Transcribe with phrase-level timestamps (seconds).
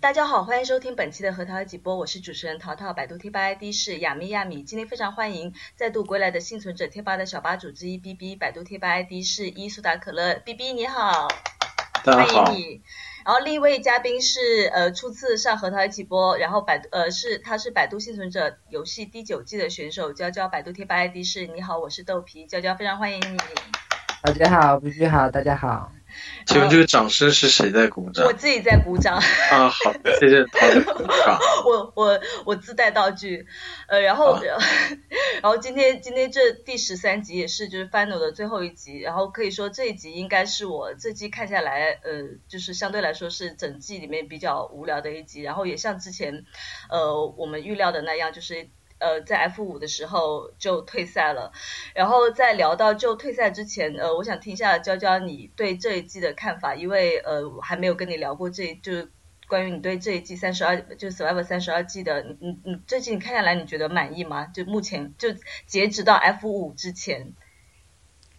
[0.00, 4.62] 大家好，欢迎收听本期的核桃几播，我是主持人淘淘，百度贴吧 ID 是亚米亚米。
[4.62, 11.26] 今天非常欢迎再度归来的幸存者贴吧的小吧主之一 B B，百度贴吧 ID 是伊苏打可乐，B B 你好，
[12.04, 12.80] 欢迎你。
[13.24, 23.36] 然后另一位嘉宾是呃初次上核桃一起播，然后百度呃是他是百度幸存者游戏第九季的选手娇娇，百度贴吧 ID 是你好，我是豆皮娇娇，非常欢迎你。
[24.22, 25.90] 大家好，，B B 好，大家好。
[26.46, 28.24] 请问这个掌声是谁在鼓掌？
[28.26, 29.16] 我自己在鼓掌。
[29.16, 31.38] 啊，好，谢谢陶鼓掌。
[31.66, 33.46] 我我我自带道具，
[33.86, 34.40] 呃，然后
[35.42, 46.44] 然后今天今天这第十三集也是就是 final 的最后一集，然后可以说这一集应该是我这季看下来，呃，就是相对来说是整季里面比较无聊的一集，然后也像之前
[46.88, 48.70] 呃我们预料的那样，就是。
[48.98, 51.52] 呃，在 F 五的时候就退赛了，
[51.94, 59.08] 然后在聊到就退赛之前，呃，我想听一下娇娇你对这一季的看法，因为呃我还没有跟你聊过这，就是
[59.46, 64.46] 关于你对这一季三十二，就 Survivor 三十二季的，你你你这季你看下来你觉得满意吗？
[64.46, 65.28] 就目前就
[65.66, 67.32] 截止到 F 五之前，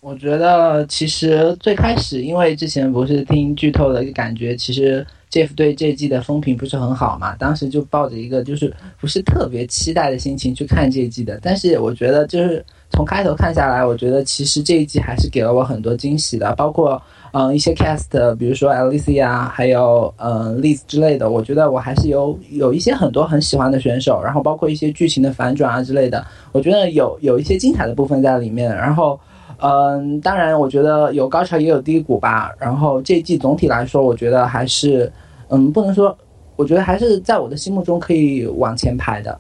[0.02, 5.08] 我觉得其实最开始因为之前不是听剧透的感觉，其实。
[5.32, 7.36] Jeff 对这季的风评不是很好嘛？
[7.36, 11.40] 当时就抱着一个就是不是特别期待的心情去看这一季的。
[11.42, 17.00] 但是我觉得就是从开头看下来，我觉得其实这一季还是给了我很多惊喜的，包括
[17.32, 21.30] 嗯一些 cast，比如说 Alicia，还有嗯 Liz 之类的。
[21.30, 26.26] 我觉得我还是有有一些很多很喜欢的选手，然后包括一些剧情的反转啊之类的。
[26.52, 28.76] 我觉得有有一些精彩的部分在里面。
[28.76, 29.20] 然后
[29.62, 32.52] 嗯，当然我觉得有高潮也有低谷吧。
[32.60, 35.12] 然后这一季总体来说，我觉得还是。
[35.52, 36.16] 嗯，不能说，
[36.56, 39.36] 我觉得还是在我的心目中可以往前排的。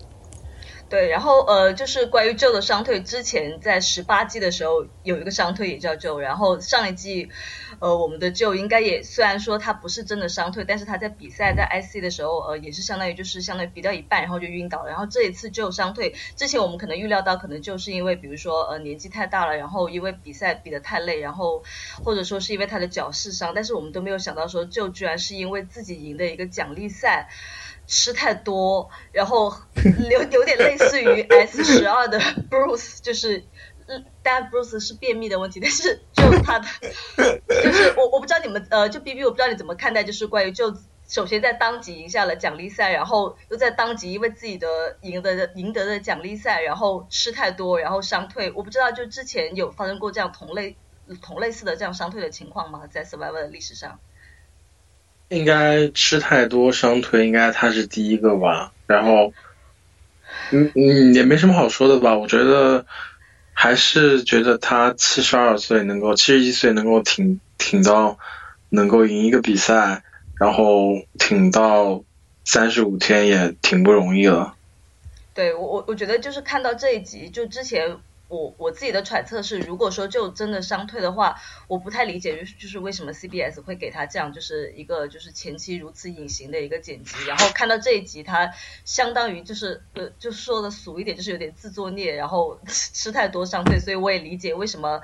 [0.89, 7.29] 对，然后呃，就是关于周的商退，之前在十八季的时候有一个商退也叫周然后上一季，
[7.79, 21.63] 呃，我们的舅应该也虽然说他不是真的伤退，但是他在比赛在 IC 的时候，呃，也是相当于就是相当于比到一半然后就晕倒了，然后这一次舅伤退，之前我们可能预料到可能就是因为比如说呃年纪太大了，然后因为比赛比得太累，然后
[22.03, 27.29] 或者说是因为他的脚受伤，但是我们都没有想到说舅居然是因为自己赢的一个奖励赛。
[27.91, 29.51] 吃太多，然后
[30.11, 33.43] 有有点类似于 S 十二的 Bruce，就是，
[34.23, 36.67] 但 Bruce 是便秘的问题，但是就他的，
[37.63, 40.75] 就是我我不知道你们呃，就 B B 我不知道你怎么看待，就是关于就
[41.07, 50.75] 首先在当即赢下了奖励赛，然后又在当即因为自己的赢得的赢得的奖励赛，然后吃太多，然后伤退，我不知道就之前有发生过这样同类
[51.21, 52.83] 同类似的这样伤退的情况吗？
[52.91, 53.99] 在 Survivor 的历史上？
[55.29, 58.73] 应该吃太多伤退，应该他是第一个吧。
[58.87, 59.31] 然后，
[60.51, 62.17] 嗯嗯，也没什么好说的吧。
[62.17, 62.87] 我觉得
[63.61, 68.17] 还是觉得他七十二岁能够，七十一岁能够挺挺到
[68.69, 70.01] 能够赢一个比赛，
[70.39, 72.01] 然后挺到
[72.45, 74.55] 三十五天也挺不容易了。
[75.33, 77.97] 对我我我觉得就是看到这一集，就之前。
[78.29, 81.35] 我我自己的揣测是，如果说就真的伤退的话，
[81.67, 88.51] 我不太理解，就是就是为什么 CBS 会给他这样就是一个就是前期如此隐形的一个剪辑，然后看到这一集，他
[88.85, 95.01] 相当于就是呃，就说的俗一点，就是有点自作孽，然后吃太多伤退，所以我也理解为什么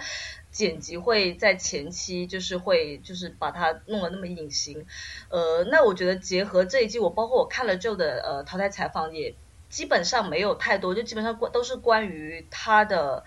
[0.51, 4.85] 剪辑会在前期就是会就是把它弄得那么隐形。
[5.29, 9.33] 呃，那我觉得结合这一季，我包括我看了之后的呃淘汰采访也。
[9.75, 13.25] 基本上没有太多，就基本上关都是关于他的，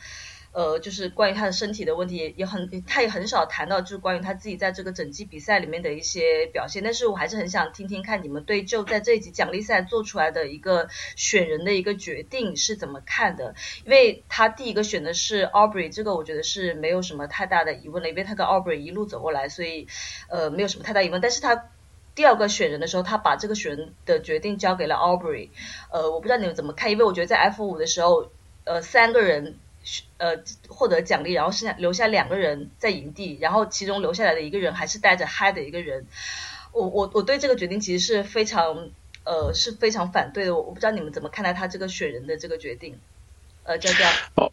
[0.53, 6.83] 呃，就是关于他的身体的问题，也很，他也很少谈到就是关于他自己在这个整季比赛里面的一些表现。
[6.83, 13.55] 但是我还是很想听听看你们对就在这一集奖励赛做出来的一个选人的一个决定是怎么看的？
[13.85, 19.87] 因为他第一个选的是 Aubrey，这个我觉得是没有什么太大的疑问的，因为他跟 Aubrey 一路走过来，所以
[20.31, 21.21] 呃没有什么太大疑问。
[21.21, 21.69] 但是他。
[22.19, 25.51] 第二个选人的时候，他把这个选人的决定交给了 Aubrey，
[25.93, 28.29] 呃，我不知道你们怎么看，因为我觉得在 F 五的时候，
[28.65, 29.55] 呃，三个人
[30.17, 30.33] 呃
[30.69, 36.07] 获得奖励，然后剩下留下两个人在营地，然后其中留下来的一个人还是带着嗨的一个人，
[36.73, 38.89] 我我我对这个决定其实是非常
[39.25, 42.99] 呃是非常反对的，我我不知道你们怎么看待他这个选人的这个决定，
[43.63, 44.51] 呃，娇娇。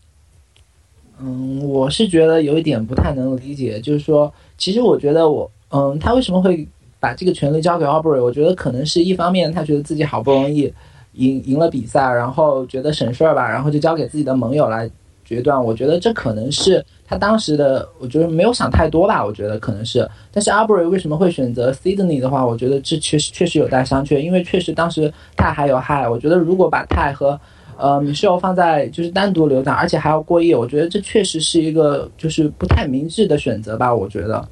[1.18, 6.68] 嗯，我是觉得有一点不太能理解，就是说，其实我觉得我，嗯，他为什么会？
[7.06, 10.74] 把这个权利交给 Aubrey，我觉得可能是一方面，他觉得自己好不容易
[11.14, 14.90] 赢赢了比赛，然后觉得省事儿吧，然后就交给自己的盟友来
[15.24, 15.64] 决断。
[15.64, 19.24] 我觉得这可能是他当时的，我觉得没有想太多吧。
[19.24, 26.10] 我觉得可能是，但是 Aubrey 为什么会选择 Sydney 的话，我觉得这确实确实有待商榷，因为确实当时泰还有害。
[26.10, 27.40] 我觉得如果把泰和
[27.78, 33.94] 呃 Michelle 放在就是单独留档，而且还要过夜，我觉得这确实是一个就是不太明智的选择吧。
[33.94, 34.44] 我觉得，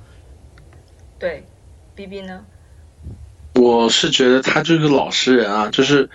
[1.18, 1.42] 对。
[1.96, 2.46] B B 呢？
[3.56, 6.10] 我是觉得他就是老实人啊，就是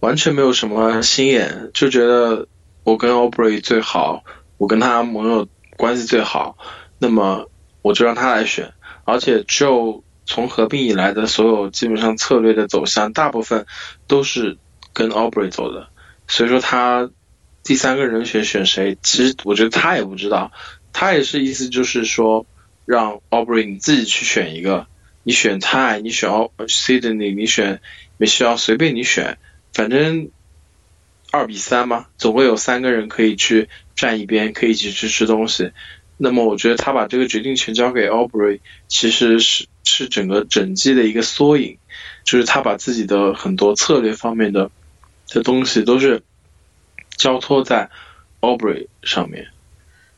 [0.00, 2.46] 完全没有什么心眼，就觉得
[2.84, 4.24] 我跟 Aubrey 最好，
[4.58, 5.48] 我跟他盟友
[5.78, 6.58] 关系最好，
[6.98, 7.48] 那么
[7.80, 8.74] 我就让他来选。
[9.04, 13.64] 而且就从合并以来的所有基本上策略的走向，大部分
[14.06, 14.58] 都是
[14.92, 15.88] 跟 Aubrey 走的。
[16.28, 17.08] 所以说他
[17.62, 20.52] 第三个人选选谁，其实我觉得他也不知道，
[20.92, 22.44] 他也是意思就是说
[22.84, 24.86] 让 Aubrey 你自己去选一个。
[25.26, 27.80] 你选泰，你选 Sydney，你选
[28.16, 29.38] 你需要随便你选，
[29.72, 30.30] 反正
[31.32, 35.72] 二比三嘛，总会有三个人可以去站一边，可以一起去吃东西。
[36.16, 41.78] 那么我觉得他把这个决定权交给 Aubrey，其实是是整个整季的一个缩影，
[42.22, 44.70] 就是他把自己的很多策略方面的
[45.28, 46.22] 的东西都是
[47.16, 47.90] 交托在
[48.40, 49.48] Aubrey 上面。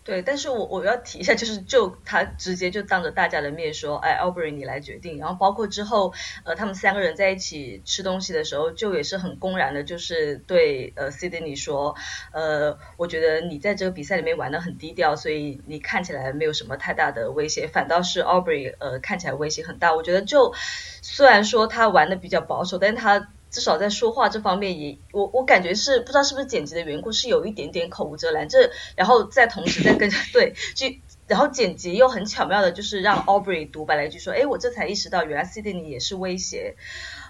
[0.09, 5.19] 对，但是我我要提一下，就是就他直接就当着大家的面说，哎，Aubrey 你来决定。
[5.19, 6.15] 然后包括之后，
[6.45, 11.95] 呃，他们三个人在一起吃东西的时候，就也是很公然的，就是对呃 Sydney 说，
[12.33, 19.95] 呃，我觉得你在这个比赛里面玩的很低调，所以你看起来没有什么太大的威胁，反倒是 Aubrey 呃看起来威胁很大。
[19.95, 20.55] 我觉得就
[21.03, 23.29] 虽然说他玩的比较保守，但他。
[23.51, 28.49] 至少在说话这方面也，我我感觉是不知道是不是剪辑的缘故，是有一点点口无遮拦。
[28.49, 30.87] 这然后再同时再跟 对，就
[31.27, 36.77] 然后剪辑又很巧妙的，就是让 Aubrey 独白了一句说：“哎，我这才意识到，原来 Sydney 也是威胁。”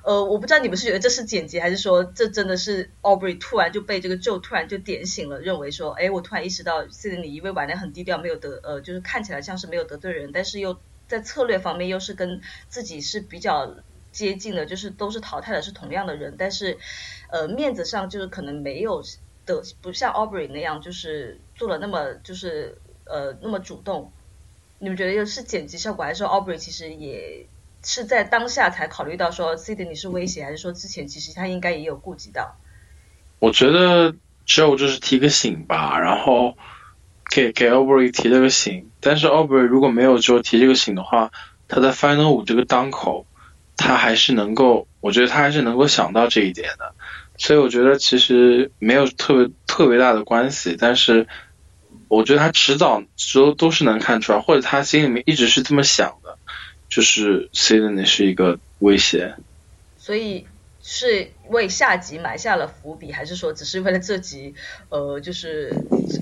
[0.05, 10.79] 呃，我不知道你们是觉得这是剪辑，还是说这真的是 Aubrey 突然就被这个 Joe 突然就点醒了，认为说：“哎，我突然意识到 Sydney 因为玩的很低调，没有得呃，就是看起来像是没有得罪人，但是又
[11.09, 13.76] 在策略方面又是跟自己是比较。”
[14.19, 16.76] 接近的，就是都是淘汰的，是同样的人，但是，
[17.31, 19.00] 呃，面子上就是可能没有
[19.47, 24.11] 的，不像 Aubrey 那样，就是做了那么就是呃那么主动。
[24.81, 27.47] 你们觉得又是剪辑效果，还是说 Aubrey 其实也
[27.85, 32.56] 是在当下才考虑到说 Sydney 是威胁，还是说之前其实他应该也有顾及到？
[33.38, 34.12] 我觉得
[34.49, 36.56] Joe 就是提个醒吧，然后
[37.31, 41.31] 给给 Aubrey 提了个醒，但是 Aubrey 如果没有 Joe 提这个醒的话，
[41.69, 43.26] 他在 Final 五这个当口。
[43.78, 46.94] 他还是能够，我觉得他还是能够想到这一点的，
[47.38, 51.26] 所以我觉得其实没有特别特别大的关系，但是
[52.08, 53.02] 我觉得他迟早
[53.32, 56.36] 都都是能看出来，或者他心里面一直是这么想的，
[56.90, 59.34] 就是 Sydney 是一个威胁，
[59.96, 60.44] 所以。
[60.90, 64.55] 是为下集埋下了伏笔，还是说只是为了这集，
[64.88, 65.70] 呃，就是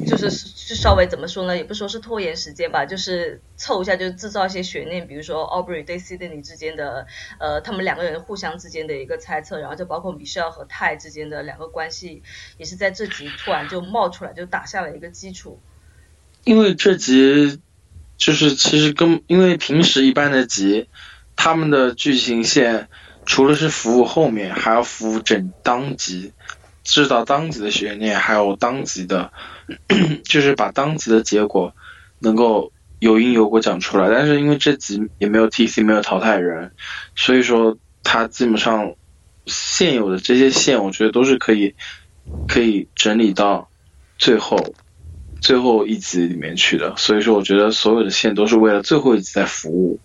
[0.08, 1.56] 就是就稍微怎么说呢？
[1.56, 5.06] 也不说是拖延时间吧，就是凑一下，就制造一些悬念。
[5.06, 7.06] 比如说 Aubrey 对 Sydney 之间的，
[7.38, 12.24] 呃，他们两个人互相之间的一个猜测，然后就包括 Michelle 和泰之间的两个关系，
[12.58, 15.60] 也是在这集突然就冒出来，就打下了一个基础。
[16.42, 17.60] 因为这集
[18.16, 20.88] 就是其实跟因为平时一般的集，
[21.36, 22.88] 他们的剧情线。
[23.26, 26.32] 除了是服务后面，还要服务整当集，
[26.84, 29.32] 制造当集的悬念，还有当集的，
[30.24, 31.74] 就是把当集的结果
[32.20, 34.08] 能够有因有果讲出来。
[34.08, 36.72] 但是因为这集也没有 TC，没有淘汰人，
[37.16, 38.94] 所以说它基本上
[39.44, 41.74] 现有的这些线，我觉得都是可以
[42.46, 43.68] 可以整理到
[44.18, 44.74] 最后
[45.40, 46.94] 最后一集里面去的。
[46.96, 49.98] 所以说，我觉得所有的线都是为了最后一集在服务。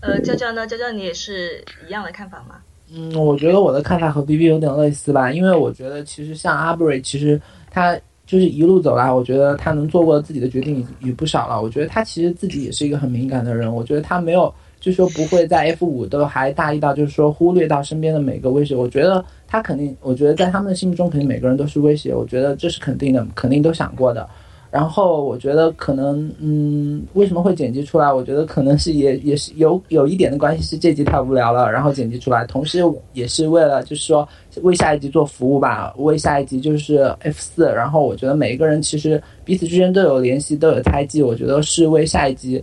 [0.00, 0.66] 呃，娇娇呢？
[0.66, 2.56] 娇娇，你也是一样的看法吗？
[2.92, 7.40] 嗯，我觉得我的看法和 B B 有点类似吧，因为我觉得其实像阿布瑞，其实
[7.70, 11.60] 他就是一路走来，我觉得他能做过自己的决定也不少了。
[11.60, 18.74] 我觉得他其实自己也是一个很敏感的人，我觉得他没有就说不会在 F 五都还大意到就是说忽略到身边的每个威胁。
[18.74, 24.26] 我觉得他肯定，我觉得在他们的心目中肯定每个人都是威胁，我觉得这是肯定的，肯定都想过的。
[24.70, 28.12] 然后我觉得可能，嗯，为什么会剪辑出来？
[28.12, 32.44] 我觉得可能是也也是有有一点的关系，是这集太无聊了，然后剪辑出来。
[32.44, 32.80] 同时
[33.14, 34.28] 也是为了就是说
[34.60, 37.64] 为下一集做服务吧，为下一集就是 F 四。
[37.72, 41.22] 然后我觉得每一个人其实彼此之间都有联系，都有猜忌。
[41.22, 42.62] 我觉得是为下一集，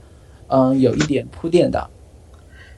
[0.50, 1.90] 嗯，有一点铺垫的。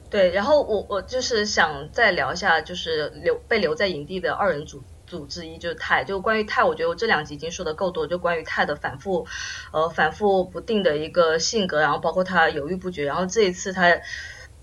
[0.08, 4.80] 对，然后我我就是想再聊一下，就是留被留在营地的二人组。
[5.08, 9.26] 组之一就是泰，就关于泰，我觉得我这两集已经说的够多，就关于泰的反复，
[9.72, 14.00] 呃，反复不定的一个性格，然后包括他犹豫不决，然后这一次他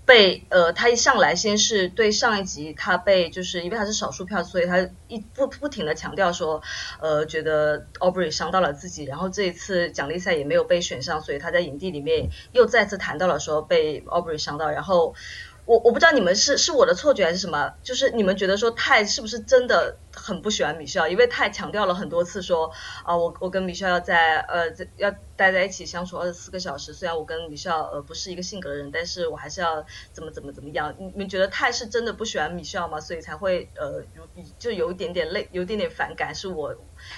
[0.04, 6.62] 被呃，他一上来先是对上一集他被就是因为他是少数票，所以他一不不停的强调说，
[7.00, 15.14] 呃，觉得 Aubrey 伤到了自己，然后这一次奖励赛也没有被选上，所以他在营地里面又再次谈到了说被 Aubrey 伤到，然后。
[15.66, 22.70] 我我不知道你们是是我的错觉还是什么，就是你们觉得说泰是不是真的很不喜欢米歇因为泰强调了很多次说
[23.04, 30.94] 啊，我我跟米歇要在呃在要待在一起相处二十四个小时，虽然我跟米歇呃不是一个性格的人，但是我还是要怎么怎么怎么样。
[30.98, 33.00] 你们觉得泰是真的不喜欢米歇吗？
[33.00, 34.28] 所以才会呃有
[34.60, 36.74] 就有一点点累，有一点点反感，是我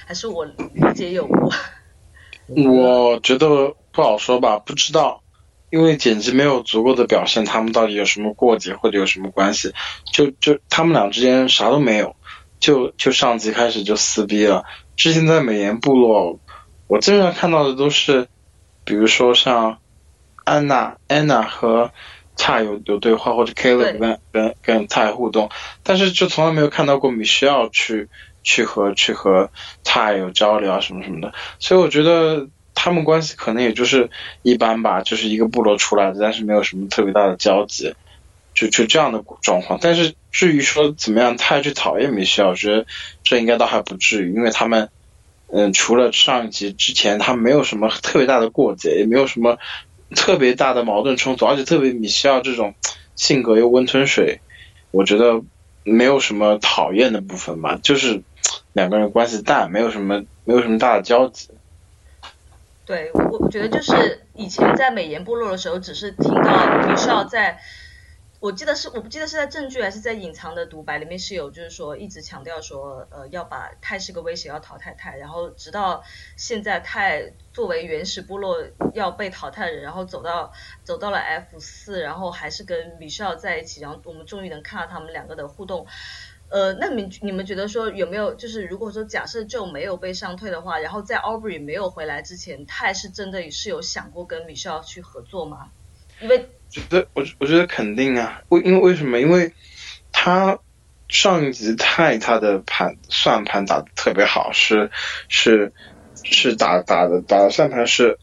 [0.06, 0.56] 还是我理
[0.94, 1.50] 解有误？
[2.48, 5.22] 我觉得不好说吧，不知道。
[5.70, 9.74] 因为剪辑没有足够的表现，他们到底有什么过节或者有什么关系？
[10.12, 12.16] 就就他们俩之间啥都没有，
[12.58, 14.64] 就就上集开始就撕逼了。
[14.96, 16.38] 之前在美颜部落，
[16.86, 18.28] 我经常看到的都是，
[18.84, 19.78] 比如说像
[20.44, 21.90] 安娜、安娜和
[22.34, 25.50] 蔡有有对话，或者 k a l e 跟跟跟蔡互动，
[25.82, 28.08] 但是就从来没有看到过米歇尔去
[28.42, 29.50] 去和去和
[29.84, 32.48] 蔡有交流啊什么什么的，所以我觉得。
[32.80, 34.08] 他们关系可能也就是
[34.42, 37.92] 一般吧，就是一个部落出来的，但是没有什么特别大的交集，
[38.54, 39.80] 就就这样的状况。
[39.82, 42.86] 但是至于说怎么样，太去讨厌米歇尔，我觉得
[43.24, 44.90] 这应该倒还不至于，因为他们，
[45.52, 49.58] 嗯，除了上一集之前，他没有什么特别大的过节，也没有什么
[50.14, 52.74] 特别大的矛盾冲突，而且特别米歇尔这种
[53.16, 54.40] 性格又温吞水，
[54.92, 55.42] 我觉得
[55.82, 58.22] 没有什么讨厌的部分吧，就是
[58.72, 61.48] 两个人关系淡，没有什么没有什么大的交集。
[62.88, 67.60] 对，我我觉得就是以前在美颜部落的时候，只是听到米少在，
[68.40, 76.02] 我记得是我不记得是在证据还是在隐藏的独白里面是有，就是说一直强调说，呃，要把泰是个威胁，要淘汰泰，然后直到
[76.38, 78.56] 现在泰作为原始部落
[78.94, 80.50] 要被淘汰的人，然后走到
[80.82, 85.86] 走到了 F 四，然后还是跟米少在一起，然后我们终于能看到他们两个的互动。
[86.50, 95.68] 呃，那你你们觉得说有没有就是如果说假设就没有被上退的话，然后在 Aubrey 没有回来之前，泰是真的是有想过跟 Michelle 去合作吗？
[96.20, 99.20] 因为觉得我我觉得肯定啊，为因为为什么？
[99.20, 99.52] 因为
[100.10, 100.58] 他
[101.08, 104.90] 上一集泰他的盘算盘打的特别好，是
[105.28, 105.72] 是
[106.24, 108.18] 是打打的打的算盘是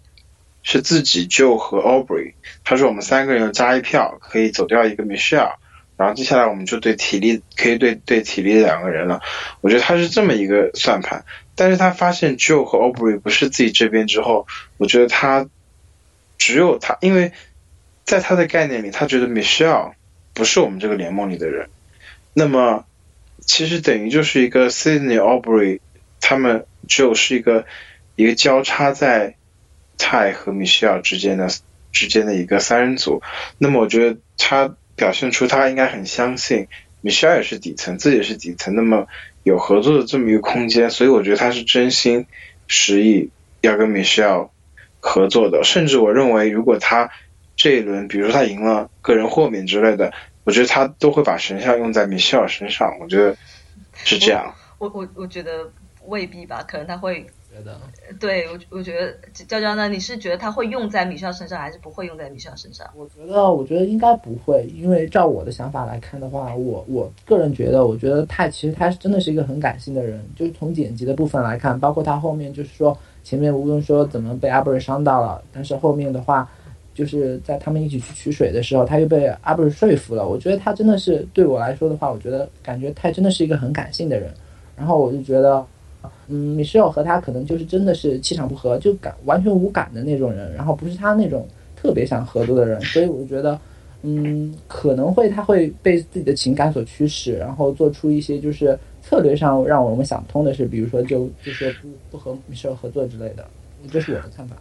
[0.63, 5.57] 是自己就和 Aubrey，他说我们三个人加一票可以走掉一个 Michelle。
[5.97, 9.21] 然后接下来我们就对体力可以对对体力的两个人了，
[9.61, 11.23] 我觉得他是这么一个算盘，
[11.55, 15.47] 但是他发现 Joe 和 Aubrey 不是自己这边之后，我觉得他
[16.37, 17.31] 只有他，因为
[18.03, 19.93] 在他的概念里，他觉得 Michelle
[20.33, 21.69] 不是我们这个联盟里的人，
[22.33, 22.85] 那么
[23.45, 25.79] 其实等于就是一个 Sydney Aubrey
[26.19, 27.65] 他们只有是一个
[28.17, 29.35] 一个交叉在
[29.97, 31.47] 泰和 Michelle 之间的
[31.93, 33.21] 之间的一个三人组，
[33.57, 34.75] 那么我觉得他。
[34.95, 36.67] 表现出他应该很相信
[37.01, 39.07] 米歇尔也是底层，自己是底层，那么
[39.43, 42.25] 有合作的这么一个空间，所以我觉得他是真心
[42.67, 43.29] 实意
[43.61, 44.49] 要跟米歇尔
[44.99, 45.63] 合作的。
[45.63, 47.11] 甚至我认为，如果他
[47.55, 52.97] 这一轮，比如说他赢了个人豁免之类的，我觉得他都会把神像用在米歇尔身上。
[52.99, 53.37] 我觉得
[54.03, 54.55] 是这样。
[54.79, 55.71] 我我我觉得
[56.05, 57.27] 未必吧，可能他会。
[57.55, 57.79] 觉得，
[58.19, 59.15] 对我我觉得
[59.47, 62.85] 娇娇呢，你是觉得他会用在米少身上，还是不会用在米少身上？
[62.95, 76.49] 我觉得，我觉得应该不会，因为照我的想法来看的话，我我个人觉得，我觉得他其实他是真的是一个很感性的人，就是从剪辑的部分来看，包括他后面就是说前面无论说怎么被阿布瑞伤到了，但是后面的话，
[76.93, 80.27] 就是在他们一起去取水的时候，他又被阿布瑞说服了。
[80.27, 84.33] 我觉得他真的是对我来说的话，我觉得感觉他真的是一个很感性的人，
[84.75, 85.65] 然后我就觉得。
[86.27, 93.59] 嗯，米歇尔和他可能就是真的是气场不合，就感完全无感的那种人，然后不是他那种特别想合作的人，所以我觉得，
[94.01, 103.45] 嗯，可能会他会被自己的情感所驱使，然后做出一些就是策略上让我们想不通的事，比如说就就是不不和米歇尔合作之类的，
[103.91, 104.55] 这是我的看法。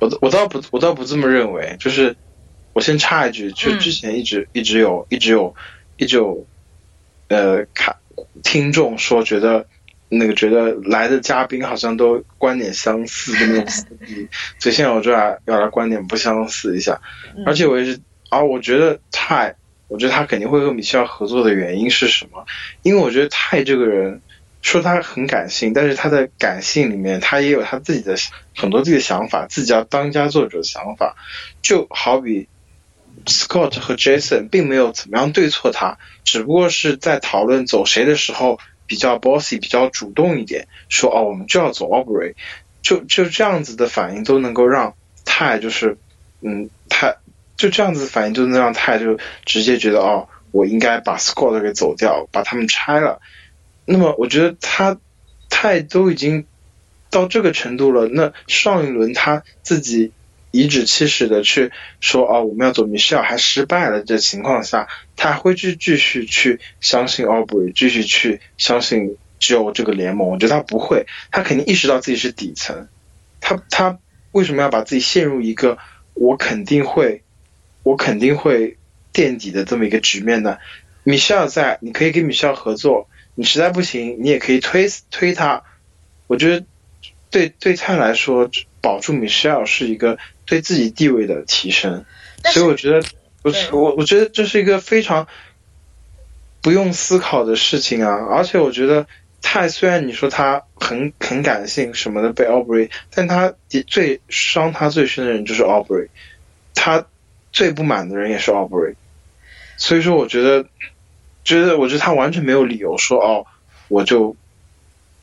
[0.00, 2.16] 我我倒不我倒不这么认为，就是
[2.72, 5.54] 我先插一句，就之前一直一直有一直有
[5.98, 6.42] 一直有
[7.28, 7.94] 呃看
[8.42, 9.66] 听众说觉得。
[10.08, 14.28] 那个觉得来的嘉宾好像都观点相似的那种撕逼，
[14.60, 17.00] 所以现在我就要要来观点不相似一下。
[17.44, 17.98] 而且我也是，
[18.28, 19.56] 啊，我觉得泰，
[19.88, 22.46] 我觉得他肯定会和米歇尔合作的原因是什么？
[22.82, 24.22] 因为我觉得泰这个人，
[24.62, 28.14] 说他很感性，但是他的感性里面他也有他自己的
[28.54, 31.16] 很多自己的想法，自己要当家作主的想法。
[31.62, 32.46] 就好比
[33.24, 38.60] Scott 和 Jason 并没有怎么样对错他，只不过是在讨论走谁的时候。
[38.86, 42.34] 比较 bossy，比较主动一点，说哦，我们就要走 operate，
[42.82, 45.98] 就就这样子的反应都能够让泰就是，
[46.40, 47.16] 嗯，泰
[47.56, 53.20] 就这样子的反应都能让泰就直接觉得哦，我应该把 squad 给走掉，把他们拆了。
[53.84, 54.98] 那么我觉得他
[55.48, 56.46] 泰都已经
[57.10, 60.12] 到这个程度了，那上一轮他自己
[60.56, 61.70] 颐指气使的去
[62.00, 70.30] 说哦，我们要走 Michelle 还失败了这情况下，他会去继续去相信 Aubrey，继续去相信 Joe 这个联盟？
[70.30, 72.88] 我觉得他不会，他肯定意识到自己是底层，
[73.40, 73.98] 他他
[74.32, 75.76] 为什么要把自己陷入一个
[76.14, 77.22] 我肯定会，
[77.82, 78.78] 我肯定会
[79.12, 80.56] 垫底的这么一个局面呢
[81.04, 85.64] ？Michelle 在，你可以跟 Michelle 合作，你实在不行，你也可以推推他。
[86.28, 86.64] 我觉得
[87.30, 90.18] 对对他来说，保住 Michelle 是一个。
[90.46, 92.04] 对自己地位的提升，
[92.44, 93.06] 所以我觉得，
[93.42, 95.26] 不是我，我觉得这是一个非常
[96.62, 98.12] 不用思考的事情啊！
[98.30, 99.06] 而且我觉得
[99.42, 103.54] 泰虽然你说他很很感性什么的被 Aubrey，但他
[103.86, 106.08] 最伤他最深的人就是 Aubrey，
[106.74, 107.06] 他
[107.52, 108.94] 最不满的人也是 Aubrey，
[109.76, 110.68] 所以说我觉得，
[111.44, 113.46] 觉得我觉得他完全没有理由说哦，
[113.88, 114.36] 我就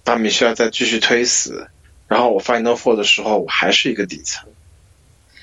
[0.03, 1.67] 把米歇尔再继续推死，
[2.07, 4.49] 然后我 Final Four 的时候我还是一个底层。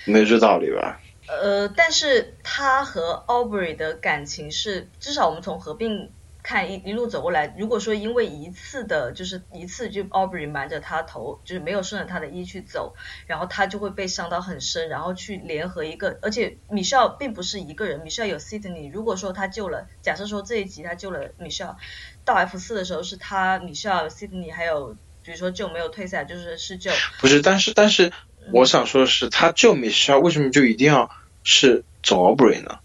[0.04, 1.00] 没这道理吧？
[1.28, 6.10] 呃，但是他和 Aubrey 的感情是，至少我们从合并
[6.42, 12.96] 看一一路走过来，如果说因为一次的，就是一次就 Aubrey 瞒着他头，就是没有顺着他的意去走，
[13.28, 21.76] 然后他就会被伤到很深，然后去联合一个，而且 Michelle 并不是一个人，Michelle 有 Sydney，如果说他救了，假设说这一集他救了 Michelle，
[22.24, 26.90] 到 F 四的时候是他 Michelle Sydney 还有，比如说就没有退赛，就是是救，
[27.20, 28.12] 不是，但是但是。
[28.52, 31.10] 我想说的是，他救米歇尔，为什么就一定要
[31.44, 32.78] 是走 Aubrey 呢？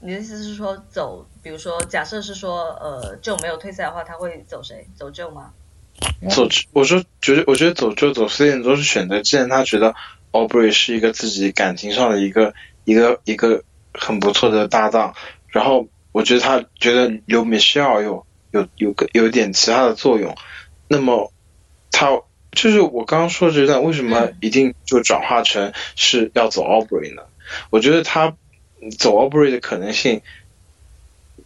[0.00, 4.86] 你的意思是说走，比如说假设是说，呃，就没有退赛的话，他会走谁？
[4.96, 5.52] 走 Joe 吗？
[6.28, 9.22] 走，我说觉得，我觉得走 Joe 走 C 点都是选择。
[9.22, 9.94] 既然他觉得
[10.32, 12.52] Aubrey 是一个自己感情上的一个
[12.84, 15.14] 一个一个很不错的搭档，
[15.46, 20.36] 然后我觉得他觉得留米歇尔有有有个有点其他的作用，
[20.88, 21.32] 那么
[21.92, 22.08] 他。
[22.54, 27.22] 就是我刚刚说这段，为什么一定就转化成是要走 Aubrey 呢？
[27.70, 28.36] 我觉得他
[28.98, 30.22] 走 Aubrey 的可能性，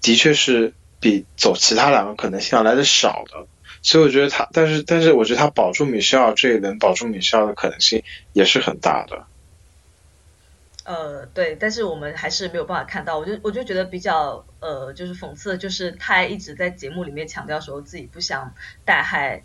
[0.00, 3.46] 的确是比走其他两个可能性要来的少的。
[3.82, 9.26] 所以我觉得他，但是但是我觉得他保住米歇尔这一轮，保住米歇尔的可能性也是很大的。
[10.84, 13.18] 呃，对，但是我们还是没有办法看到。
[13.18, 19.42] 我就我就觉得比较呃，就是讽刺的就是他一直在节目里面强调说自己不想带害。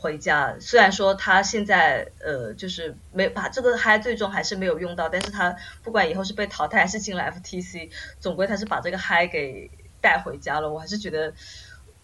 [0.00, 9.68] 回家，虽然说他现在呃就是没把这个嗨最终还是没有用到，但是他不管以后是被淘汰还是进了 FTC，总归他是把这个嗨给
[10.00, 10.72] 带回家了。
[10.72, 11.34] 我还是觉得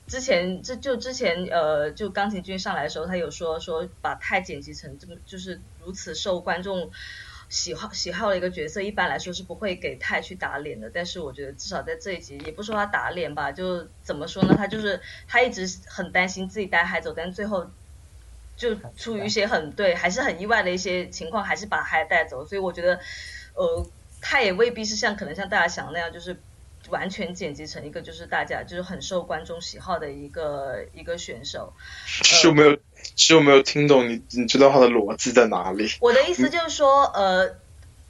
[0.09, 6.91] 之前这就之前呃就钢琴君上来的时候，他有说说把泰剪辑成这么就是如此受观众
[7.49, 10.91] 喜好喜好的一个角色，一般来说是不会给泰去打脸的。
[10.93, 14.57] 但是我觉得至少在这一集，也不说他打脸吧，就怎么说呢？
[14.59, 17.71] 他就是他一直很担心自己带嗨走，但最后。
[18.57, 22.47] 就出于一些很对，还是很意外的一些情况，还是把孩子带走。
[22.47, 22.99] 所以我觉得，
[23.55, 23.87] 呃，
[24.21, 26.37] 他也未必是像可能像大家想的那样，就是
[26.89, 31.73] 完全剪辑成一个就是大家就是很受观众喜好的一个一个选手。
[32.07, 32.79] 是没有，
[33.17, 35.91] 是没有听懂你你知道他的逻辑在哪里？
[36.01, 37.64] 我的意思就是说，呃。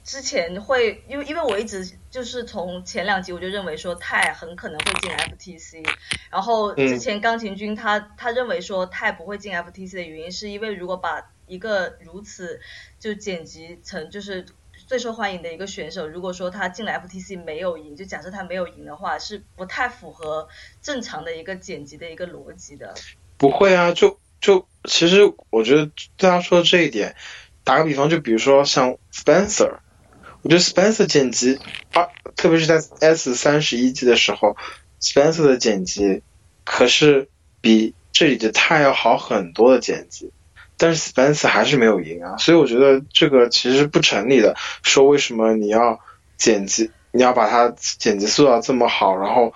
[0.05, 5.83] 之前会，因为因为我一直就是从前两集我就认为说泰很可能会进 FTC，
[6.29, 12.61] 然后之前钢琴君他他认为说泰不会进 FTC 的原因是因为如果把一个如此
[12.99, 14.45] 就剪辑成就是
[14.85, 20.47] 最受欢迎的一个选手，如果说他进了 FTC 没有赢，就假设他没有赢的话，是不太符合
[20.83, 22.93] 正常的一个剪辑的一个逻辑的。
[23.37, 27.15] 不会啊，就就其实我觉得大家说这一点，
[27.63, 29.79] 打个比方，就比如说像 Spencer。
[30.45, 31.57] 我觉得 Spencer 剪辑
[31.91, 32.05] 啊，
[32.35, 34.55] 特别是在 S 三十一季的时候
[35.01, 36.21] ，Spencer 的剪辑
[36.63, 37.29] 可是
[37.61, 40.29] 比这里的泰要好很多的剪辑，
[40.77, 44.55] 但是 Spencer 还是没有赢啊，所以我觉得这个其实是不成立的。
[44.83, 45.99] 说为什么你要
[46.37, 49.51] 剪辑，你要把它剪辑做到这么好，然后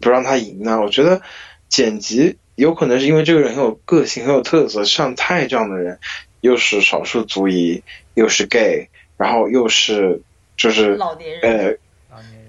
[0.00, 0.80] 不让他赢呢？
[0.80, 1.20] 我觉得
[1.68, 5.98] 剪辑有可能是因为这个人很有个性、很有特色，像泰这样的人，
[6.40, 7.82] 又是少数族裔，
[8.14, 10.22] 又是 gay，然后又是。
[10.60, 10.94] 就是
[11.40, 11.74] 呃，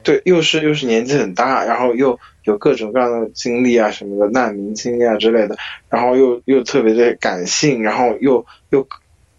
[0.04, 5.56] 对，又是又是年纪很大，然后又有各种各样的经历啊什么的，难民经历啊之类的，
[5.89, 8.86] 然后又又特别的感性，然后又又，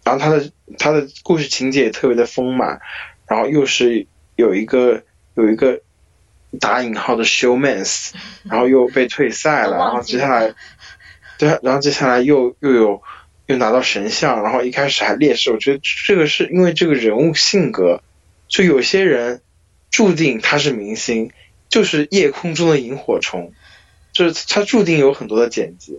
[0.03, 2.79] 然后他的他的故事情节也特别的丰满，
[3.27, 4.07] 然后又是
[4.37, 5.03] 有一个
[5.35, 5.79] 有一个
[6.59, 8.11] 打引号的 showman，
[8.43, 10.55] 然后又被退赛了，然后接下来，
[11.37, 13.03] 对，然后接下来又又有
[13.45, 18.01] 又拿到神像，然后一开始还劣势，我觉得这个是因为这个人物性格。
[18.47, 19.41] 就有些人
[19.89, 21.31] 注定他是明星，
[21.69, 23.51] 就是夜空中的萤火虫，
[24.11, 25.97] 就是他注定有很多的剪辑，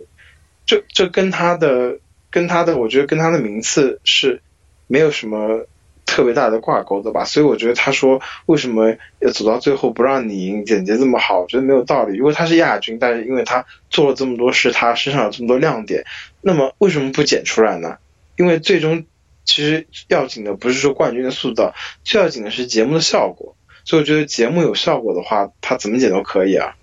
[0.65, 4.41] 这这跟他的跟他的，我觉得跟他的名次是
[4.87, 5.67] 没有什么
[6.05, 7.25] 特别大的挂钩的吧。
[7.25, 12.17] 所以我觉得他说为什么要走到最后不让你赢，简洁这么好，我觉得没有道理。
[12.17, 16.05] 如果他是亚军，但是因为他做了这么多事，他身上有这么多亮点，
[16.41, 17.97] 那么为什么不剪出来呢？
[18.37, 19.05] 因为最终
[19.45, 23.55] 其实要紧的不是说冠军的塑造，最要紧的是节目的效果。
[23.85, 26.75] 所以我觉得节目有效果的话，他怎么剪都可以啊。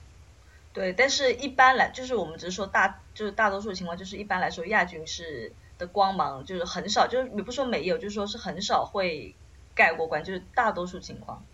[0.72, 9.34] 对，但是一般来就是我们只是说大，就是大多数情况就是一般来说亚军是的光芒就是很少，就是也不说没有，就是说是很少会
[9.74, 11.44] 盖过冠，就是大多数情况。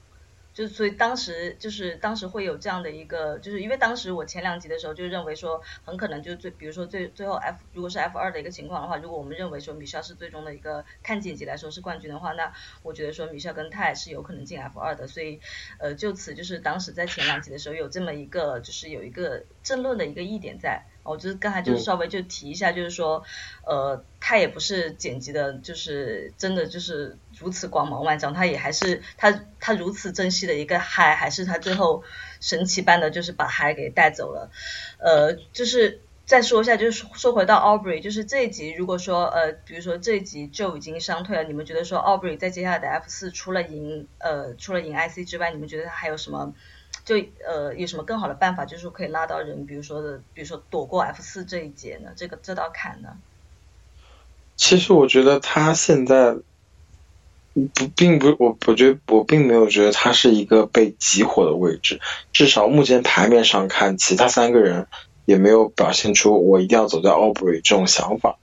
[0.58, 15.40] 就所以当时就是当时会有这样的一个，就是因为当时我前两集的时候就认为说很可能就最，比如说最最后 F 如果是 F 二的一个情况的话，如果我们认为说米肖是最终的一个看晋级来说是冠军的话，那我觉得说米肖跟泰是有可能进 F 二的，所以
[15.78, 20.86] 呃就此就是当时在前两集的时候有这么一个就是有一个争论的一个疑点在。
[21.08, 23.24] 我就是刚才就是稍微就提一下，就是说，
[23.66, 32.04] 呃，他也不是剪辑的，就是真的就是如此光芒万丈，他也还是他他如此珍惜的一个嗨，还是他最后
[32.40, 34.50] 神奇般的就是把嗨给带走了。
[34.98, 46.52] 呃，就是再说一下，就是说回到 Aubrey，就是这一集如果说呃，比如说这一集就已经伤退了，你们觉得说 Aubrey 在接下来的 F 四除了赢呃除了赢 IC 之外，你们觉得他还有什么？
[47.08, 52.10] 就呃有什么更好的办法，就是可以拉到人，比如说的，比如说躲过 F 四这一节呢？
[52.14, 53.16] 这个这道坎呢？
[54.56, 56.34] 其实我觉得他现在
[57.54, 61.98] 不并不，我我觉得我并没有觉得他是一个被集火的位置，
[62.30, 64.86] 至少目前台面上看，其他三个人
[65.24, 68.38] 也没有表现出我一定要走在 Aubrey 这种想法，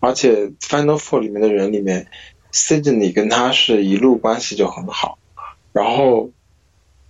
[0.00, 2.08] 而且 Final Four 里面的人里面
[2.50, 5.18] ，Sydney 跟他是一路关系就很好，
[5.72, 6.30] 然后。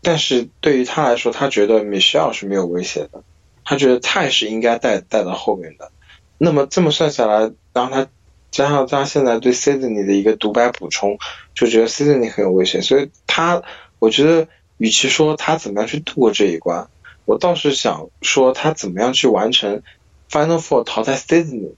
[0.04, 3.22] 但是对于他来说，他觉得 Michelle 是没有威胁的，
[3.64, 5.92] 他觉得泰是应该带带到后面的。
[6.38, 8.08] 那么这么算下来，然后他
[8.50, 11.18] 加上他现在对 Sydney 的一个独白补充，
[11.54, 12.80] 就觉得 Sydney 很有威胁。
[12.80, 13.62] 所以他，
[14.00, 16.88] 我觉得与其说他怎么样去度过这一关，
[17.24, 19.84] 我倒是想说他怎么样去完成
[20.28, 21.74] Final Four 淘汰 Sydney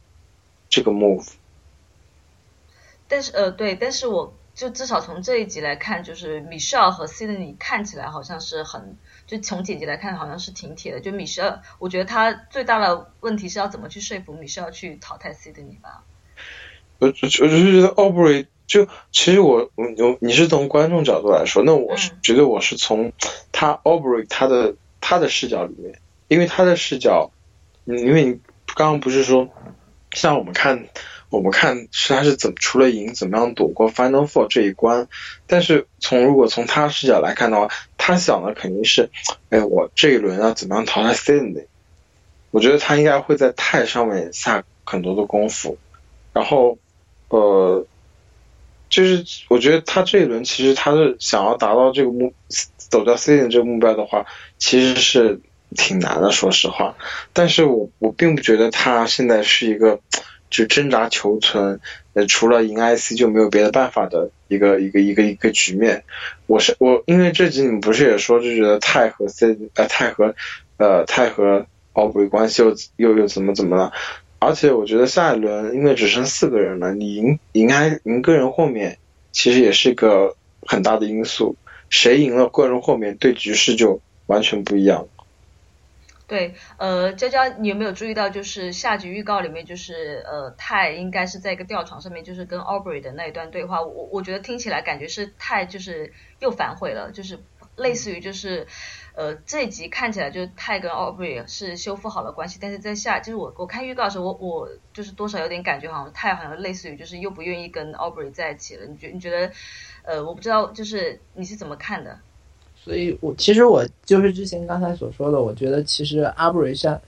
[0.70, 1.26] 这个 move。
[3.06, 4.32] 但是呃，对，但是我。
[4.54, 11.00] 就至少从这一集来看，就是 Michelle 和 Sydney 看起来好像是很，就从剪辑来看好像是挺铁的。
[11.00, 16.04] 就 Michelle，我觉得他最大的问题是要怎么去说服 Michelle 去淘汰 Sydney 吧。
[17.00, 23.12] 我我就是觉得 Aubrey 就其实我我你是从观众角度来说，那我是觉得我是从
[23.50, 27.32] 他 Aubrey 他的他的视角里面，因为他的视角，
[27.86, 28.40] 嗯，因为你
[28.76, 29.48] 刚刚不是说
[30.12, 30.86] 像我们看。
[31.30, 35.08] 我们看是他是怎么除了赢，怎么样躲过 Final Four 这一关？
[35.48, 39.10] 但是从如果从他视角来看的话，他想的肯定是，
[39.50, 41.64] 哎，我这一轮要怎么样淘汰 Sydney？
[42.52, 45.76] 我觉得他应该会在泰上面下很多的功夫。
[46.32, 46.78] 然后，
[47.30, 47.84] 呃，
[48.88, 52.32] 就是我觉得他这一轮其实他是想要达到这个目，
[52.76, 54.24] 走到 Sydney 这个目标的话，
[54.58, 55.40] 其实是
[55.74, 56.94] 挺难的，说实话。
[57.32, 59.98] 但是我我并不觉得他现在是一个。
[60.54, 61.80] 就挣扎求存，
[62.12, 66.04] 呃，除了赢 IC 就没有别的办法的一个一个一个一个局面。
[66.46, 70.36] 我是我，因为这集你们不是也说就觉得泰和 C 呃泰和
[70.76, 73.92] 呃泰和奥布瑞关系又又又怎么怎么了？
[74.38, 78.98] 而且我觉得下一轮因为只剩四个人了，你赢赢开赢个人豁免，
[79.32, 81.56] 其实也是一个很大的因素。
[81.90, 85.08] 谁赢了个人豁免，对局势就完全不一样。
[86.26, 97.38] 对，呃，娇娇，你有没有注意到，就是下集预告里面，就是呃，泰应该是在一个吊床上面，就是跟 Aubrey 的那一段对话，我我觉得听起来感觉是泰就是又反悔了，就是
[97.76, 98.66] 类似于就是，
[99.14, 109.52] 呃，这一集看起来就是泰跟 Aubrey 是修复好了关系，但是在下就是我我看预告的时候，我我就是多少有点感觉，好像泰好像类似于就是又不愿意跟 Aubrey 在一起了，你觉你觉得，
[110.04, 112.18] 呃，我不知道就是你是怎么看的？
[112.84, 117.00] 所以，我其实我就是之前刚才所说的，我觉得其实阿布瑞下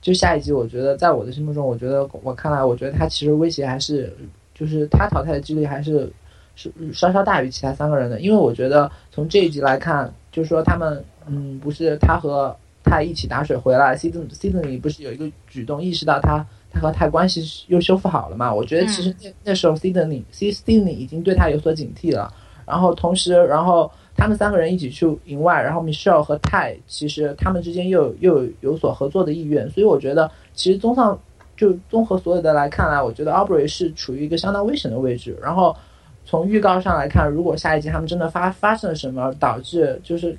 [0.00, 4.16] 就下一集，我觉得在我的心目中，我觉得我看来，我觉得他其实威胁还是
[4.54, 6.08] 就是他淘汰的几率还是
[6.54, 14.24] 是稍稍大于其他三个人的，因为我觉得从这一集来看，就是说他们嗯，不是他和他一起打水回来 C 顿
[14.62, 18.54] 里不是有一个举动意识到他他和他关系又修复好了嘛？
[18.54, 22.32] 我觉得其实那那时候 C 顿里 C C 顿里已经对他有所警惕了，
[22.64, 23.90] 然后同时然后。
[24.16, 31.18] 他们三个人一起去营外，然后 Michelle 和泰其实他们之间又有又有所合作的意愿，所以我觉得其实综上
[31.56, 35.36] 就综合所有的来看来，我觉得 Aubrey 是处于一个相当危险的位置。
[35.42, 35.74] 然后
[36.24, 40.38] 从预告上来看，如果下一集他们真的发发生了什么，导致就是，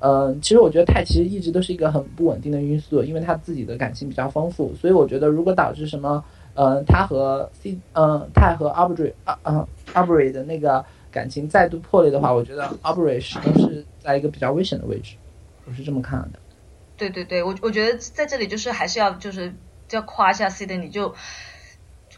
[0.00, 6.22] 嗯，其实我觉得泰其实一直都是一个很不稳定的因素，因为他自己的感情比较丰富，所以我觉得如果导致什么，
[6.54, 10.84] 嗯，他和 C 嗯泰和 Aubrey 啊嗯 Aubrey 的那个。
[11.14, 15.14] 感情再度破裂的话，我觉得 Aubrey 始终是在一个比较危险的位置，
[15.64, 16.40] 我是这么看的。
[16.96, 19.54] 对对对，我我觉得在这里就是还是要就是
[19.90, 21.14] 要夸一下 Sydney，就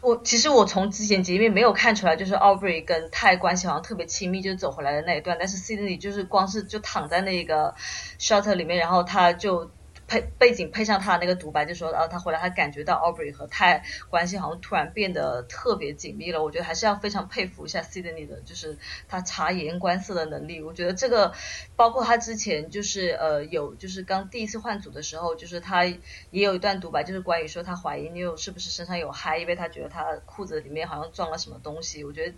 [0.01, 7.75] 我其实我从之前节目没有看出来，就是 Aubrey 跟泰关系好像特别亲密，就走回来的那一段，但是 Sydney 就是光是就躺在那个
[8.19, 9.69] shelter 里面，然后他就。
[10.07, 16.41] 配背景配上他的那个独白，就说啊，他回来他感觉到 Aubrey 和泰关系好像突然变得特别紧密了。
[16.43, 20.63] 我觉得还是要非常佩服一下 Sydney 的，就是他察言观色的能力。
[20.63, 21.33] 我觉得这个
[21.75, 25.99] 包括他之前就是呃有就是刚第一次换组的时候，就是他也
[26.31, 32.03] 有一段独白，就是关于说他怀疑 New 是不是身上有嗨，因为他觉得他裤子里面好像装了什么东西。
[32.03, 32.33] 我觉得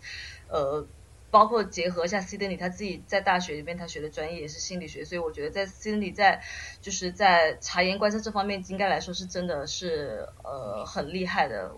[0.48, 0.88] 呃。
[1.32, 6.42] 包括结合一下 Cindy 他自己在大学里面他学的专业也是心理学，所以我觉得在 Cindy 在
[6.82, 11.72] 就是在察言观色这方面应该来说是真的是呃很厉害的。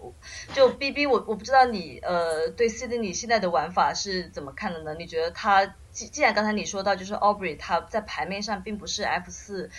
[0.53, 4.95] 就 B B 我我不知道你呃对 Cindy 现在的玩法是怎么看的呢？
[4.95, 9.69] 你觉得他既既然刚才你说到就是 Aubrey 他在牌面上并不是 F 四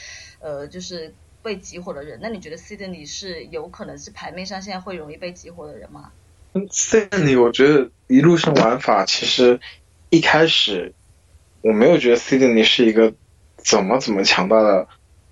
[0.41, 6.13] 呃就是被集火的人，那你觉得 Cindy 是有可能是牌面上现在会容易被集火的人吗
[6.55, 7.91] ？Cindy 我觉得。
[8.09, 9.59] 一路上玩法其实
[10.11, 10.93] 一开始
[11.63, 13.15] 我没有觉得 Sydney 是一个
[13.57, 14.87] 怎么怎么强大的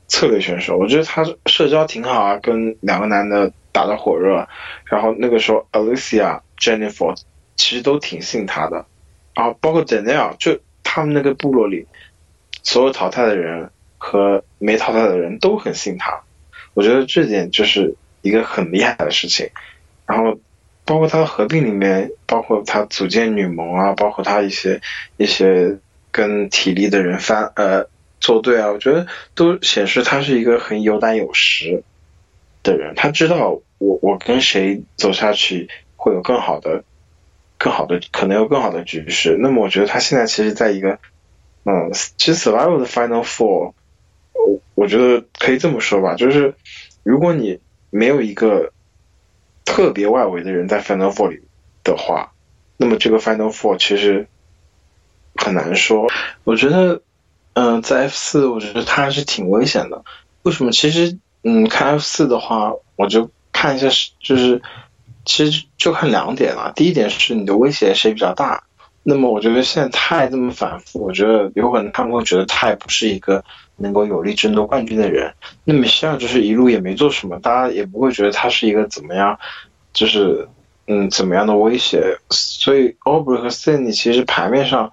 [0.08, 4.48] 策略选手，我觉得他社交挺好啊，跟两个男的打得火热，
[4.86, 7.14] 然后那个时候 Alicia、Jennifer
[7.54, 8.86] 其实都挺信他的，
[9.34, 11.86] 然后包括 Daniel 就他们那个部落里
[12.62, 16.22] 所有淘汰的人和没淘汰的人都很信他，
[16.72, 19.50] 我觉得这点就是一个很厉害的事情，
[20.06, 20.38] 然后。
[20.90, 24.80] 包括他合并里面，包括他组建女盟啊，包括他一些
[25.18, 25.78] 一些
[26.10, 31.84] 跟体力的人翻呃作对啊，我觉得都显示他是一个很有胆有识
[32.64, 32.96] 的人。
[32.96, 36.82] 他知道我我跟谁走下去会有更好的
[37.56, 39.36] 更好的可能有更好的局势。
[39.38, 40.98] 那么我觉得他现在其实在一个
[41.62, 43.74] 嗯，其实 survival 的 final four，
[44.32, 46.52] 我我觉得可以这么说吧，就是
[47.04, 48.72] 如果你没有一个。
[49.64, 51.40] 特别外围的人在 Final Four 里
[51.84, 52.32] 的话，
[52.76, 54.26] 那么这个 Final Four 其实
[55.36, 56.08] 很难说。
[56.44, 57.02] 我觉得，
[57.54, 60.04] 嗯，在 F 四，我觉得它还是挺危险的。
[60.42, 60.72] 为什么？
[60.72, 64.62] 其实，嗯，看 F 四的话，我就看一下是，就是
[65.24, 66.72] 其实就看两点了。
[66.74, 68.64] 第一点是你的威胁谁比较大。
[69.02, 73.44] 那么，我觉得现在泰这么反复，我觉得有可能他们会觉得泰不是一个
[73.76, 75.32] 能够有力争夺冠军的人。
[75.64, 79.38] 那么，希望就是一路也没做什么，大家也不会觉得他是一个怎么样。
[79.92, 80.48] 就是
[80.86, 82.16] 嗯，怎么样的威胁？
[82.30, 84.92] 所以 Aubrey 和 Cindy 其实牌面上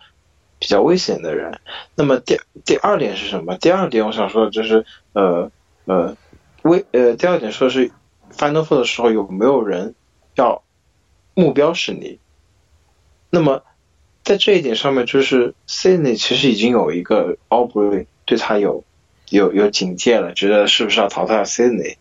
[0.58, 1.60] 比较危险的人。
[1.94, 3.56] 那么第第二点是什么？
[3.58, 5.52] 第二点我想说的就是呃
[5.86, 6.18] 呃
[6.64, 7.92] 威呃第二点说的是
[8.36, 9.94] Final Four 的时候有没有人
[10.34, 10.64] 要
[11.36, 12.20] 目标是你？
[13.30, 13.62] 那么
[14.28, 18.84] 在这一点上面，就是 Sydney 其实已经有一个 Aubrey 对他有
[19.30, 21.96] 有有警戒了，觉得是不是要淘汰 Sydney？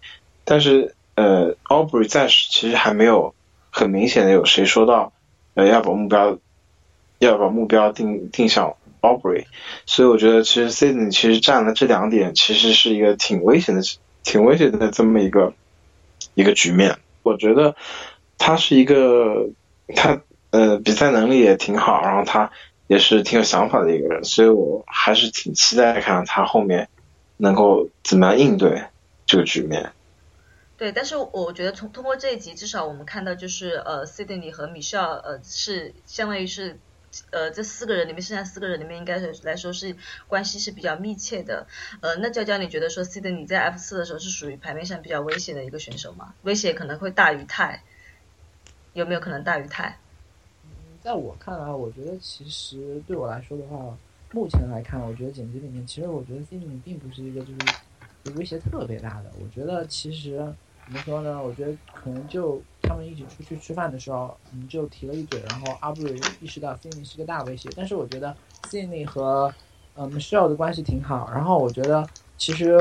[0.44, 0.92] 但是。
[1.16, 3.34] 呃，Aubrey 暂时其实还没有
[3.70, 5.14] 很明显的有谁说到，
[5.54, 6.38] 呃，要把目标
[7.18, 9.46] 要把目标定定向 Aubrey，
[9.86, 13.80] 所以我觉得其实 Sydney 其实占了这两点，其实是一个挺危险的、
[14.24, 15.54] 挺危险的这么一个
[16.34, 16.98] 一个局面。
[17.22, 17.74] 我觉得
[18.36, 19.48] 他是一个
[19.94, 20.20] 他
[20.56, 22.50] 呃比赛能力也挺好，然后他
[22.86, 26.88] 也是挺有想法的一个人，所以我还是挺期待看他后面
[27.36, 28.84] 能够怎么样应对
[29.26, 29.92] 这个局面。
[30.78, 36.78] 对，但是我觉得从通过这一集，至少我们看到就是呃，Sydney 和 Michelle 呃是相当于是
[37.30, 41.66] 呃这四个人里面，剩下四个人里面应该是来说是关系是比较密切的。
[42.00, 46.34] 呃，那娇娇你觉得说 Sydney 在 F 四的时候是属于牌面上比较危险的一个选手吗？
[46.42, 47.82] 威胁可能会大于泰，
[48.92, 49.98] 有没有可能大于泰？
[51.06, 53.96] 在我看来，我觉得其实对我来说的话，
[54.32, 59.30] 目前来看，我觉得剪辑里面，其实我觉得 Sydney 并不是一个就是威胁特别大的。
[59.40, 60.52] 我觉得其实。
[60.84, 61.42] 怎么说呢？
[61.42, 67.68] 我觉得可能就他们一起出去吃饭的时候，嗯，就提了一嘴，然后阿布瑞意识到 Cindy 是个大威胁。
[67.76, 68.36] 但是我觉得
[68.70, 69.52] Cindy 和
[69.94, 71.28] 嗯 Michelle 的关系挺好。
[71.32, 72.78] 然后我觉得其实，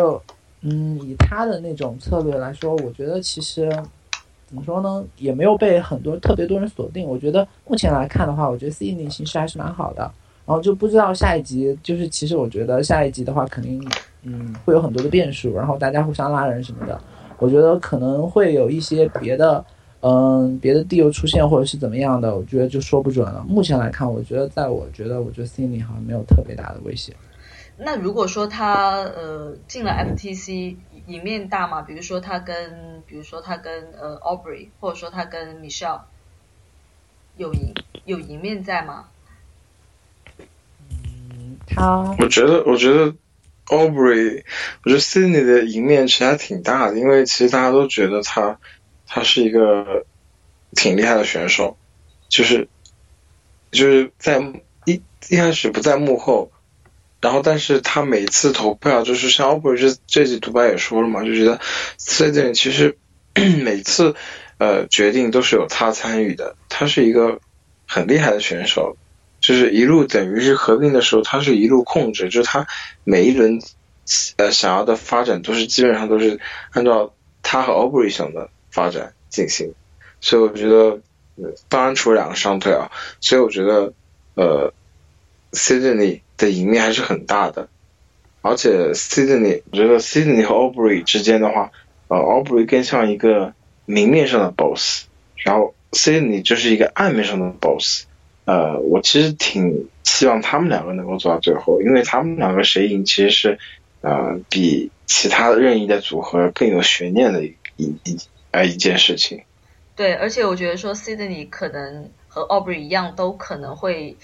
[0.62, 3.72] 嗯，以他的那种策略来说，我觉得其实
[4.48, 7.08] 怎么说呢，也没有被很多特别多人锁定。
[7.08, 10.12] 我觉得目前来看的话，我觉得 Cindy 形势还是蛮好的。
[10.46, 13.84] 然后就不知道下一集，就是其实我觉得下一集的话，肯定
[14.22, 17.02] 嗯会有很多的变数，然后大家互相拉人什么的。
[17.40, 19.66] 我觉得可能会有一些别的，
[20.02, 23.44] 嗯，别的地又出现，或者是怎么样的，我觉得就说不准了。
[23.50, 27.12] 目前来看，我觉得，在我觉得，我觉得 Cindy 好像没有特别大的威胁。
[27.78, 30.76] 那如果说他呃进了 FTC，
[31.08, 31.82] 赢面大嘛？
[31.82, 36.02] 比如说他跟，比如说他跟呃 Aubrey，或者说他跟 Michelle，
[37.38, 37.74] 有赢
[38.06, 39.08] 有赢面在吗？
[41.68, 43.14] 他，我觉得，我觉得
[43.68, 44.44] Aubrey，
[44.84, 48.60] 我觉得 Sydney 的赢面其实还挺大的，因为其实大家都觉得他
[49.08, 50.06] 他是一个
[50.72, 51.78] 挺厉害的选手，
[52.30, 52.68] 就是
[53.72, 54.40] 就是在
[54.86, 56.52] 一一开始不在幕后，
[57.26, 61.60] 然后但是他每次投票，就是像 Aubrey 这这集独白也说了嘛，就觉得
[61.98, 63.00] CJ 其实
[63.34, 64.14] 每次
[64.60, 67.40] 呃决定都是有他参与的，他是一个
[67.88, 68.96] 很厉害的选手。
[69.40, 72.68] 就是一路等于是合并的时候，他是一路控制，就是他
[73.04, 73.60] 每一轮
[74.38, 76.40] 呃想要的发展都是基本上都是
[76.74, 77.12] 按照
[77.42, 79.74] 他和 Aubrey 想的发展进行，
[80.22, 81.00] 所以我觉得，
[81.70, 83.94] 当然除了两个伤退啊，所以我觉得
[84.36, 84.72] 呃
[85.56, 87.70] Sydney 的赢面还是很大的，
[88.42, 91.72] 而且 Sydney 我觉得 Sydney 和 Aubrey 之间的话，
[92.08, 93.54] 呃 Aubrey 更像一个
[93.86, 98.06] 明面上的 boss，然后 Sydney 就是一个暗面上的 boss。
[98.46, 103.60] 呃，我其实挺希望他们两个能够走到最后，因为他们两个谁赢，其实是
[104.02, 108.18] 呃比其他任意的组合更有悬念的一一
[108.52, 109.42] 呃一件事情。
[109.96, 114.18] 对，而且我觉得说 Sydney 可能和 Aubrey 一样，都可能会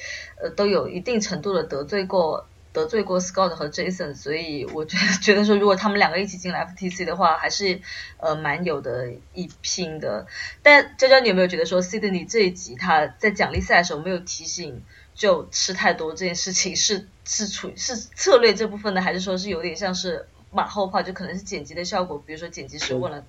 [0.43, 2.45] 呃都有一定程度的得罪过。
[2.73, 7.81] 得罪过 Scott 和 Jason，所以我觉得觉得说，如果他们两个一起进了 FTC 的话，还是
[8.15, 10.25] 呃蛮有的一拼的。
[10.63, 14.81] 但娇娇，你有没有觉得说 Sydney 这一集他在奖励赛的时候没有提醒
[15.13, 22.23] 就吃太多这件事情是是处是策略这部分呢，还是说是有点像是马后炮，就可能是剪辑的效果？
[22.25, 23.25] 比如说剪辑师问了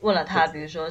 [0.00, 0.88] 问了他，比如说。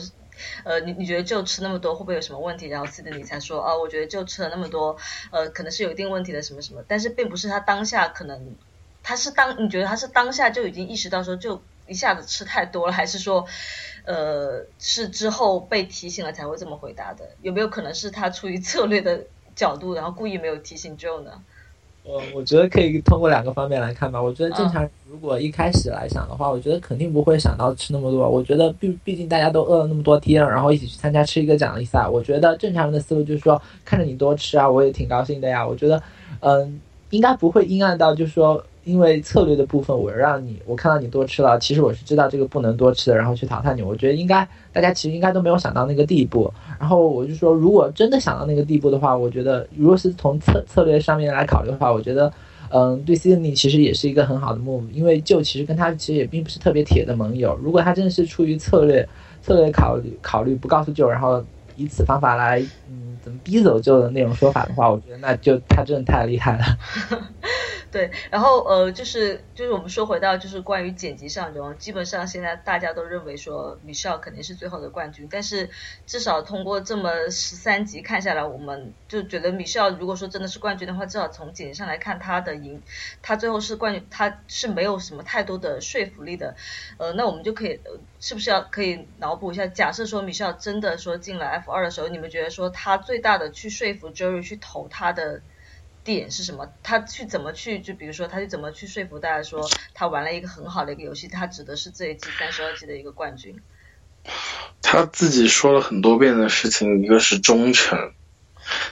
[0.64, 2.68] 呃，你你觉得就吃那么多会不会有什么问题？
[2.68, 4.98] 然后 Sydney 才说啊，我觉得就吃了那么多，
[5.32, 8.56] 呃，可能是有一定问题的什么什么，但是并不是他当下可能，
[9.04, 13.46] 他是当你觉得他是当下就已经意识到说就一下子吃太多了，还是说，
[14.06, 17.30] 呃，是之后被提醒了才会这么回答的？
[17.42, 21.44] 有没有可能是他出于策略的角度，然后故意没有提醒 Joe 呢？
[22.06, 24.22] 我我觉得可以通过两个方面来看吧。
[24.22, 28.30] 我觉得正常人如果一开始来想的话，我觉得肯定不会想到吃那么多。
[28.30, 32.08] 我觉得毕毕竟大家都饿了那么多天，然后一起去参加吃一个奖励赛。
[32.08, 35.68] 我觉得正常人的思路就是说，看着你多吃啊，我也挺高兴的呀。
[35.68, 36.02] 我觉得，
[36.42, 38.64] 嗯，应该不会阴暗到就是说。
[38.86, 43.82] 因为策略的部分，我让你，我看到你多吃了，其实我是知道这个不能多吃的，然后去淘汰你。
[43.82, 46.50] 我觉得应该大家其实应该都没有想到那个地步。
[46.80, 52.32] 然后我就说，如果真的想到那个地步的话，我觉得如果是从策策略上面来考虑的话，我觉得，
[52.70, 57.58] 嗯，对 Sydney 其实也是一个很好的 move，因为就其实跟他其实也并不是特别铁的盟友。
[57.64, 59.08] 如果他真的是出于策略
[59.42, 61.44] 策略考虑考虑不告诉就，然后
[61.76, 66.66] 以此方法来嗯怎么逼走就的那种说法的话，我觉得那就他真的太厉害了。
[67.96, 75.70] 对，然后呃，就是就是我们说回到就是关于剪辑上中，基本上现在大家都认为说 Michelle 肯定是最后的冠军，但是
[76.06, 82.84] 至少通过这么十三集看下来，我们就觉得 Michelle 如果说真的是冠军的话，至少从剪辑上来看，他的赢，
[83.22, 86.54] 他最后是冠军，他是没有什么太多的说服力的。
[86.98, 95.40] 呃，那我们就可以呃是不是要可以脑补一下，假设说 Michelle 真的说进了 F 二的时候，你们觉得说他最大的去说服 Jerry 去投他的？
[96.06, 96.72] 点是什么？
[96.84, 97.80] 他去怎么去？
[97.80, 101.28] 就比如说，他去怎么去说服大家说他玩了一个很好的一个游戏？
[101.28, 103.60] 他指的是这一季三十二季的一个冠军。
[104.82, 108.14] 他自己说了很多遍的事情，一个是忠诚，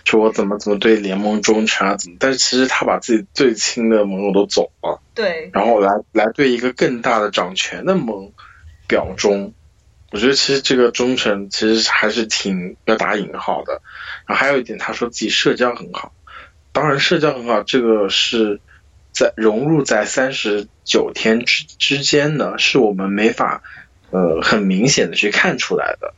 [0.03, 2.17] 就我怎么怎么对联盟忠诚啊，怎么？
[2.19, 8.31] 但是其实他把自己最亲的盟友都走了，对，然后来来对一个更大的掌权的盟
[8.87, 9.53] 表忠。
[10.11, 13.81] 我觉得其实这个忠诚其实还是挺要打引号的。
[14.27, 16.13] 然后还有一点，他说自己社交很好。
[16.73, 18.59] 当然，社交很好，这个是
[19.11, 23.61] 在融入在三十九天之之间呢，是我们没法
[24.09, 26.15] 呃很明显的去看出来的。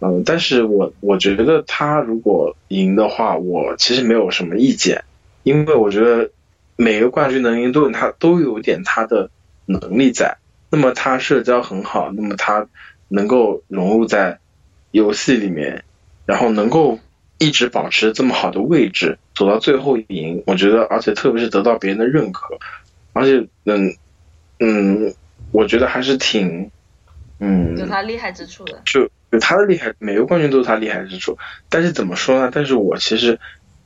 [0.00, 5.02] 嗯，但是我我觉得他如果赢的话，我其实没有什么意见，
[5.44, 6.30] 因为我觉得
[6.76, 9.30] 每个冠军能赢都有他都有点他的
[9.64, 10.36] 能力在。
[10.68, 12.68] 那么他社交很好，那么他
[13.08, 14.40] 能够融入在
[14.90, 15.84] 游戏里面，
[16.26, 17.00] 然后能够。
[17.38, 22.58] 一直保持这么好的位置，走到最后赢，我觉得，而且特别是得到别人的认可，
[23.12, 23.94] 而且，嗯，
[24.58, 25.14] 嗯，
[25.52, 26.70] 我觉得还是挺，
[27.38, 31.36] 嗯，有他厉害之处的，就有他的厉害，每个冠军都有他厉害之处。
[31.68, 32.50] 但是怎么说呢？
[32.52, 33.38] 但是我其实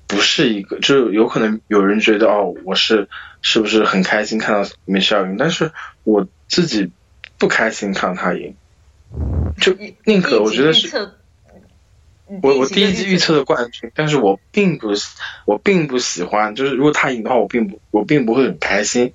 [0.06, 3.08] 不是一个，就有可能有人觉得哦，我是
[3.42, 5.36] 是不是很开心看到梅西尔赢？
[5.36, 5.72] 但是
[6.04, 6.90] 我自己
[7.36, 8.54] 不开心看到他赢，
[9.60, 9.74] 就
[10.06, 11.10] 宁可我觉得是。
[12.42, 14.92] 我我第一季预测的冠军，但是我并不
[15.44, 19.12] 我并不喜欢，就是如果他赢的话，我并不我并不会很开心。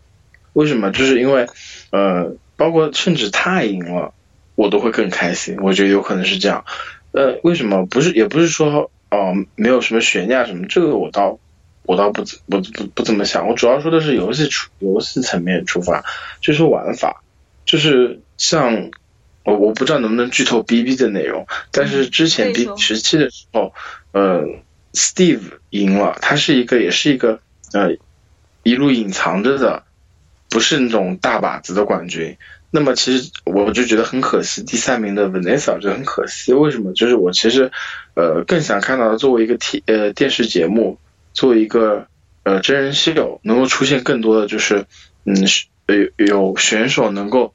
[0.54, 0.92] 为什么？
[0.92, 1.48] 就是因为，
[1.92, 4.14] 呃，包括甚至他赢了，
[4.56, 5.58] 我都会更开心。
[5.62, 6.64] 我觉得有可能是这样。
[7.12, 7.86] 呃，为什么？
[7.86, 11.40] 不是，也不是说哦，没有什么悬念什么，这个我倒
[11.84, 13.48] 我倒不不不不怎么想。
[13.48, 16.04] 我主要说的是游戏出游戏层面出发，
[16.42, 17.22] 就是玩法，
[17.66, 18.92] 就是像
[19.46, 23.74] 我我不知道能不能剧透 B B 的内容，但是之前 B 十七的时候，
[24.12, 24.44] 呃
[24.94, 25.40] ，Steve
[25.70, 27.40] 赢了，他是一个也是一个
[27.72, 27.96] 呃
[28.64, 29.84] 一路隐藏着的，
[30.50, 32.36] 不是那种大把子的冠军。
[32.72, 36.52] 那么其实我就觉得很可惜，第三名的 Vanessa 就很可惜。
[36.52, 36.92] 为什么？
[36.92, 37.72] 就是我其实，
[38.16, 41.00] 呃，更想看到作为一个 T 呃电视节目，
[41.34, 42.08] 作为一个
[42.44, 44.86] 呃真人秀，能够出现更多的就是，
[45.24, 45.38] 嗯，
[45.88, 47.54] 有有选手能够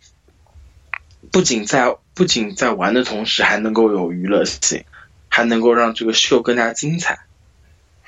[1.30, 4.84] 不仅在不仅在玩的同时，还能够有娱乐性，
[5.28, 7.20] 还能够让这个秀更加精彩。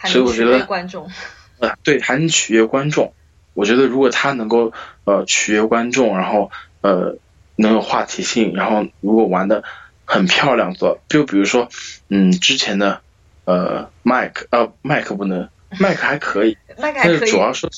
[0.05, 1.11] 所以我觉得观众，
[1.59, 3.13] 呃，对，还能取悦观众。
[3.55, 4.73] 我觉得如果他能够
[5.05, 6.51] 呃取悦观众，然后。
[6.85, 7.17] 呃，
[7.55, 9.63] 能有话题性，然后如果玩的
[10.05, 11.69] 很漂亮，做就比如说，
[12.09, 13.03] 嗯，之前的
[13.45, 15.49] 呃，Mike，呃，Mike 不能
[15.79, 17.69] ，Mike 还可以， 但是主要是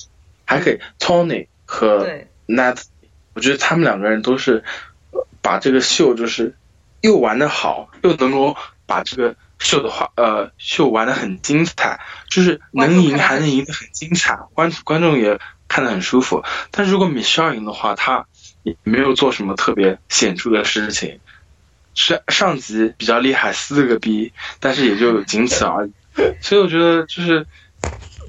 [0.46, 2.08] 还可以，Tony 和
[2.46, 2.82] Nat，
[3.34, 4.64] 我觉得他们两个人都是
[5.44, 6.56] 把这个秀就是
[7.02, 15.38] 又玩的好，又能够把这个秀的话，呃，秀玩的很精彩，就是能赢还能赢得很精彩，观观众也
[15.68, 16.42] 看得很舒服。
[16.70, 18.24] 但是如果米歇尔赢的话，他
[18.62, 21.20] 也没有做什么特别显著的事情，
[21.94, 25.92] 上上级比较厉害，四个 B，但是也就仅此而已。
[26.40, 27.46] 所以我觉得就是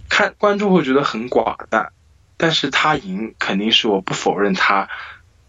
[0.10, 1.94] 看观众会觉得很寡淡，
[2.36, 4.90] 但是他赢肯定是我不否认他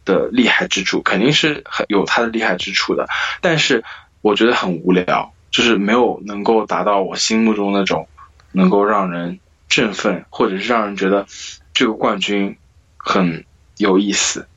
[0.06, 3.06] 的厉害之处，肯定是很有他的厉害之处的。
[3.42, 3.84] 但是
[4.22, 8.08] 我觉得很无聊，就是没有能够达到我心目中那种
[8.52, 9.38] 能够让人
[9.68, 11.26] 振奋，或者是让人觉得
[11.74, 12.56] 这个冠军
[12.96, 13.44] 很
[13.76, 14.48] 有意思。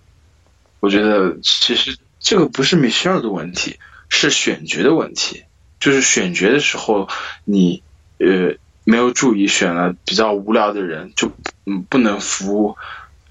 [0.79, 3.77] 我觉得其实这个不是米歇尔的问题，
[4.07, 5.43] 是选角的问题。
[5.79, 7.07] 就是选角的时候，
[7.45, 7.81] 你
[8.17, 11.31] 呃没有注意选了比较无聊的人，就
[11.65, 12.75] 嗯不能服务；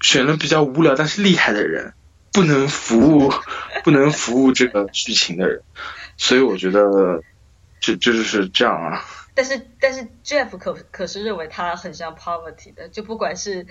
[0.01, 1.93] 选了比较无聊但是厉害的人，
[2.31, 3.31] 不能服务，
[3.83, 5.61] 不能服务这个剧情的人。
[6.17, 7.23] 所以我觉得，
[7.79, 9.03] 这这就是这样啊。
[9.35, 13.67] 但是但是 Jeff 可可是认为他很像 Poverty 的，就不管是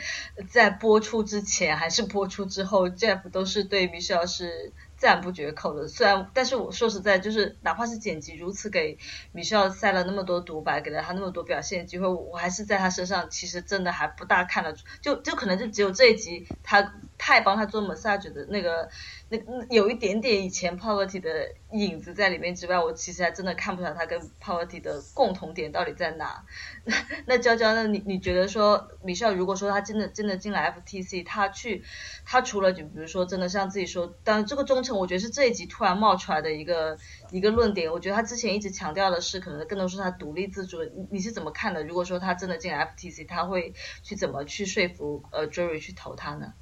[0.49, 4.73] 在播出之前还是播出之后，Jeff 都是对 Michelle 是。
[4.99, 8.99] 赞不绝口的，虽然，但是我说实在，就是哪怕是剪辑如此给
[9.33, 18.89] Michelle 塞了那么多独白，给了他那么多表现机会，我还是在他身上其实真的还不大看得出，就就可能就只有这一集他太帮他做 massage 的那个。
[19.31, 19.39] 那
[19.69, 26.47] 有一点点以前 Poverty 的影子在里面之外，我其实还真的看不出来他跟 Poverty 的共同点到底在哪。
[26.85, 26.95] 那
[27.27, 31.85] 那娇娇，那你你觉得说米少如果说他真的真的进了 FTC，他去
[32.25, 36.97] 他除了就比如说真的像自己说，当然这个忠诚，我觉得是这一集突然冒出来的一个
[37.31, 37.93] 一个论点。
[37.93, 40.83] 我觉得他之前一直强调的是，可能更多是他独立自主。
[40.85, 41.85] 你你是怎么看的？
[41.85, 46.55] 如果说他真的进 FTC，他会去怎么去说服呃 Jury 去投他呢？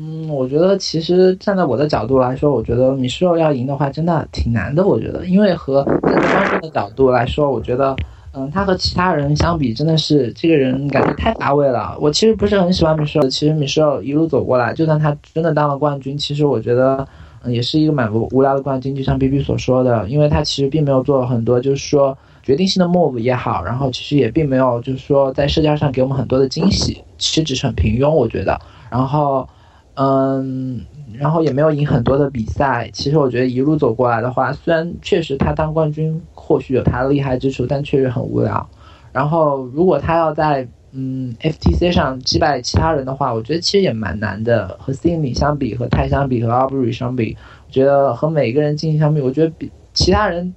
[0.00, 4.86] 嗯，我觉得其实站在我的角度来说，我觉得米歇尔要赢的话，真的挺难的。
[4.86, 7.96] 我觉得，因为和站在观众的角度来说，我觉得，
[8.32, 11.98] 嗯，他和其他人相比，真的是这个人感觉太乏味了。
[12.00, 13.28] 我其实不是很喜欢米歇尔。
[13.28, 17.04] 其实米歇尔一路走过来，就算他真的当了冠军，其实我觉得，
[17.42, 18.94] 嗯，也是一个蛮无无聊的冠军。
[18.94, 28.08] 就像 B B 所说的，因为他其实并没有做很多，就是说决定性的 move 也好，然后其实也并没有就是说在社交上给我们很多的惊喜，其实只是很平庸。
[28.08, 28.56] 我觉得，
[28.88, 29.44] 然后。
[29.98, 30.80] 嗯，
[31.18, 32.88] 然后也没有赢很多的比赛。
[32.92, 38.68] 其实我觉得一路走过来的话，虽然确实他当冠军或许有他的厉害之处，但确实很无聊。
[39.12, 44.76] 然后如果他要在嗯 FTC 上击败其他人的话，我觉得其实也蛮难的。
[44.78, 47.36] 和 Cindy 相比，和泰相比，和 Aubrey 相比，
[47.66, 50.54] 我觉得和每个人进行相比，我觉得比其他人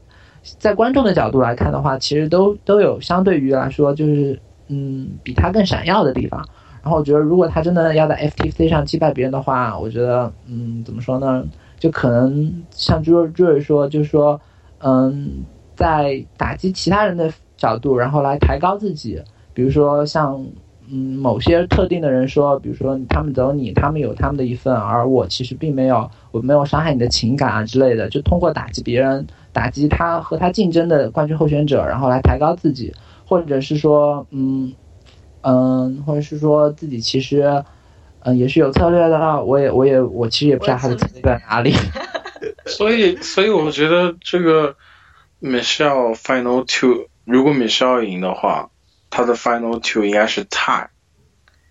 [0.59, 6.47] 在观众的角度来看的话，其实都都有相对于来说就是嗯比他更闪耀的地方。
[6.83, 11.45] 然后我觉得，如果他真的要在 FTC 上击败别人的话，我觉得，嗯，怎么说呢？
[11.79, 14.39] 就可能像朱朱瑞说，就是说，
[14.79, 15.43] 嗯，
[15.75, 19.21] 在打击其他人的角度，然后来抬高自己。
[19.53, 20.43] 比如说像，
[20.91, 28.09] 嗯，某些特定的人说，比如说他们走你，他们有他们的一份，而我其实并没有，我没有伤害你的情感啊之类的。
[28.09, 32.93] 就通过打击别人，打击他和他竞争的冠军候选者，然后来抬高自己，
[33.25, 34.73] 或者是说，嗯。
[35.41, 37.63] 嗯，或者是说自己其实，
[38.21, 39.43] 嗯，也是有策略的。
[39.43, 41.73] 我也，我也，我其实也不知道他的策略在哪里。
[42.65, 44.75] 所以，所以我觉得这个
[45.41, 48.69] Michelle Final Two，如果 Michelle 赢的话，
[49.09, 50.87] 他的 Final Two 应该是 tie，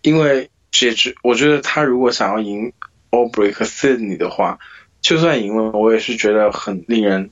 [0.03, 2.73] 因为这只我觉得他如果想要赢
[3.11, 4.59] Aubrey 和 Sydney 的话，
[5.01, 7.31] 就算赢了，我也是觉得很令人，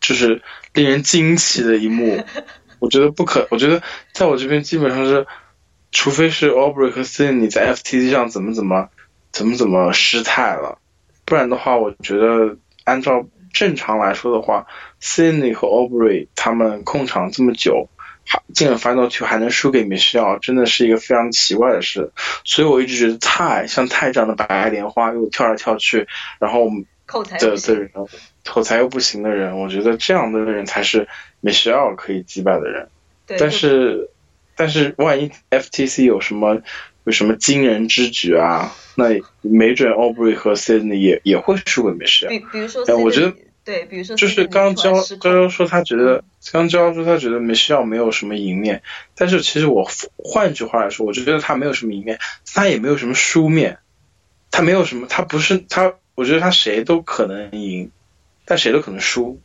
[0.00, 0.42] 就是
[0.74, 2.22] 令人惊奇的一幕。
[2.80, 5.26] 我觉得不可，我觉得在我这边基本上是，
[5.90, 8.88] 除非是 Aubrey 和 Cindy 在 FTC 上怎么怎么
[9.32, 10.78] 怎么怎么失态了，
[11.24, 14.66] 不然的话，我觉得按照正常来说的话
[15.00, 17.88] ，Cindy 和 Aubrey 他们控场这么久，
[18.26, 22.12] 还进了 Final Two 还能输给 Michelle，真的是一个非常奇怪的事。
[22.44, 26.06] 所以我一直觉得泰像泰这样的白莲花又跳来跳去，
[26.38, 26.70] 然后
[27.06, 27.90] 口才的的人，
[28.44, 31.08] 口才又不行的人，我觉得这样的人才是
[31.42, 32.88] Michelle 可以击败的人。
[33.38, 34.10] 但是，
[34.58, 36.60] 但是万一 FTC 有什么
[37.04, 39.06] 有什么惊人之举啊，那
[39.40, 42.28] 没准 Aubrey 和 Sydney 也也会输给 Michelle。
[42.28, 43.32] 比比如说，我觉得
[43.64, 48.82] 对，比如说就是刚交娇娇说他觉得刚娇娇说他觉得 Michelle 没有什么赢面，
[49.14, 52.18] 但是其实我换句话来说，我就觉得他没有什么赢面，
[52.52, 53.78] 他也没有什么输面，
[54.50, 55.94] 他没有什么，他不是他。
[56.14, 57.92] 我觉得他谁都可能赢，
[58.44, 59.40] 但谁都可能输。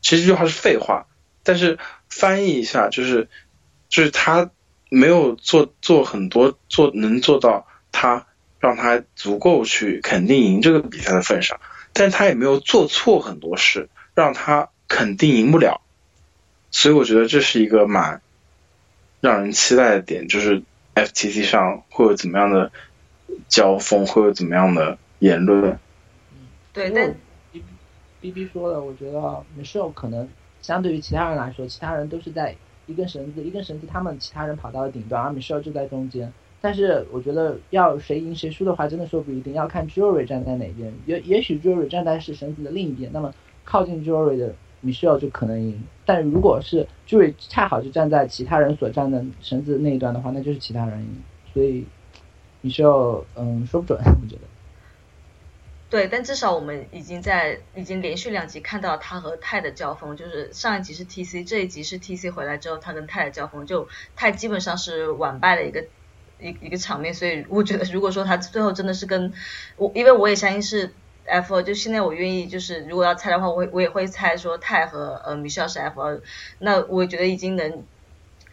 [0.00, 1.06] 其实这句话是废话，
[1.42, 3.28] 但是翻译一下就是，
[3.94, 4.50] 就是他
[4.90, 8.26] 没有做做很多做能做到他
[8.58, 11.60] 让他足够去肯定赢这个比赛的份上，
[11.92, 15.80] 但是他也没有做错很多事让他肯定赢不了。
[16.72, 18.20] 所以我觉得这是一个蛮
[19.20, 20.64] 让人期待的点，就是
[20.96, 22.72] FTC 上会有怎么样的
[23.46, 25.78] 交锋，会有怎么样的言论。
[26.72, 27.14] 对，那
[28.20, 29.20] B B 说的，我觉得
[29.56, 30.28] Michelle 可能
[30.62, 36.32] 相对于其他人来说，其他人都是在一根绳子，一根绳子，他们其他人跑到了顶端，而 Michelle 就在中间。
[36.60, 40.92] 但是我觉得要谁赢谁输的话，真的说不一定，要看 Jury 站在哪边。
[41.04, 43.32] 也也许 Jury 站在是绳子的另一边，那么
[43.64, 45.82] 靠近 Jury 的 Michelle 就可能赢。
[46.06, 51.22] 但如果是 Jury 恰好就站在其他人所站的绳子那一端的话，那就是其他人赢。
[51.52, 51.84] 所以
[52.62, 54.53] Michelle，嗯，说不准，我觉得。
[55.94, 63.86] 对，但至少我们已经在已经连续两集看到他和泰的交锋，就是上一集是 T C，这一集是 T C 回来之后他跟泰的交锋，就
[64.16, 65.84] 泰基本上是完败的一个
[66.40, 69.32] 一一个场面，所以我觉得如果说他最后真的是跟
[69.76, 70.92] 我，因为我也相信是
[71.26, 76.20] F，就现在我愿意就是如果要猜的话，我我也会猜说泰和呃米歇尔是 F，
[76.58, 77.84] 那我觉得已经能。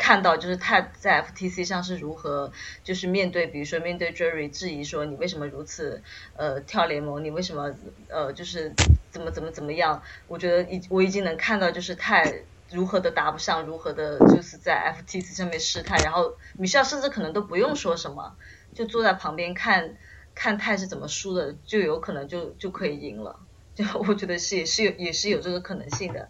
[0.04, 2.52] 看到就是他在 FTC 上是如何，
[2.84, 6.02] 就是面对，比如说面对 Jerry 质疑说你为什么如此
[6.36, 7.72] 呃跳联盟，你为什么
[8.10, 8.76] 呃就是
[9.12, 10.02] 怎么怎么怎么样？
[10.28, 12.34] 我觉得已我已经能看到就是泰
[12.72, 14.74] 如何的答不上，如何的就是在
[15.06, 18.36] FTC 上面试探，然后米歇尔甚至可能都不用说什么，
[18.74, 19.98] 就坐在旁边看
[20.34, 23.40] 看泰是怎么输的，就有可能就就可以赢了。
[23.76, 26.28] 就 我觉得是也是有也是有这个可能性的。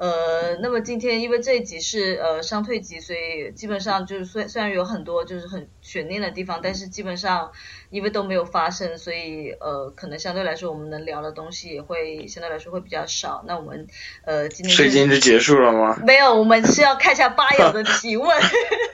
[0.00, 7.52] 呃，那么今天因为这一集是呃商退集，所以基本上就是虽虽然有很多就是很悬念的地方，但是基本上
[7.90, 13.44] 因为都没有发生，所以呃可能相对来说我们能聊的东西也会相对来说会比较少。
[13.46, 13.86] 那我们
[14.24, 16.00] 呃今天是已经就结束了吗？
[16.06, 18.40] 没有，我们是要看一下吧友的提问。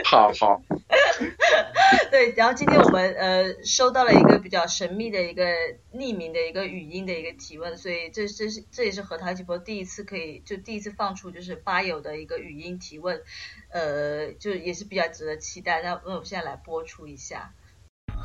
[0.05, 0.63] 好 好。
[2.11, 5.45] 对，然后今天我们呃收到了一个比较神秘的一个
[5.93, 13.21] 匿名的一个语音的一个提问，所以这这是这也是核桃直播第一次可以就第一次放出就是吧友的一个语音提问，
[13.71, 15.83] 呃，就也是比较值得期待。
[15.83, 17.53] 那那我现在来播出一下。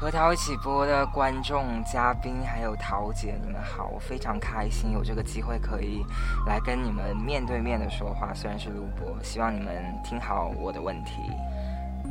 [0.01, 6.03] 和陶一起播的观众、嘉宾还有陶姐，你们好，我非常开心有这个机会可以
[6.47, 11.21] 来跟你们面对面的说话，虽然是录播，希望你们听好我的问题。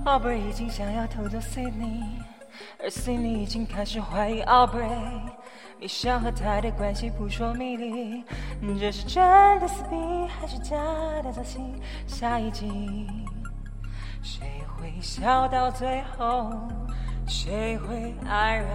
[0.05, 2.05] Aubrey 已经想要偷走 Sydney，
[2.81, 4.87] 而 Sydney 已经开始怀疑 Aubrey。
[5.81, 8.25] 米歇和他的关系扑朔迷离，
[8.79, 9.97] 这是真的撕逼
[10.29, 10.77] 还是假
[11.25, 11.75] 的造型？
[12.07, 13.09] 下一集
[14.23, 16.53] 谁会笑到最后？
[17.33, 18.67] 谁会黯然？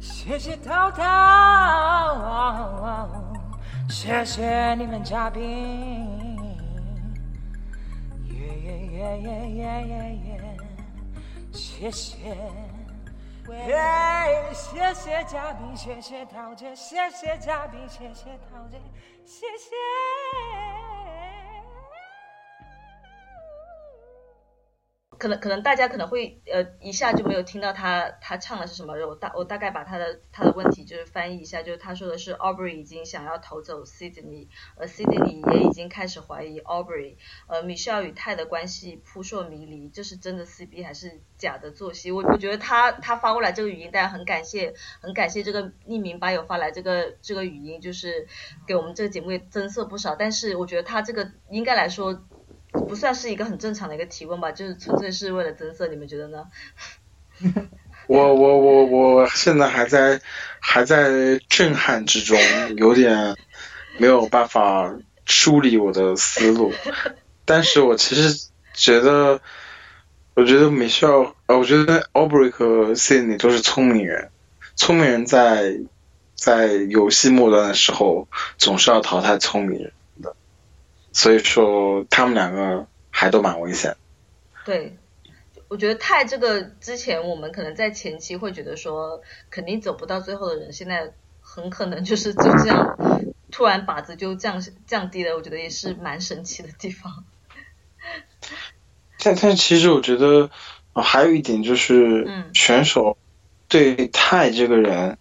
[0.00, 1.04] 谢谢涛涛，
[3.88, 5.42] 谢谢你们嘉宾，
[8.28, 9.92] 耶耶耶耶耶耶
[10.26, 10.57] 耶，
[11.58, 12.16] 谢谢，
[13.48, 18.78] 耶，谢谢嘉宾，谢谢陶喆，谢谢嘉宾，谢谢陶喆，
[19.24, 20.87] 谢谢。
[25.18, 34.46] 可能可能大家可能会呃一下就没有听到他他唱的是什么，我大我大概把他的他的问题就是翻译一下，就是他说的是 Aubrey 已经想要逃走 Sydney，
[34.76, 37.16] 而 Sydney 也已经开始怀疑 Aubrey，
[37.48, 42.12] 呃，Michelle 与泰的关系扑朔迷离，这是真的 CB 还是假的作戏？
[42.12, 48.28] 我我觉得他他发过来这个语音，大家很感谢很感谢这个匿名吧友发来这个这个语音，就是
[48.66, 50.14] 给我们这个节目增色不少。
[50.14, 52.24] 但是我觉得他这个应该来说。
[52.72, 56.46] 不算是一个很正常的一个提问吧，就是纯粹是为了增色，你们觉得呢？
[58.06, 60.20] 我我我我现在还在
[60.60, 62.38] 还在震撼之中，
[62.76, 63.36] 有点
[63.98, 64.94] 没有办法
[65.26, 66.72] 梳理我的思路。
[67.44, 69.40] 但是我其实觉得，
[70.34, 74.30] 我觉得美少，呃，我觉得 Aubrey 和 Sydney 都是聪明人。
[74.76, 75.78] 聪明人在
[76.34, 79.97] 在游戏末端的时候，总是要淘汰聪明人的。
[81.18, 83.96] 所以说，他们两个还都蛮危险。
[84.64, 84.96] 对。
[85.66, 92.96] 我觉得泰这个之前我们可能在前期会觉得说肯定走不到最后的人，现在很可能就是就这样
[93.50, 97.24] 突然靶子就降降低了，我觉得也是蛮神奇的地方。
[99.18, 100.48] 但但其实我觉得
[100.94, 103.18] 还有一点就是，选手
[103.66, 105.18] 对泰这个人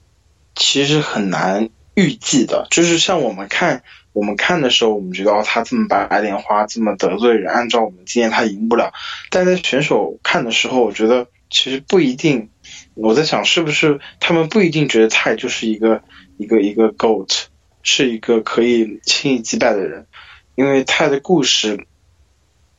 [0.56, 3.84] 其实很难预计的，就是像我们看。
[4.18, 8.92] 我们看的时候，我们觉得哦，他这么白莲花，这么得罪人，按照我们经验，他赢不了。
[9.30, 12.50] 但在选手看的时候，我觉得其实不一定。
[12.96, 16.02] 我在想，是不是他们不一定觉得泰就是一个
[16.38, 17.44] 一个一个 goat，
[17.84, 20.08] 是一个可以轻易击败的人？
[20.56, 21.86] 因为泰的故事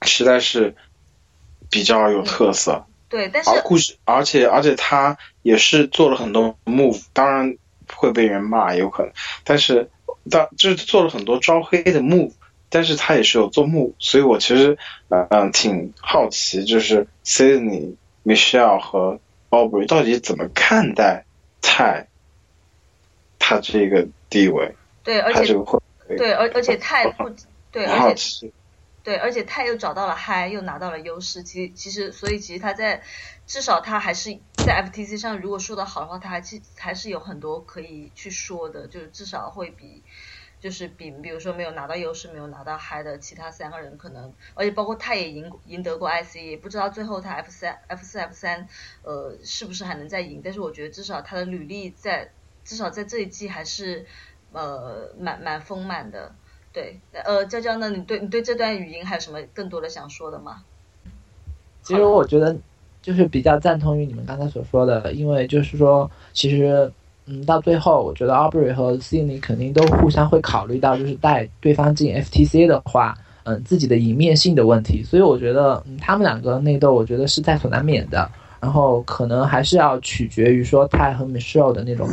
[0.02, 0.74] 实在是
[1.70, 2.84] 比较有特色。
[3.08, 7.56] 对，但是故事，而且而且他也是做了很多 move，当然
[7.94, 9.12] 会被人骂，有可能，
[9.44, 9.88] 但是。
[10.30, 12.32] 但就是做了很多招黑的 move，
[12.68, 21.24] 但是他也是有做 move，所以我其实嗯挺好奇，就是 Sydney、Michelle 和 Aubrey 到底怎么看待
[21.62, 22.08] 泰
[23.38, 24.74] 他这个地位？
[25.02, 25.54] 对，而且
[26.16, 27.30] 对，而而且泰不，
[27.72, 28.50] 对，而且
[29.02, 31.42] 对，而且泰又找到了嗨，又拿到了优势。
[31.42, 33.00] 其其实，所以其实他在
[33.46, 34.38] 至少他还是
[34.68, 40.02] 在 FTC 上，如果说的好的话，他还是还是有很多可以去说的，就是至少会比。
[40.60, 48.68] 就是比，比如说没有拿到优势，没有拿到嗨的其他三个人，可能，而且包括他也赢赢得过 IC，也不知道最后他 F 三、F 四、F 三，
[49.02, 50.42] 呃，是不是还能再赢？
[50.44, 52.32] 但是我觉得至少他的履历在，
[52.64, 54.04] 至少在这一季还是，
[54.52, 56.34] 呃，蛮蛮丰满的。
[56.72, 60.64] 对，呃，娇娇呢，你对你对这段语音还有什么更多的想说的吗？
[61.84, 62.56] 其实我觉得
[63.08, 66.92] 就是比较赞同于你们刚才所说的，因为就是说，其实。
[67.30, 75.02] 嗯，到最后，我觉得 Aubrey 和 Cindy 肯定都互相会考虑到，就是带对方进 FTC 的话，嗯，自己的赢面性的问题。
[75.04, 78.26] 所以我觉得，嗯，他们两个内斗，我觉得是在所难免的。
[78.60, 82.08] 然后可能还是要取决于说泰和 Michelle 的那种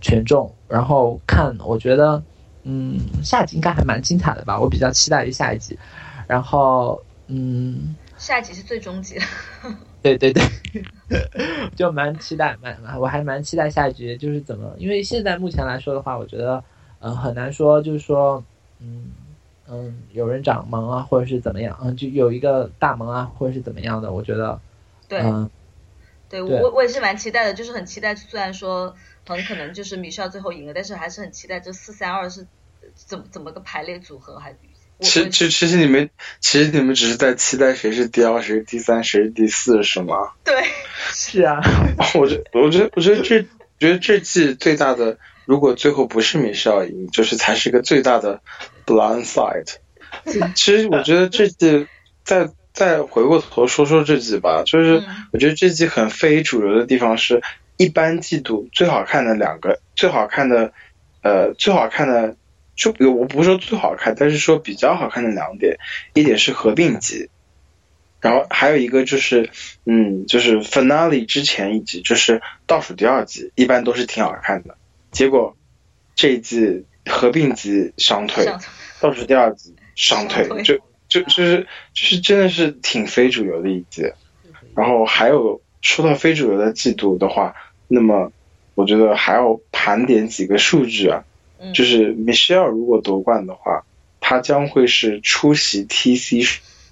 [0.00, 0.52] 权重。
[0.66, 2.20] 然后看，我觉得，
[2.64, 4.58] 嗯，下一集应该还蛮精彩的吧？
[4.58, 5.78] 我比较期待于下一集。
[6.26, 9.14] 然后，嗯，下一集是最终集。
[10.02, 10.42] 对对对，
[11.74, 16.62] 就蛮期待，蛮我还蛮期待下一局就是怎么，因为现在目前来说的话，我觉得
[17.00, 18.44] 嗯很难说，就是说
[18.78, 19.10] 嗯
[19.68, 24.60] 嗯有人掌盟啊，或者是怎么样，嗯就有一个大盟啊，或者是怎么样的，我觉得
[25.08, 25.20] 对，
[26.28, 28.94] 对我我也是蛮期待的，就是很期待，虽然说
[29.26, 32.46] 很可能就是米少最后赢了，但是还是很期待这四三二是
[32.94, 34.56] 怎么怎么个排列组合还。
[35.00, 36.08] 其其其实你们
[36.40, 40.30] 其实你们只是在期待谁是第二谁是第三谁是第四是吗？
[40.42, 40.54] 对，
[41.12, 41.60] 是啊。
[42.18, 43.42] 我觉我觉得我觉得这
[43.78, 48.40] 觉得这季最大的，如果最后不是米少赢，就是才是个最大的
[48.86, 49.74] blind side。
[50.54, 51.86] 其实我觉得这季
[52.24, 57.42] 再再回过头说说这季吧，就是我觉得这季很非主流的地方是，
[57.76, 60.72] 一般季度最好看的两个最好看的
[61.22, 62.34] 呃最好看的。
[62.76, 65.78] 就我不是说最好看，但是说比较好看的两点，
[66.12, 67.30] 一点是合并集，
[68.20, 69.48] 然后还有一个就是，
[69.86, 74.76] 嗯，就是 finale 之前一集，就是倒数第二集，一般都是挺好看的。
[75.10, 75.56] 结果
[76.14, 78.46] 这一季合并集伤退，
[79.00, 84.12] 倒数第二集伤退，就就就是就是真的是挺非主流的一季。
[84.74, 87.54] 然后还有说到非主流的季度的话，
[87.88, 88.30] 那么
[88.74, 91.24] 我觉得还要盘点几个数据啊。
[91.74, 93.84] 就是 Michelle 如果夺冠的话，
[94.20, 96.42] 他将会是出席 TC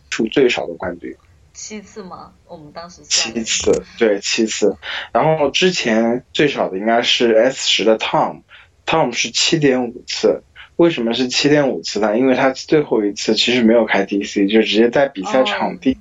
[0.09, 1.15] 数最少的冠军。
[1.53, 2.33] 七次吗？
[2.49, 4.77] 我们当时七次，对，七次。
[5.13, 10.43] 然后之前最少的应该是 S 十的 Tom，Tom 是七点五次。
[10.77, 12.19] 为什么是七点五次呢？
[12.19, 15.99] 因为他最后一次其实没有开 TC，就直接在比赛场地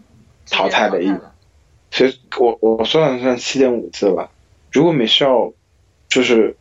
[0.49, 1.13] 淘汰了一。
[1.91, 4.31] 所以我我算了算七点五次吧。
[4.71, 5.53] 如果 Michelle
[6.07, 6.55] 就是。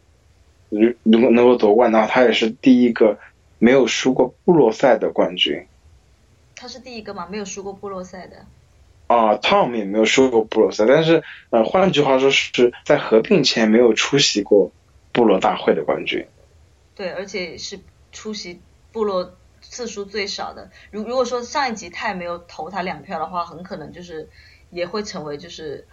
[0.72, 3.18] 如如果能够夺冠的话，他也是第一个
[3.58, 5.66] 没有输过部落赛的冠军。
[6.56, 7.28] 他是第一个吗？
[7.30, 8.46] 没有输过部落赛的。
[9.08, 14.72] 啊，Tom 也没有输过部落赛，但是呃，换句话说是在合并前没有出席过
[15.12, 16.26] 部落大会的冠军。
[16.94, 17.78] 对，而且是
[18.10, 18.58] 出席
[18.90, 20.70] 部落次数最少的。
[20.90, 24.30] 如如果说上一集泰没有投他两票的话，很可能就是
[24.70, 25.86] 也会成为就是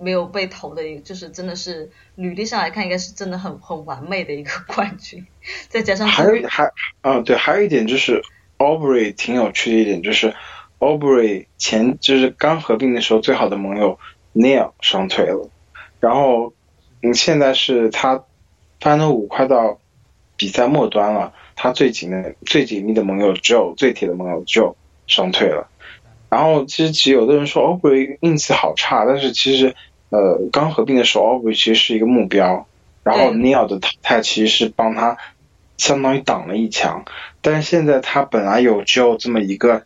[0.00, 5.26] 没有被投的一个，就是真的是履历上来看，应该是真的很很完美的一个冠军。
[5.68, 6.70] 再加上还有还
[7.00, 8.22] 啊对，还有一点就是
[8.58, 10.34] Aubrey 挺有趣的一点就是
[10.78, 13.98] Aubrey 前就是刚合并的时候最好的盟友
[14.34, 15.50] Neil 伤退了，
[16.00, 16.52] 然后
[17.02, 18.24] 嗯现在是他
[18.80, 19.80] Final 五快到
[20.36, 24.74] 比赛末端了，他最紧的最紧密的盟友 Joe 最铁的盟友 Joe
[25.06, 25.68] 伤退了，
[26.36, 29.74] 然后其实其实有的人说 Aubrey 运气好差，但是其实
[30.10, 32.66] 呃刚合并的时候 Aubrey 其实是一个目标，
[33.02, 35.16] 然后 Neil 的淘汰其实是帮他。
[35.78, 37.04] 相当于挡了一枪，
[37.42, 39.82] 但是现在他本来有 Joe 这么一个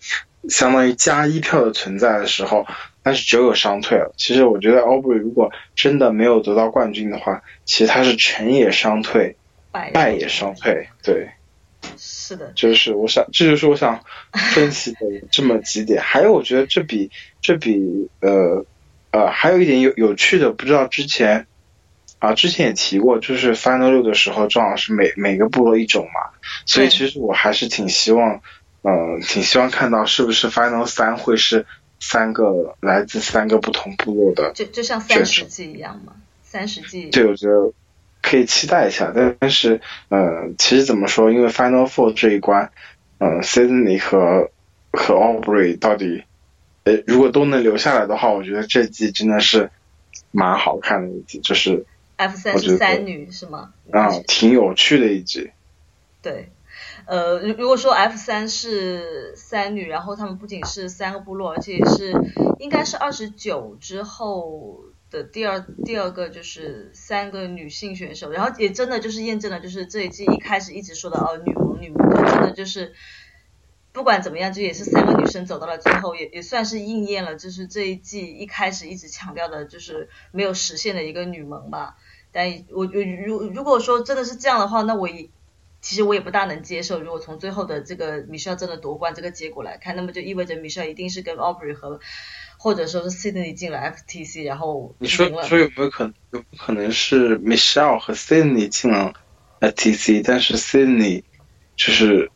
[0.49, 2.65] 相当于加一票的存在的时候，
[3.03, 4.15] 但是只有伤退了。
[4.17, 9.35] 其实我觉得 Aubrey 如果真的没有得到冠军的话，其实他是成也伤退，
[9.91, 10.87] 败也伤退。
[11.03, 11.31] 对，
[12.31, 14.01] 是的，就是我想，这就是我想
[14.55, 14.99] 分析的
[15.31, 16.01] 这么几点。
[16.01, 17.11] 还有，我觉得这比
[17.41, 18.65] 这比呃
[19.11, 21.47] 呃还有一点有有趣的，不知道之前。
[22.19, 28.43] 啊，之前也提过，就是 Final 六的时候，正好是每每个部落一种嘛，所以其实我还是挺希望，
[28.83, 31.65] 嗯，挺希望看到是不是 Final 三会是
[31.99, 36.13] 三个来自三个不同部落的，就就像三十季一样嘛，
[36.43, 37.09] 三十季。
[37.09, 37.73] 对，我觉得
[38.23, 42.71] 可以期待一下，但但是，呃，其实怎么说，因为 Final Four 这一关，
[43.19, 44.51] 嗯，Sydney 和
[44.93, 46.25] 和 Aubrey 到底，
[46.85, 49.71] 呃，如果都能留下来的话，我觉得这季真的是
[50.31, 51.87] 蛮好看的一季，就是。
[52.17, 53.73] F 三是三女是吗？
[53.93, 55.53] 啊，挺有趣的一集。
[56.21, 56.51] 对，
[57.07, 62.13] 呃，如如果说 F 三是三女，然后他们不仅是三个部落，而且是
[62.59, 72.93] 应该是二十九之后的第二第二个就是三个女性选手，然后也真的就是验证了，就是这一季一开始一直说的哦，女萌女盟，真的就是
[73.93, 81.97] 不管怎么样，就也是三个女生走到了最后，也也算是应验了，就是这一季一开始一直强调的，就是没有实现的一个女萌吧。
[82.33, 85.29] 但我如如果说真的是这样的话，那我也
[85.81, 87.01] 其实我也不大能接受。
[87.01, 91.99] 如果从最后的这个米歇尔真的夺冠这个结果来看，那么就意味着米歇尔一定是跟 Aubrey 和
[92.63, 99.15] 或者说是 Sydney 进了 FTC，然后你说说有没有可能有可能是 Michelle 和 Sydney 进了
[99.61, 101.23] FTC，但是 Sydney
[101.75, 102.31] 就是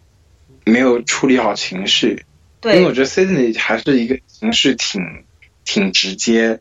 [0.64, 2.24] 没有处理好情绪，
[2.62, 5.26] 对，因为我觉得 Sydney 还是一个情绪挺
[5.66, 6.58] 挺直接，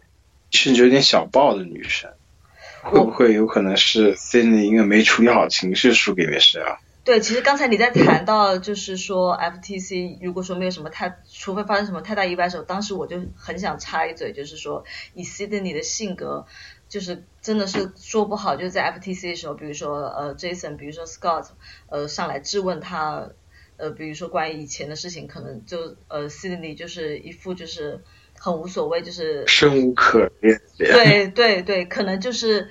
[0.52, 2.12] 甚至有点小爆的女生。
[2.82, 6.80] 会不会有可能是 Sydney 因为没处理好情绪输给没事啊？
[7.04, 16.46] 对，其实刚才你在谈到就是说 FTC 如果说没有什么太，除非发生什么太大意外的时候，当时我就很想插一嘴，就是说以 Sydney 的性格，
[16.88, 21.48] 就是真的是说不好，就是在 FTC 的时候，比如说呃 Jason，比如说 Scott，
[21.90, 23.30] 呃上来质问他，
[23.78, 28.02] 呃比如说关于以前的事情，可能就呃 Sydney 就是一副就是。
[28.36, 30.60] 很无所谓，就是生无可恋。
[30.78, 32.68] 对对对，可能就是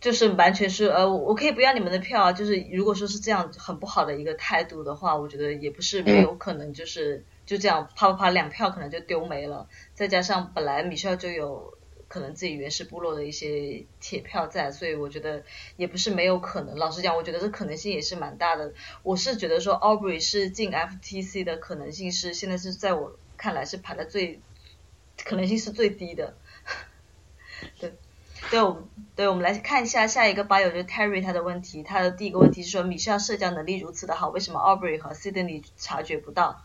[0.00, 2.32] 就是完全是呃，我可以不要你们的票啊。
[2.32, 9.68] 就是如果说是这样很不好的一个态度的话，我觉得也不是没有可能，就是就这样啪啪啪两票可能就丢没了。
[9.94, 11.76] 再加上本来米歇尔就有
[12.06, 15.42] 可能自己原始部落的一些铁票在，所以我觉得
[15.76, 16.76] 也不是没有可能。
[16.76, 18.72] 老实讲，我觉得这可能性也是蛮大的。
[19.02, 24.40] 我是觉得说 Aubrey 是进 FTC 的可能性是现在是在我看来是排在最。
[25.24, 26.36] 可能性是最低的，
[27.80, 27.92] 对，
[28.50, 28.82] 对，我们
[29.14, 36.64] 对，我们来看一下下一个吧友，就是 Terry 他的问题，他的第一个问题是说，米歇尔社交能力如此的好，为什么 Aubrey 和 Sydney 察觉不到？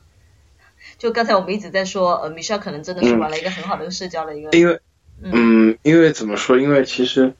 [0.97, 4.79] 就刚才我们一直在说，呃，米歇尔可能真的是玩了一个很好的社交的一个，因为，
[5.21, 6.57] 嗯，因为怎么说？
[6.57, 7.33] 因为其实，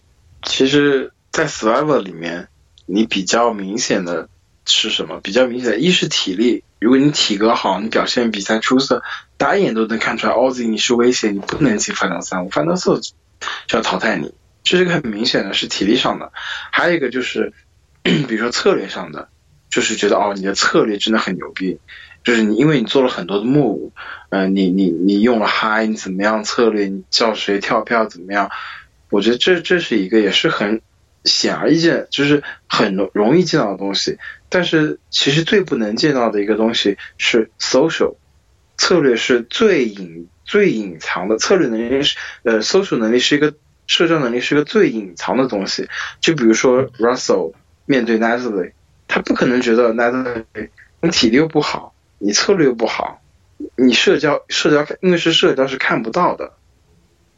[0.44, 2.48] 其实，在 Survivor 里面，
[2.86, 4.30] 你比较明显的
[4.66, 5.20] 是什么？
[5.22, 6.64] 比较明显的，一是体力。
[6.80, 9.04] 如果你体格好，你表现比赛出色，
[9.38, 13.02] 打眼都能看出来，Ozzy 你是威胁，你不能进 Final 三，我 Final 四
[13.68, 14.34] 就要淘汰你，
[14.64, 16.32] 这是个很明显的，是体力上的。
[16.72, 17.54] 还有一个就是，
[18.04, 19.30] 比如说策略上的，
[19.70, 21.80] 就是觉得哦，你的策略真的很牛逼，
[22.24, 23.92] 就是你因为你做了很多的 move，
[24.30, 28.50] 嗯，你你你用了 high，你怎么样策略，你叫谁跳票怎么样？
[29.10, 30.82] 我觉得这这是一个也是很
[31.24, 34.18] 显而易见，就是很容容易见到的东西。
[34.50, 38.16] 但是其实最不能见到的一个东西是 social
[38.78, 43.54] 策略，是最隐最隐藏的策略能力是呃 social 能力是一个
[43.88, 45.88] 社交能力是一个最隐藏的东西。
[46.22, 47.54] 就比如说 Russell
[47.86, 48.72] 面对 Natalie，
[49.08, 50.46] 他不可能觉得 Natalie
[51.02, 53.22] 你体力又不好，你策略又不好，
[53.76, 56.54] 你社交社交因为是社交是看不到的。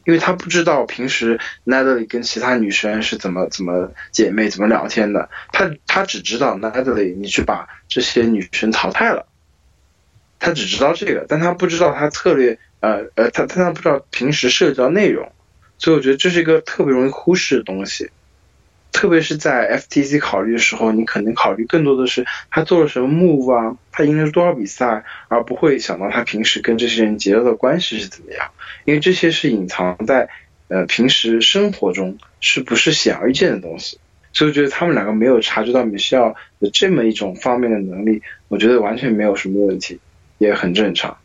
[0.04, 9.26] 因为他不知道平时 Natalie 跟其他女生是怎么怎么姐妹怎么聊天的，他他只知道 Natalie 你去把这些女生淘汰了，
[10.38, 15.32] 他只知道这个，但他不知道他策略，呃呃，他他他不知道平时社交内容，
[15.78, 18.10] 所以我觉得这是一个特别容易忽视的东西。
[18.92, 28.48] 特别是在 FTC 考虑的时候，你可能考虑更多的是他做了什么 move 啊，他赢了多少比赛，而不会想到他平时跟这些人结交的关系是怎么样，
[28.86, 30.30] 因为这些是隐藏在
[30.68, 33.98] 呃平时生活中是不是显而易见的东西。
[34.32, 39.98] 所以我觉得他们两个没有察觉到米歇尔的这么一种方面的能力，我觉得完全没有什么问题，
[40.38, 41.16] 也很正常。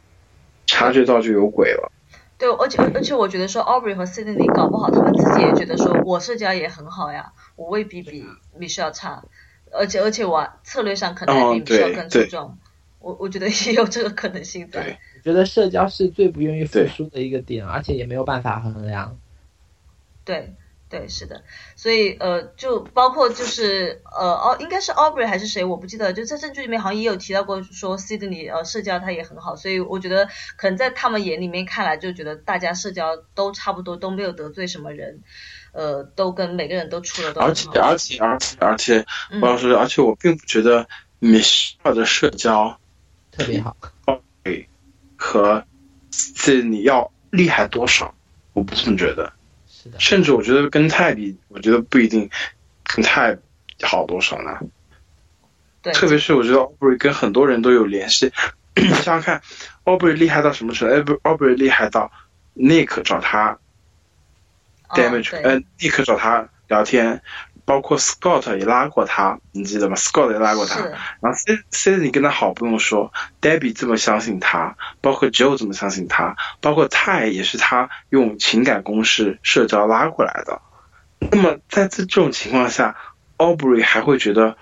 [0.66, 1.92] 察觉到就有鬼了。
[2.38, 7.34] 对，而且而且我觉得说 Aubrey 和 Sydney 搞不好他们自己也觉得说我社交也很好呀。
[7.56, 8.26] 我未必比
[8.58, 9.24] Michelle 差，
[9.72, 12.58] 而且而且我策略上可能还比 Michelle 更出众。
[13.00, 15.00] 我我觉得也有这个可能性在。
[15.18, 19.18] 我觉得社交是最不愿意服输的一个点，而且也没有办法衡量。
[20.24, 20.56] 对
[20.92, 21.42] 对是的，
[21.76, 30.28] 所以呃就包括就是呃哦应该是 Aubrey 还是谁我不记得，就在证据里面好像也有提到过说 Sydney 呃社交他也很好，所以我觉得
[30.58, 35.22] 可能在他们眼里面看来就觉得大家社交都差不多，都没有得罪什么人。
[35.74, 39.06] 呃，都跟每个人都处的都而且而且而且而且，
[39.42, 40.86] 我要说，而且我并不觉得
[41.22, 42.78] Michelle 的社交
[43.32, 43.78] 特别好，
[44.44, 44.68] 对，
[45.16, 45.64] 和
[46.36, 48.14] 这你要厉害多少，
[48.52, 49.32] 我不这么觉得。
[49.82, 50.00] 是的。
[50.00, 52.30] 甚至我觉得跟泰比，我觉得不一定
[52.84, 53.38] 跟泰
[53.82, 54.60] 好多少呢。
[55.82, 55.94] 对。
[55.94, 58.32] 特别是我觉得 Aubrey 跟很多人都有联系，
[58.76, 59.42] 想想看
[59.86, 62.12] ，Aubrey 厉害到什么程度？Aubrey 厉害到
[62.56, 63.58] Nick 找他。
[64.94, 67.22] damage，呃，Nick 找他聊天，
[67.72, 70.82] 包括 Scott 也拉过他，你记得吗？Scott 也拉过他，
[71.22, 80.62] 然后 C C 你跟他好不用说，Debbie 这么相信他，包括 Joe 这么相信他，包括泰也是他用情感攻势社交拉过来的。
[81.32, 82.98] 那么在这这种情况下
[83.38, 84.58] ，Aubrey 还会觉得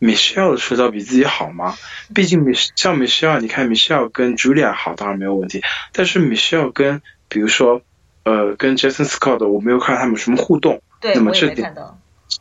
[0.00, 1.76] Michelle 的社交比自己好吗？
[2.14, 7.82] 毕竟 Mich 像 Michelle，你看 Michelle 跟 Julia 好当然没有问题，但是 Michelle 跟比如说。
[8.24, 10.82] 呃，跟 Jason Scott 我没有看到他们有什么互动，
[11.14, 11.72] 那么这点，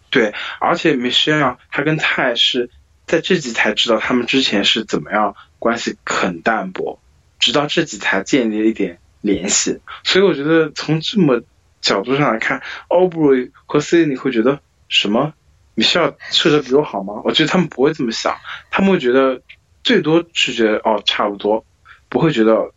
[0.10, 2.70] 对，而且米歇尔他跟泰是
[3.06, 7.00] 在这集才知道他们之前是怎么样关系很淡薄，
[7.40, 11.42] 直到这集才建立了一点联系，所以我觉得从这么
[11.82, 15.34] 角度上来看，Aubrey 和 Cindy 会觉得什么
[15.76, 17.22] ？Michelle 社交比我好吗？
[17.24, 18.38] 我觉得他们不会这么想，
[18.72, 19.42] 他们会觉得
[19.84, 21.66] 最多是觉得哦差不多，
[22.10, 22.72] 不会觉得。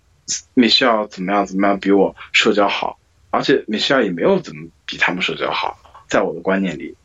[0.52, 1.46] 米歇尔怎么样？
[1.46, 2.98] 怎么样比我社交好？
[3.30, 5.78] 而且米歇尔也没有怎么比他们社交好，
[6.08, 6.96] 在我的观念里。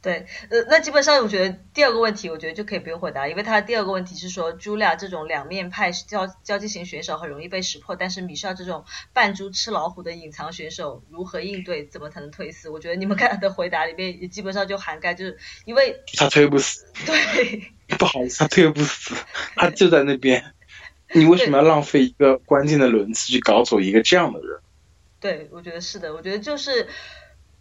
[0.00, 11.84] 对，呃，那基本上我觉得第二个问题，我觉得就可以不用回答，因为他的第二个问题是说，朱莉亚这种两面派交交际型选手很容易被识破，但是米歇尔这种扮猪吃老虎的隐藏选手如何应对？
[11.84, 12.70] 怎么才能推死？
[12.70, 16.86] 我觉得你们 刚才的回答里面也基本上就涵盖，就是因为他推不死。
[17.04, 19.16] 对，不好意思，他推不死，
[19.56, 20.54] 他就在那边。
[21.12, 24.60] 你为什么要浪费一个关键的轮次去搞走一个这样的人？
[25.20, 26.14] 对，我觉得是的。
[26.14, 26.86] 我觉得就是，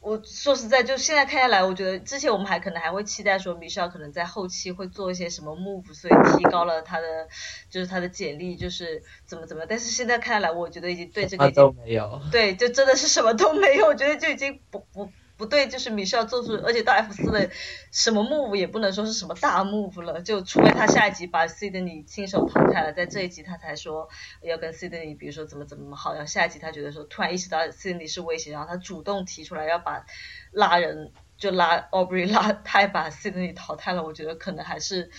[0.07, 7.27] 我说实在，就现在看下来，我觉得之前我们还可能还会期待说，米歇尔可能在后期会做一些什么 move，所以提高了他的
[7.69, 9.65] 就是他的简历，就是怎么怎么。
[9.67, 13.87] 但是现在看下来，我觉得已经对这个已经没有，对，就真的是什么都没有。
[13.87, 15.11] 我觉得就已经不不。
[15.37, 17.47] 不对，就是米歇尔做出，而且到 F 四了，
[17.91, 24.09] 什么 move 也不能说是什么大 move 了，就除非他下一集把 Sydney 亲手淘汰了，在这一集他才说
[24.41, 30.05] 要跟 Sydney，比如说怎么怎么好，然后下一集他觉得说突然意识到 Sydney 是威胁，然后他主动提出来要把
[30.51, 35.11] 拉人就拉 Aubrey 拉，他也把 Sydney 淘汰了，我觉得可能还是。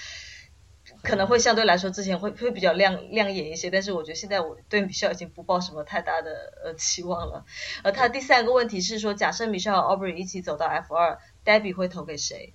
[1.02, 7.44] 可能会相对来说之前会会比较亮亮眼一些，但是我觉得现在我对米歇尔已经不抱什么太大的呃期望了。
[7.82, 12.52] 而他第三个问题是说，假设米歇尔和 Aubrey 一起走到 F 二，Debbie 会投给谁？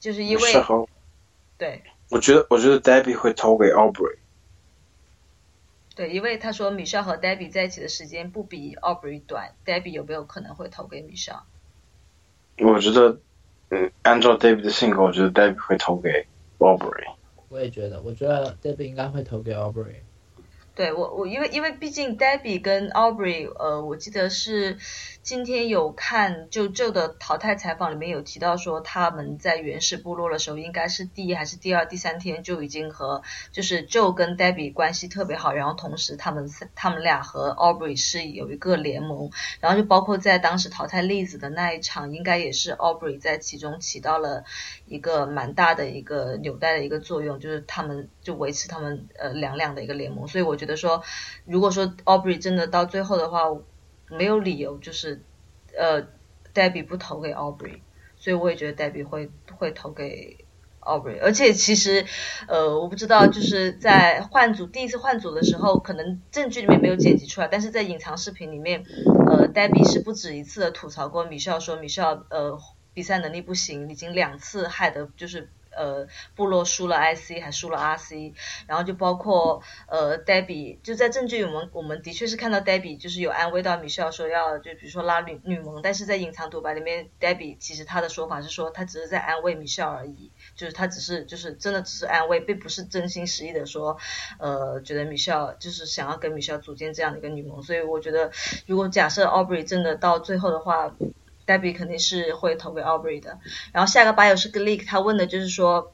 [0.00, 0.52] 就是因为
[1.56, 4.18] 对，我觉得我觉得 Debbie 会投给 Aubrey。
[5.94, 11.38] 对，因为他说米歇尔和 Debbie 在一起的时间不比 Aubrey 短，Debbie 有没有可能会投给米歇尔？
[12.58, 13.20] 我觉得，
[13.70, 16.26] 嗯，按照 Debbie 的性格，我觉得 Debbie 会投给。
[16.64, 17.14] Aubrey，
[17.48, 19.96] 我也觉得，我觉得 Debbie 应该会投给 Aubrey。
[20.74, 24.78] 对我，我因为因为毕竟 Debbie 跟 Aubrey，呃，我记得是。
[25.24, 44.44] 今天有看就旧的淘汰采访里面有提到说他们在原始部落的时候应该是第一还是第二第三天就已经和就是 Joe 跟 Debbie 关系特别好，然后同时他们他们俩和 Aubrey 是有一个联盟，然后就包括在当时淘汰栗子的那一场，应该也是 Aubrey 在其中起到了
[44.86, 51.02] 一个蛮大的一个纽带的一个作用，就是他们就维持他们呃两两的一个联盟，所以我觉得说
[51.44, 53.44] 如果说 Aubrey 真的到最后的话。
[54.10, 55.22] 没有理由，就是
[55.76, 56.06] 呃
[56.54, 57.78] ，Debbie 不投给 Aubrey，
[58.18, 60.44] 所以我也觉得 Debbie 会会投给
[60.82, 62.04] Aubrey，而且其实，
[62.46, 68.84] 呃，我不知道，就是在换组第一次换组的时候，可能证据里面没有剪辑出来，但是在隐藏视频里面，
[69.26, 72.58] 呃，Debbie 是不止一次的吐槽过米少，说米少呃
[72.94, 75.50] 比赛能力不行，已经两次害得就是。
[75.76, 78.32] 呃，部落输了 IC 还输了 RC，
[78.68, 93.98] 然后就包括呃，Debbie 就在证据我们我们的确是看到 Debbie 就是有安慰到米歇尔说要就比如说拉女女盟，但是在隐藏独白里面，Debbie 其实他的说法是说他只是在安慰米歇尔而已，就是他只是就是真的只是安慰，并不是真心实意的说
[94.38, 98.30] 呃觉得米歇尔就是想要跟米歇尔组建这样的一个女盟，所以我觉得
[98.66, 100.94] 如果假设 Aubrey 真的到最后的话。
[101.46, 103.38] Debbie 肯定是会投给 Aubrey 的，
[103.72, 105.92] 然后下一个吧友是 Gleek，他问的就是说，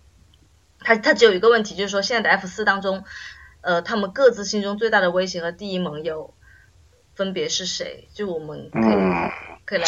[0.79, 3.03] 他他只有一个问题，就是说现在的 F 四当中，
[3.61, 6.35] 呃，他们各自心中最大的威胁和第一盟友
[7.15, 8.07] 分别是谁？
[8.15, 8.95] 就我们可以
[9.65, 9.87] 可以来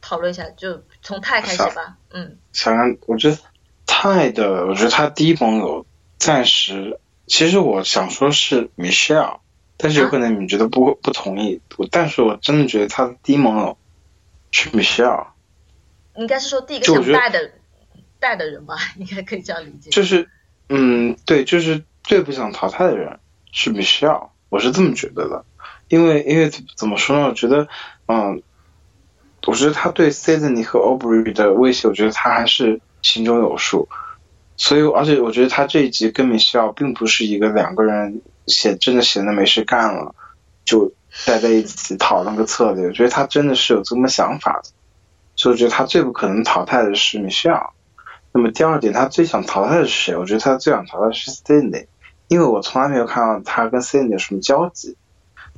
[0.00, 1.98] 讨论一下，就从泰开始吧。
[2.10, 3.38] 嗯，想想，我觉得
[3.86, 5.84] 泰的，我觉得他第一盟友
[6.16, 9.40] 暂时，其实我想说是 Michelle，
[9.76, 13.76] 但是有可能你觉得不不同意，但是我真的觉得他的第一盟友。
[14.56, 15.26] 是米歇尔，
[16.14, 17.50] 应该是说第一个想带的
[18.20, 19.90] 带的人吧， 应该可以这样理解。
[19.90, 20.30] 就是，
[20.68, 23.18] 嗯，对，就是最不想淘汰的人
[23.50, 25.44] 是米歇尔，我是这么觉得的。
[25.88, 27.26] 因为，因为怎么说呢？
[27.26, 27.66] 我觉得，
[28.06, 28.44] 嗯，
[29.44, 33.88] 我觉得他对 Sydney 和 Aubrey 的威胁，我觉得他还是心中有数。
[34.56, 40.14] 所以，而且我觉得他这一集跟米歇尔并不是一个两个人闲真的闲的没事干了
[40.64, 40.92] 就。
[41.26, 44.70] 待在一起讨论个策略，我觉得他真的是有这么想法的，
[45.36, 47.70] 所以我觉得他最不可能淘汰的是米歇尔。
[48.32, 50.16] 那么第二点，他最想淘汰的是谁？
[50.16, 51.86] 我觉得他最想淘汰的是 Cindy，
[52.26, 54.96] 因为我从来没有看到他跟 Cindy 有什么交集。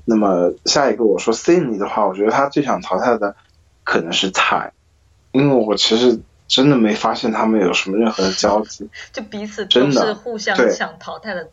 [0.04, 3.34] 那么下一个我说 Cindy 的话，我觉得他最想淘汰的
[3.82, 4.72] 可能是泰，
[5.32, 11.48] 因为我其实真的没发现他们有什么任何的交集，就彼此都是互相想淘汰的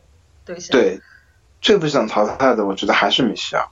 [0.45, 0.71] 对象。
[0.71, 0.99] 对，
[1.61, 3.65] 最不想淘汰的，我觉得还是米歇尔。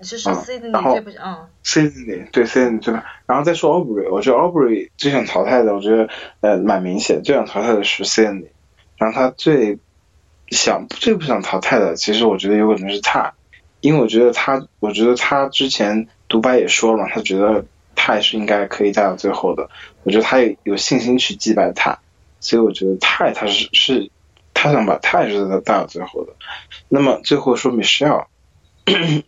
[0.00, 3.04] 就是最不想，嗯，Cindy 对 Cindy 对吧？
[3.26, 6.08] 然后再说 Aubrey，我觉得 Aubrey 最想淘汰的，我觉得
[6.40, 8.48] 呃蛮明显，最想淘汰的是 Cindy。
[8.96, 9.78] 然后他最
[10.48, 13.32] 想最不想淘汰的，其实我觉得有可能是他，
[13.80, 17.64] 因为我觉得他，我觉得他之前独白也说了，他觉得
[17.94, 19.70] 他也是应该可以带到最后的。
[20.02, 21.98] 我觉得他有有信心去击败他，
[22.40, 24.10] 所以我觉得泰他是是
[24.52, 26.32] 他想把泰是带到最后的。
[26.88, 28.26] 那么最后说 Michelle。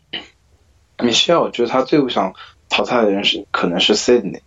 [1.02, 2.34] 米歇尔，我觉得他最不想
[2.68, 4.40] 淘汰的人是可能是 Sydney，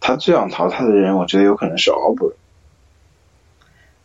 [0.00, 2.34] 他最想淘汰的人，我觉得有可能是 Aubrey。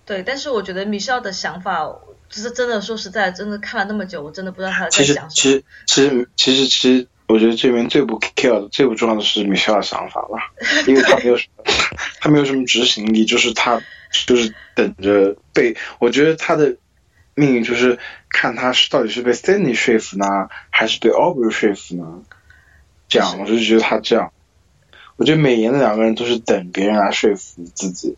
[0.06, 1.86] 对，但是我觉得米歇尔的想法，
[2.30, 5.28] 就是真的说实在，真的看了那么久，我真的不知道他在想什么。
[5.30, 10.52] 其实，其实，其实，其实，我觉得这边最不 care 的、最不重要的是米歇尔的想法吧，
[10.88, 11.64] 因为他没有什么，
[12.22, 13.82] 他没有什么执行力，就是他
[14.26, 15.76] 就是等着被。
[16.00, 16.76] 我觉得他的。
[17.40, 17.98] 命运就是
[18.30, 22.22] 看他是到底是被 Cindy 说服呢，还是被 Aubrey 说服呢？
[23.08, 24.34] 这样，我就觉得他这样。
[25.16, 28.18] 我觉得美颜的两个人都是等别人来说服自己，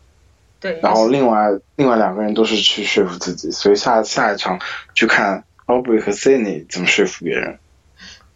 [0.60, 0.80] 对。
[0.82, 4.60] 然后另外另外两个人都是去说服自己，所以下下一场
[4.94, 7.58] 就看 Aubrey 和 Cindy 怎么说服别人。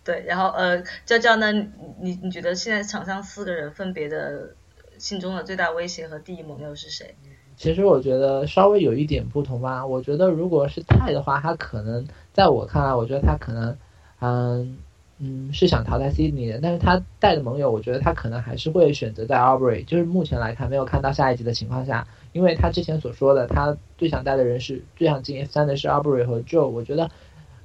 [0.03, 1.51] 对，然后呃，娇娇呢，
[1.99, 4.55] 你你觉得现在场上四个人分别的
[4.97, 7.15] 心中的最大威胁和第一盟友是谁？
[7.57, 9.85] 其实我觉得稍微有一点不同吧。
[9.85, 13.77] 我觉得如果是泰的话，他可能在我看来，我觉得他可能，
[14.19, 14.77] 嗯
[15.19, 16.59] 嗯，是想淘汰 Sydney 的。
[16.61, 19.85] 但是他带的盟友，我觉得他可能还是会选择在 Aubrey。
[19.85, 26.67] 就是目前来看，没有看到下一集的情况下，因为他之前所说的，他最想带的人是最想进 F 三的是 Aubrey 和 Joe。
[26.67, 27.09] 我觉得，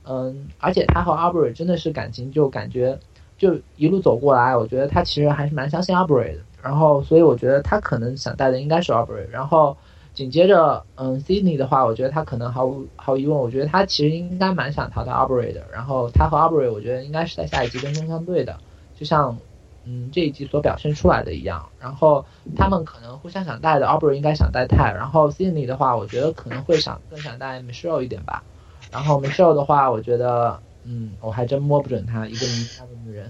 [0.04, 2.96] 嗯，而且他和 Aubrey 真的是感情，就感觉
[3.36, 6.38] 就一路走过来，我觉得他其实还是蛮相信 Aubrey 的。
[6.62, 9.28] 然后，所以我觉得他可能想带的应该是 Aubrey。
[9.30, 9.76] 然后
[10.12, 15.62] 紧接着，嗯，Sydney 的话，我觉得他可能毫无毫无疑问，我觉得他其实应该蛮想淘汰 Aubrey 的。
[15.72, 18.58] 然后他和 Aubrey，我觉得应该是在下一集针锋相对的，
[18.94, 19.38] 就像
[19.84, 21.66] 嗯这一集所表现出来的一样。
[21.78, 22.24] 然后
[22.56, 28.42] 他们可能互相想带的，Aubrey 应该想带泰，然后 Sydney 的话，我觉得可能会想更想带 Michelle 一点吧。
[28.90, 33.28] 然后 Michelle 的话，我觉得嗯，我还真摸不准她一个名家的女人。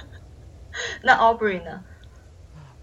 [1.04, 1.84] 那 Aubrey 呢？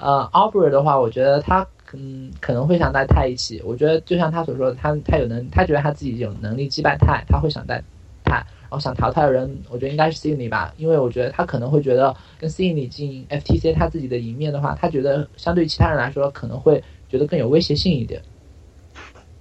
[0.02, 3.62] 呃，Aubrey 的话，我觉得他嗯可能会想带泰一起。
[3.64, 7.82] 我觉得就像他所说的，他他有能，他觉得他自己有能力击败泰，他会想带
[8.26, 8.43] 泰。
[8.64, 18.22] 然后想淘汰的人，我觉得应该是 Cindy 吧，因为我觉得他可能会觉得跟 Cindy 进 FTC 他自己的赢面的话，他觉得相对其他人来说，可能会觉得更有威胁性一点。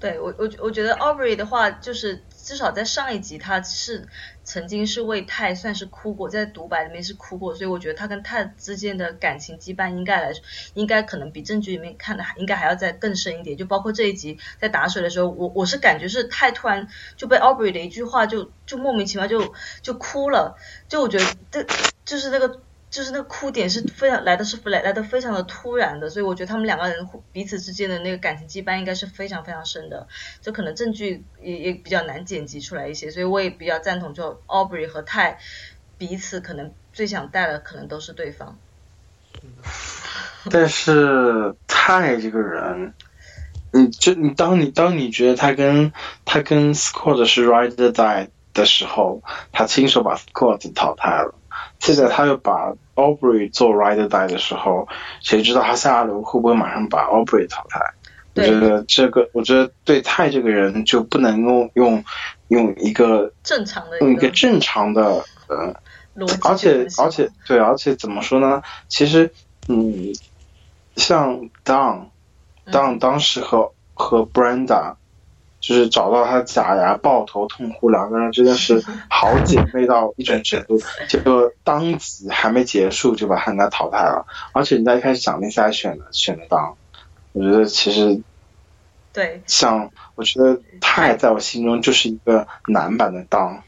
[0.01, 4.09] 对我我我觉得 Aubrey 的话，就是至少在上一集他是
[4.51, 10.43] 曾经是为泰算是哭过，在独白里面是哭过，所以我觉得他跟泰之间的感情羁绊应该来说，
[10.75, 13.57] 应该可能比正剧里面看的还应该还要再更深一点。
[13.57, 20.57] 就包括这一集在打水的时候，我我是感觉是泰突然就被 Aubrey 的一句话就就莫名其妙就就哭了，
[20.89, 21.65] 就我觉得这
[22.05, 22.61] 就是那个。
[22.91, 30.09] 就是那哭点是非常来的是来来的非常的突然的，所以我觉得他们两个人彼此之间的那个感情羁绊应该是非常非常深的，
[30.43, 35.39] 就可能证据也也比较难剪辑出来一些，所以我也比较赞同，就 Aubrey 和泰
[35.99, 38.59] 彼此可能最想带的可能都是对方。
[40.51, 42.93] 但是泰这个人，
[43.73, 45.93] 你就你当你当你觉得他跟
[46.25, 49.23] 他跟 Scott 是 Ride or Die 的时候，
[49.53, 51.35] 他亲手把 Scott 淘汰了。
[51.81, 54.87] 现在他又把 Aubrey 做 Ride Die 的时候，
[55.21, 57.81] 谁知道他下轮会不会马上把 Aubrey 淘汰？
[58.37, 62.05] 我觉得这个，我觉得对泰这个人就不能够用
[62.49, 65.75] 用一个正常的用一个正常的呃，
[66.43, 68.63] 而且而且对，而且怎么说呢？
[68.89, 69.33] 其实
[69.67, 70.13] 嗯，
[70.95, 72.07] 像 Don
[72.71, 74.95] Don 当时和和 Brenda。
[75.61, 80.81] 就是找到他假牙，抱头痛哭，两个人真的是好姐妹到一种程度。
[81.07, 86.77] 结果当即还没结束就把汉娜淘汰了，而且人家一开始奖励赛选的选的当，
[87.33, 88.23] 我觉得其实
[89.13, 93.63] 对，像我觉得泰在我心中就是一个男版的当。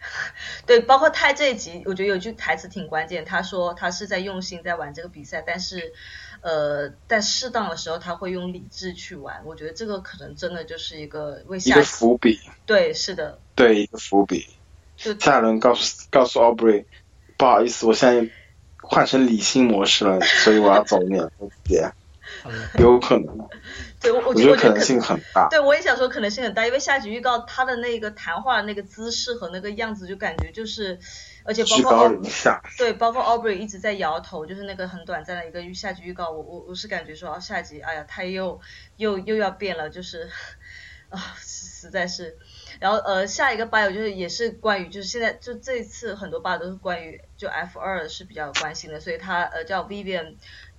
[0.64, 5.92] 对，包括泰这一集，我觉得有句台词挺关键，他说他是在用心在玩这个比赛，但是。
[6.42, 9.42] 呃，在适当的时候，他会用理智去玩。
[9.46, 12.38] 我觉得这个可能真的就是一个为下一个伏笔。
[12.66, 13.38] 对，是的。
[13.54, 14.46] 对，一个伏笔。
[14.96, 16.84] 就下一轮告诉告诉 Aubrey，
[17.36, 18.30] 不好意思，我现在
[18.82, 21.30] 换成理性模式了，所以我要走你了，
[21.64, 21.90] 姐。
[22.78, 23.48] 有可能。
[24.00, 25.48] 对，我我觉得可能性很大。
[25.48, 30.98] 对，我也想说可能性很大，因为下集预告他的那个谈话那个姿势和那个样子，就感觉就是。
[31.44, 32.08] 而且包括
[32.78, 38.60] 对，包括 Aubrey 一直在摇头，就是那个很短暂的一个下集预告，我我我是感觉说啊，下集哎呀，他又
[38.94, 40.30] 又又要变了，就是
[41.08, 42.38] 啊，实在是。
[42.78, 50.36] 然后呃，下一个 bio 就是也是关于，就是现在就这次很多 bio 都是关于就 F 二是比较关心的，所以他呃叫 Vivian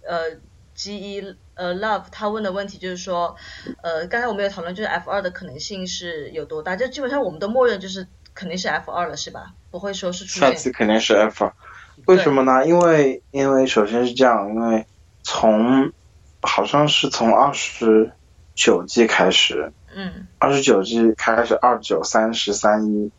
[0.07, 0.37] 呃
[0.75, 3.35] G 一呃 Love，他问的问题就是说
[3.81, 6.75] 呃，刚才我们有讨论，就是 F 二的可能性是有多大？
[6.75, 9.53] 就基本上我们都默认就是肯定是 F 二了，是吧？
[9.71, 11.53] 不会说是下次肯定是 F，二
[12.05, 12.65] 为什么呢？
[12.67, 14.85] 因为因为首先是这样，因为
[15.21, 15.91] 从
[16.41, 18.11] 好像是从二十
[18.55, 23.11] 九季开始，嗯，二十九季开始二九三十三一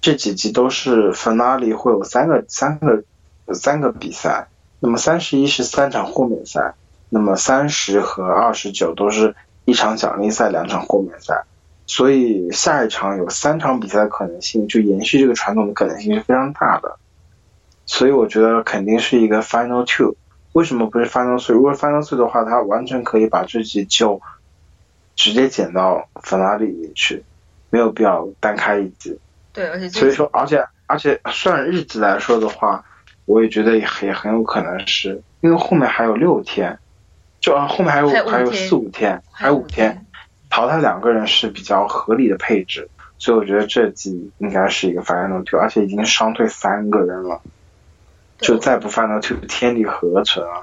[0.00, 3.02] 这几季都是 finale 会有三个三个
[3.54, 6.74] 三个比赛，那么三十一是三场豁免赛，
[7.14, 9.36] 那么三十和二十九都是
[9.66, 11.44] 一场奖励赛，两场豁免赛。
[11.84, 16.96] 所以下一场有三场比赛的可能性，就延续这个传统的可能性是非常大的。
[17.84, 20.16] 所以我觉得肯定是一个 final two。
[20.52, 21.52] 为什么不是 final three？
[21.52, 24.22] 如果 final three 的话，他完全可以把自己就
[25.14, 27.22] 直接减到 finale 里去，
[27.68, 29.18] 没有必要单开一集。
[29.52, 32.82] 对，而且所以说，而且而且算日子来说的话，
[33.26, 36.78] 我也觉得也也很有可能是因为后面还有六天，
[37.42, 40.06] 就啊后面还有还有四五天，还有五天。
[40.48, 42.88] 淘汰两个人是比较合理的配置，
[43.18, 47.40] 所以我觉得这季应该是一个 final two，而且已经伤退三个人了，
[48.38, 50.60] 就再不 final two，天理何存啊？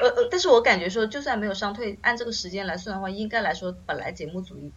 [0.00, 4.70] 呃呃，但是我感觉说，就算没有伤退，按这个时间来算的话，应该来说，本来节目组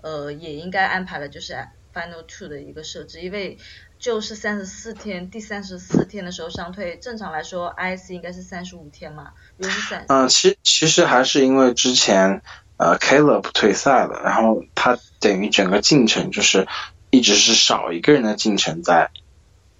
[0.00, 1.54] 呃也应该安排了就是
[1.92, 3.58] final two 的一个设置，因为
[3.98, 12.42] 就是三十四天，第三十四天的时候伤退，正常来说 IC 应该是三十五天嘛，如果是三，嗯，其其实还是因为之前。
[12.78, 16.68] 呃，Caleb 退赛了，然后他等于整个进程就是
[17.08, 19.08] 一直是少一个人的进程在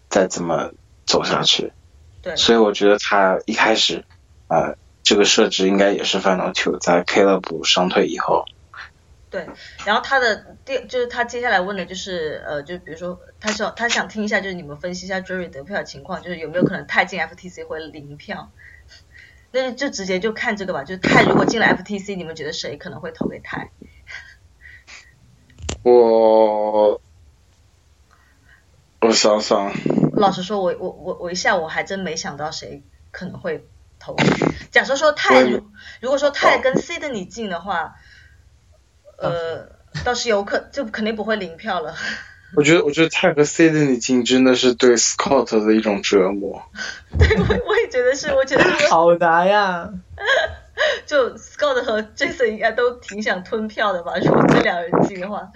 [0.09, 0.73] 在怎么
[1.05, 1.75] 走下去。
[2.23, 2.35] 对。
[2.37, 4.07] 所以我觉得他一开始
[4.49, 8.47] 呃这个设置应该也是 Final Two，在 Caleb 伤退以后。
[9.37, 9.47] 对，
[9.85, 18.51] 然后他的第就是他接下来问的就是呃，就比如说他想他想听一下，就是你们分析一下 Jerry 得票的情况，就是有没有可能泰进 FTC 会零票。
[19.53, 23.71] 那就直接就看这个吧，就泰如果进了 FTC，你们觉得谁可能会投给泰？
[25.85, 27.01] 我
[29.03, 29.71] 我想想，
[30.15, 33.67] 老实说，我我我我一下我还真没想到谁可能会
[33.99, 34.17] 投。
[34.71, 35.63] 假设说泰如
[36.01, 37.97] 如果说泰跟 C 的你进的话，
[39.19, 39.69] 呃，
[40.05, 41.95] 倒是有可就肯定不会零票了。
[42.57, 46.63] 我觉得，我觉得泰和 C 的你进真的是对 Scott 的一种折磨。
[47.19, 49.91] 对，我我也觉得是，我觉得好难呀。
[51.07, 54.13] 就 Scott 和 Jason 应该都挺想吞票的吧？
[54.19, 55.51] 如果这两人进的话，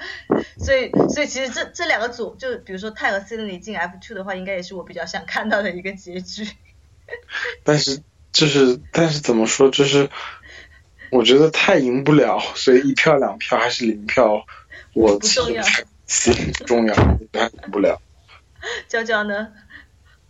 [0.59, 6.49] 所以所以其实这这两个组，就比如说泰和 Sydney 进 F two 的话，应该也是我比较想看到的一个结局。
[7.65, 8.01] 但是
[8.33, 10.09] 就是但是怎么说，就是
[11.11, 14.45] 我觉得太赢不了，所以一票两票还是零票，
[14.95, 16.95] 我不重要，不重要，
[17.33, 18.01] 他赢不了。
[18.89, 19.49] 娇娇呢？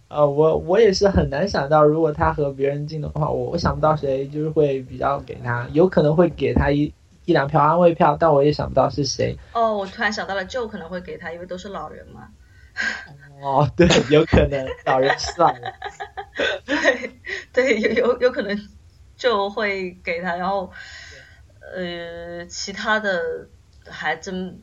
[0.09, 6.93] 呃，我我也是很难想到，如果他和别人进的话，我我想不到谁就是会比较给他，有可能会给他一
[7.27, 9.37] 一两票安慰票，但我也想不到是谁。
[9.53, 12.29] 哦，我突然想到了，就可能会给他，因为都是老人嘛。
[13.43, 15.73] 哦，对，有可能老人是老人。
[16.65, 17.11] 对
[17.53, 18.57] 对，有有有可能
[19.21, 20.73] 就会给他，然后
[21.77, 23.47] 呃，其他的
[23.87, 24.59] 还真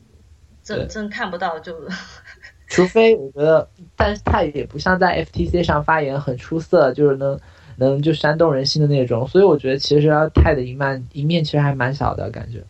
[0.64, 1.88] 真真看不到就。
[2.66, 7.40] 除非我觉得，但是他也不像在 FTC 上发言很出色，就是能
[7.76, 12.64] 能就煽动人心的那种，所以我觉得其实泰的一面一面其实还蛮小的感觉。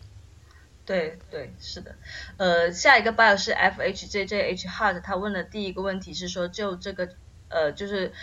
[0.85, 1.95] 对对是的，
[2.37, 7.09] 呃，下一个 bio 是 FHJJH Heart，他问的第一个问题是说，就这个
[7.49, 8.13] 呃就是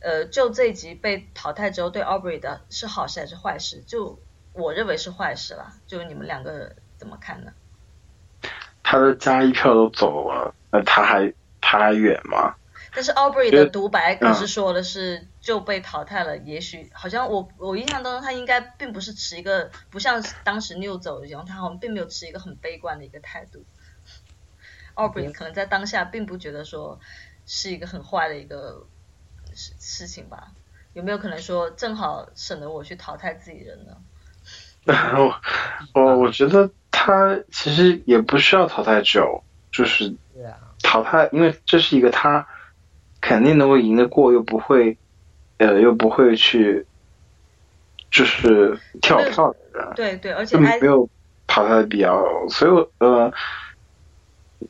[0.00, 3.82] 呃就这一集被淘汰之后对 Aubrey 的是好事还是坏事？
[3.86, 4.18] 就
[4.52, 7.52] 我认为是坏事了，就你们两个怎么看呢？
[8.82, 10.54] 他的加一票都走了。
[10.70, 12.54] 那他还他还远吗？
[12.94, 16.38] 但是 Aubrey 的独白可是说的是就被淘汰了。
[16.38, 23.64] 也许好像我我印象当中他应该并不是持一个不像当时 New 走一样，他好像并没有持一个很悲观的一个态度。
[24.94, 27.00] Aubrey 可能在当下并不觉得说
[27.44, 28.86] 是一个很坏的一个
[29.56, 30.52] 事事情吧？
[30.92, 33.96] 有没有可能说正好省得我去淘汰自己人呢？
[35.18, 35.34] 我
[36.00, 39.42] 我我觉得他其实也不需要淘汰九，
[39.72, 40.14] 就是。
[40.82, 42.46] 淘汰，因为这是一个他
[43.20, 44.96] 肯定能够赢得过，又不会，
[45.56, 46.86] 呃，又不会去，
[48.10, 49.92] 就是跳票的人。
[49.96, 51.08] 对对，而且没有
[51.46, 52.22] 淘汰的必要。
[52.50, 53.32] 所以，呃，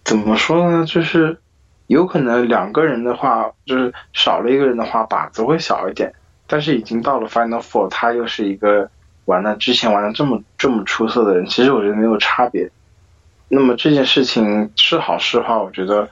[0.05, 0.87] 怎么说呢？
[0.87, 1.39] 就是
[1.87, 6.13] 有可能两个人的话，就是少了一个人的话，靶子会小一点。
[6.49, 8.89] 但是已经到了 Final Four，他又是一个
[9.25, 12.71] 玩的之前玩的这么这么出色的人，其实我觉得没有差别。
[13.49, 16.09] 那么这件事情是好是坏，我觉得，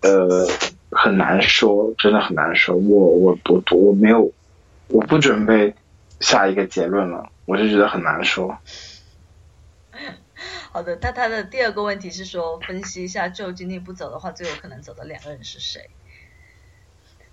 [0.00, 0.46] 呃，
[0.90, 2.74] 很难说，真的很难说。
[2.76, 4.30] 我我我我没有，
[4.88, 5.74] 我不准备
[6.20, 8.56] 下一个结论了，我就觉得很难说。
[10.72, 15.90] 好的，那他的第二个问题是说，分析一下，就今天不走的话，最有可能走的两个人是谁？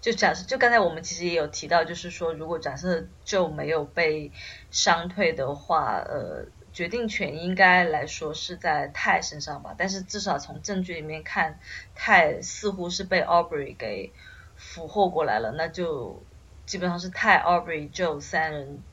[0.02, 4.32] 就假设，就刚才我们其实也有提到，就是说，如果假设就没有被
[4.70, 6.45] 伤退的话，呃。
[6.72, 11.60] 决定权应该来说是在泰身上吧，但是至少从证据里面看，
[11.95, 14.14] 泰似乎是被 Aubrey 给
[14.56, 16.22] 俘获过来了，那就
[16.68, 18.84] 基本上是泰 Aubrey Joe 三人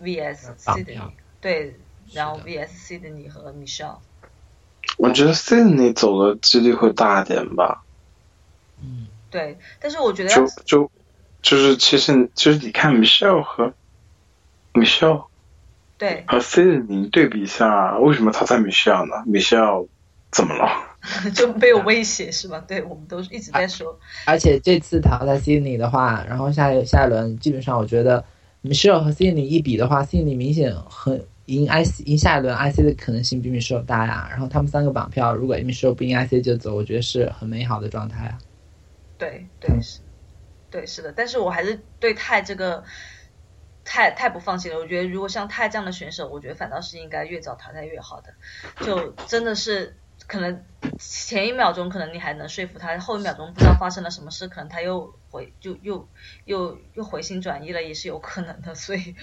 [0.00, 1.10] VS Sydney，
[1.40, 1.74] 对，
[2.12, 3.98] 然后 VS Sydney 和 Michelle。
[4.98, 7.82] 我觉得 Sydney 走的几率会大一点吧。
[8.82, 10.90] 嗯，对，但是我觉得就就
[11.42, 13.72] 就是其实其实你看 Michelle 和
[14.72, 15.26] Michelle。
[15.96, 19.86] 对，和 C 的你对比一下，为什么他在米歇尔呢？？Michelle
[20.32, 20.68] 怎么了？
[21.34, 22.58] 就没有威胁是吧？
[22.66, 23.96] 对我们都一直在说。
[24.26, 28.24] 而且这次淘汰 c y 的话，然后下下一轮基本上我觉得
[28.64, 34.26] Michelle 和 c y 一比的话 c y 明显很赢 IC 赢下一轮 IC 的可能性比米歇尔大呀。
[34.30, 38.38] 然后他们三个绑票，如果米歇尔不赢 IC 就走，我觉得是很美好的状态啊。
[39.18, 40.00] 对对是，
[40.70, 42.84] 对是的，但是我还是对泰这个。
[43.86, 48.32] 太太不放心了，我觉得如果像泰这样的选手，我觉得反倒是应该越早淘汰越好的。
[48.82, 49.94] 就真的是
[50.26, 50.64] 可能
[50.98, 56.08] 前一秒钟可能你还能说服他，后一秒钟不知道发生了什么事，可能他又回就又
[56.44, 58.74] 又又回心转意了，也是有可能的。
[58.76, 59.14] 所以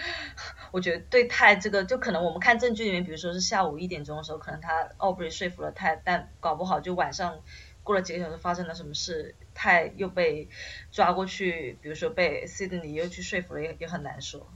[0.72, 7.42] 我觉得对泰这个，就可能我们看证据里面，比如说是下午一点钟的时候，可能他奥布瑞说服了泰，但搞不好就晚上
[7.84, 9.36] 过了几个小时发生了什么事。
[9.54, 10.50] 泰又被
[10.92, 14.50] 抓过去，比如说被 Sydney 又去说服了，也也很难说。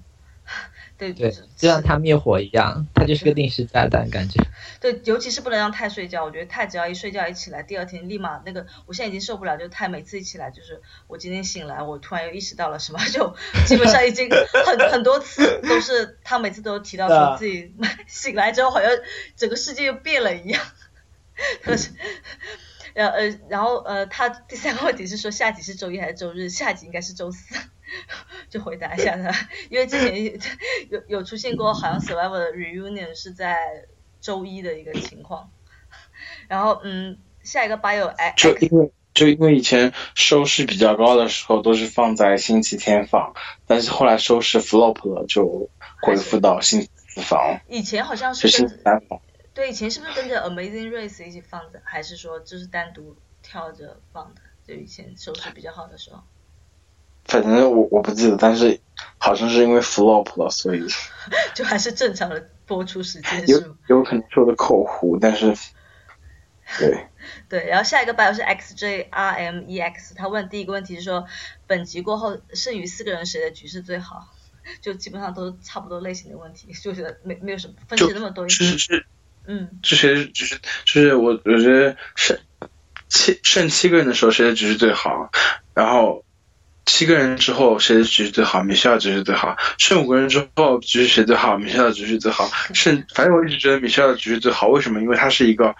[0.97, 4.41] 对对，就像他灭火一样，他就是个定时炸弹感觉。
[4.79, 13.35] 对，尤其是不能让太睡觉，我觉得太只要一睡觉一起来，第二天立马那个，我现在已经受不了，就太每次一起来，就是我今天醒来，我突然又意识到了什么， 就
[13.65, 17.73] 基本上已经很很多次都是他每次都提到说自己
[18.07, 18.89] 醒来之后好像
[19.35, 20.61] 整个世界又变了一样。
[22.95, 26.47] 呃呃，然后呃，他第三个问题是说下集是周一还是周日？
[26.47, 27.53] 下集应该是周四，
[28.49, 29.31] 就回答一下他，
[29.69, 30.39] 因为之前
[30.89, 33.85] 有有出现过，好像 Survivor 的 reunion 是在
[34.21, 35.49] 周一的一个情况。
[36.47, 43.33] 然后嗯，下一个 bio 哎，就因为就因为以前收视比较高的时候都是放在星期天放，
[43.65, 45.69] 但是后来收视 flop 了，就
[46.01, 47.59] 恢复到星期四放。
[47.67, 49.19] 以前好像是星期三放。
[49.53, 54.41] 对，以前是不是跟着 Amazing Race 一起放的，还是说就是单独跳着放的？
[54.67, 56.21] 就以前收视比较好的时候。
[57.25, 58.79] 反正我我不记得，但是
[59.17, 60.85] 好像是因为 flop 了，所以
[61.53, 63.75] 就还是正常的播出时间有是吗？
[63.87, 65.53] 有可能说的口胡，但是
[66.79, 67.07] 对。
[67.49, 71.25] 对，然后下一个 bio 是 XJRMEX，他问第一个问题是说，
[71.65, 74.27] 本集过后剩余四个人谁的局势最好？
[74.81, 78.47] 就基本上都是差不多类型的问题，就觉得没没有什么分析那么多。
[78.49, 79.05] 是是，
[79.45, 82.37] 嗯，这谁就是就是我我觉得剩
[83.09, 85.31] 七剩七个人的时候谁的局势最好，
[85.73, 86.24] 然后
[86.85, 95.01] 七个人之后谁的局势最好，米歇尔局势最好，剩五个人之后局势谁最好，米歇尔局势最好，剩反正我一直觉得米歇尔的局势最好，为什么？
[95.01, 95.75] 因为他是一个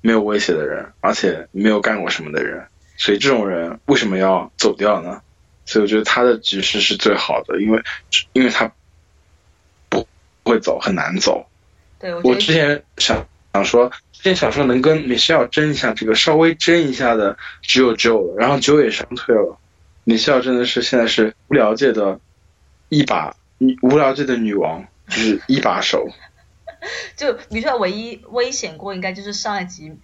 [0.00, 2.66] 没有威胁的人，而且没有干过什么的人，
[2.96, 5.20] 所以这种人为什么要走掉呢？
[5.66, 7.82] 所以我觉得他的局势是最好的，因为
[8.32, 8.70] 因为他
[9.88, 10.06] 不
[10.42, 11.44] 不会走，很难走。
[11.98, 12.22] 对，我。
[12.22, 19.58] 我之前想想说，之前想说能跟米歇尔争一下这个稍微争一下的只有 Joe 了，然后 Joe 也伤退了，
[20.08, 22.20] 米歇尔真的是现在是无聊界的
[22.88, 26.06] 一把女无聊界的女王，就是一把手。
[27.16, 29.98] 就米歇尔唯一危险过，应该就是上一集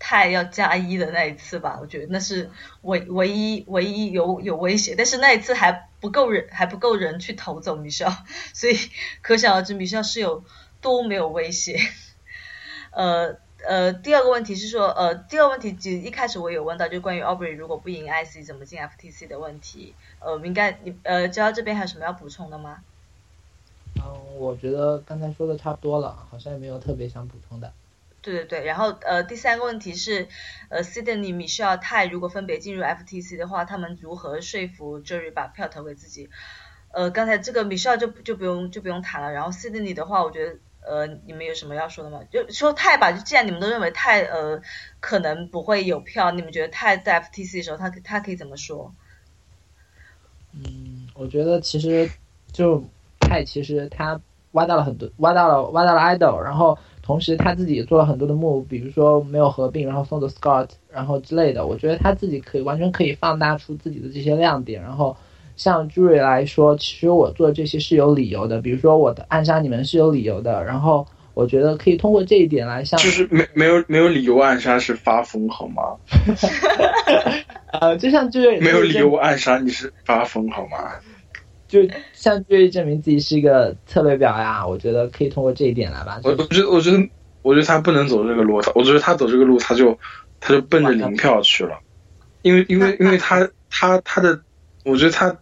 [0.00, 1.78] 太要加一的那一次吧。
[1.80, 2.50] 我觉得那是
[2.82, 8.12] 唯唯一唯一有有威胁，但是那一次还不够人，还不够人去投走米歇尔，
[8.52, 8.76] 所以
[9.22, 10.42] 可想而知米歇尔是有
[10.80, 11.78] 多没有威胁。
[12.90, 19.94] 呃呃，第二个问题是说，呃，第二个问题其实一开始我有问到，就关于 Aubrey 如果不赢 IC 怎么进 FTC 的问题。
[20.20, 22.78] 呃，应该你呃，焦这边还有什么要补充的吗？
[23.96, 27.72] 嗯，我觉得刚才说的差不多了，好像也没有特别想补充的。
[28.20, 30.26] 对对对，然后呃，第三个问题是，
[30.70, 36.30] 呃，Sydney、Michelle、泰如果分别进入 FTC 的话，他们如何说服 Jerry 把票投给自己？
[36.90, 40.56] 呃，刚才这个 Michelle 就就不用就不用谈了，然后 Sydney 的话，我觉得
[40.86, 42.20] 呃，你们有什么要说的吗？
[42.30, 44.60] 就说泰吧，就既然你们都认为泰呃
[45.00, 48.94] 可能不会有票，你们觉得泰在 FTC 的时候，他他可以怎么说？
[50.52, 52.08] 嗯，我觉得其实
[52.52, 52.84] 就
[53.20, 54.20] 泰，其实他
[54.52, 61.66] 挖到了很多，挖到了挖到了 idol，然后同时他自己也做了很多的 move，比如说没有合并，然后送走 Scott，然后之类的。
[61.66, 64.80] 我觉得他自己可以完全可以放大出自己的这些亮点。
[64.80, 65.16] 然后
[65.56, 70.64] 像 Jury 来说，其实我做这些是有理由的，比如说我的暗杀你们是有理由的。
[70.64, 75.82] 然后我觉得可以通过这一点来向就是没没有没有理由暗杀是发疯好吗？
[77.80, 80.92] 呃，就像 Jury 没有理由暗杀你是发疯好吗？
[81.66, 81.80] 就
[82.12, 84.64] 像 Jury 证明自己是一个策略表呀。
[84.66, 86.20] 我觉得可以通过这一点来吧。
[86.22, 87.08] 我我觉得我觉得
[87.42, 89.98] 我觉得他不能走这个路，他我觉得他走这个路他就
[90.40, 91.78] 他就奔着零票去了，
[92.42, 94.40] 因为因为因为他他他的，
[94.84, 95.36] 我觉得他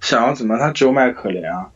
[0.00, 1.70] 想要怎么，他只有卖可怜啊，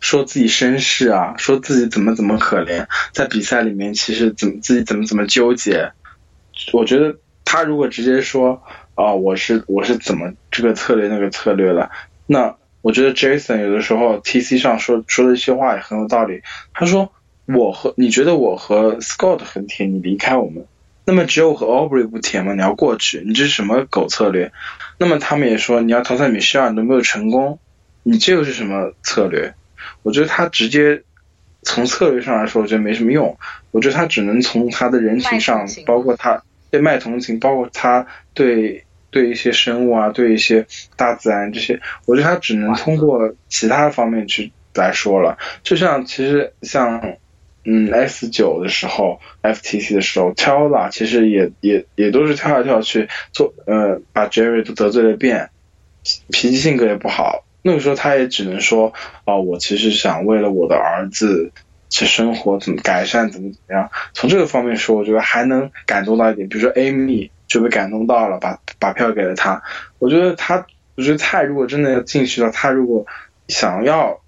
[0.00, 5.92] 说自己身世啊，说自己怎么怎么可怜，在比赛里面其实怎么自己怎么怎么纠结，
[6.72, 8.62] 我觉得他如果直接说
[8.94, 11.90] 啊、我是我是怎么这个策略那个策略了，
[12.26, 16.42] 那我觉得 Jason 有的时候 TC 上说说的一些话也很有道理，
[16.74, 17.10] 他说。
[17.46, 20.64] 我和你觉得我和 Scott 很甜，你离开我们，
[21.04, 22.54] 那么只有我和 Aubrey 不甜吗？
[22.54, 24.52] 你要过去，你这是什么狗策略？
[25.00, 27.58] 那么他们也说你要淘汰米歇尔，你都没有成功，
[28.02, 29.54] 你这又是什么策略？
[30.02, 31.02] 我觉得他直接
[31.62, 33.38] 从策略上来说，我觉得没什么用。
[33.70, 40.66] 我觉得他只能从他的人情上情，包括他对卖同情，包括他对对一些生物啊，对一些
[40.96, 45.38] 大自然这些，我觉得他只能通过其他方面去来说了。
[45.62, 47.16] 就像其实像。
[47.62, 55.50] 嗯，S 九的时候，FTC 的时候，Tella 其实也也也都是跳来跳去，做呃把 Jerry 都得罪了遍，
[56.30, 57.44] 脾气性格也不好。
[57.60, 58.94] 那个时候他也只能说，
[59.26, 61.52] 哦，我其实想为了我的儿子
[61.90, 63.90] 去生活怎么改善，怎么怎么样。
[64.14, 69.62] 从这个方面说，我觉得还能感动到一点，比如说 Amy 就被感动到了，把把票给了他。
[69.98, 70.66] 我觉得他，
[70.96, 73.04] 我觉得他如果真的要进去了，他如果
[73.48, 74.22] 想要，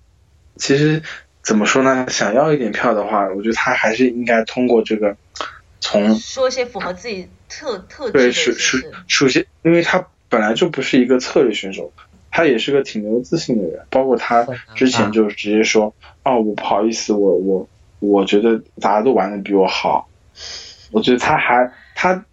[0.57, 1.03] 其实。
[1.43, 2.07] 怎么说呢？
[2.09, 5.17] 想要一点票的话，我觉得他还是应该通过这个
[5.81, 8.89] 从说一些符合自己特特对一些首首。
[9.09, 11.93] 首先，因为他本来就不是一个策略选手，
[12.31, 13.85] 他也是个挺没有自信的人。
[13.91, 14.47] 包括他
[14.77, 15.93] 之前就直接说
[16.23, 20.09] ：“哦，我不好意思，我我我觉得大家都玩的比我好。”
[20.93, 22.25] 我觉得他还他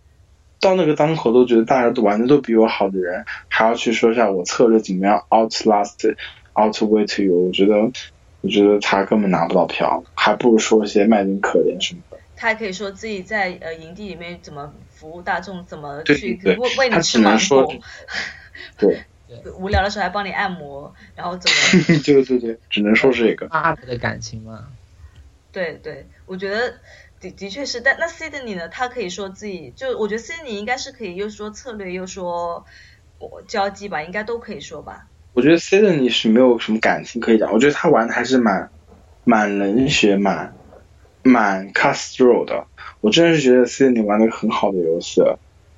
[0.60, 6.15] 到那个当口都觉得大家都玩的都比我好的人，还要去说一下我策略怎么样 outlast
[6.53, 7.91] outweight you，我觉得。
[8.41, 12.18] 我觉得他根本拿不到票，还不如说一些卖点可怜什么的。
[12.36, 17.76] 他还可以说自己在呃营地里面怎么服务大众，怎么去为为他你吃芒只能说果，
[18.78, 19.03] 对，
[19.60, 23.48] 无聊的时候还帮你按摩，然后怎么 对对对，只能说这个。
[23.48, 24.68] up 的感情嘛。
[25.52, 26.76] 对对，我觉得
[27.20, 28.70] 的的确是，但那 Sydney 呢？
[28.70, 32.66] 他可以说自己就，我觉得 Sydney 应该是可以又说策略又说
[33.18, 35.07] 我交际吧，应该都可以说吧。
[35.34, 38.69] 我觉得 Sydney 是没有什么感情可以讲，我觉得他玩的还是蛮
[39.23, 40.53] 蛮冷血、蛮
[41.23, 42.65] 蛮 castro 的。
[43.01, 45.22] 我真的是觉得 Sydney 玩的很好的游戏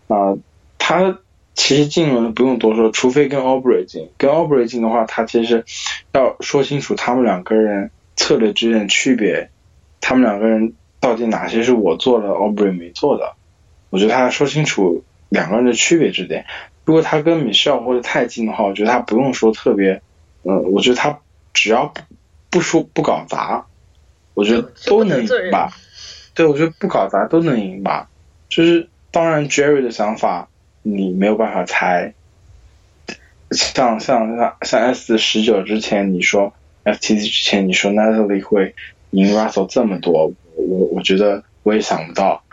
[0.07, 0.37] 啊，
[0.77, 1.19] 他
[1.53, 5.65] 其实进轮不用多说，除非跟 Aubrey 进，跟 Aubrey 进的话，他其实
[6.13, 9.49] 要说清楚他们两个人策略之间的区别，
[9.99, 10.73] 他们两个人。
[11.01, 13.33] 到底哪些是我做了，Aubrey 没做的？
[13.89, 16.45] 我觉得他要说清楚两个人的区别之点。
[16.85, 20.01] 如果他跟 Michelle 或者太近的话，我觉得他不用说特别，
[20.43, 21.19] 嗯，我觉得他
[21.53, 22.01] 只要不
[22.49, 23.65] 不说不搞砸，
[24.33, 25.71] 我觉得都能赢吧。
[26.33, 28.09] 对，我觉得不搞砸都能赢吧。
[28.49, 30.49] 就是当然，Jerry 的想法
[30.81, 32.13] 你没有办法猜。
[33.51, 36.53] 像像像像 S 十九之前你说
[36.85, 38.73] FTC 之前你说 Natalie 会
[39.09, 40.33] 赢 Russell 这么多。
[40.55, 42.43] 我我觉得我也想不到，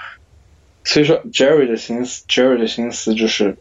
[0.84, 3.56] 所以说 Jerry 的心思，Jerry 的心思就是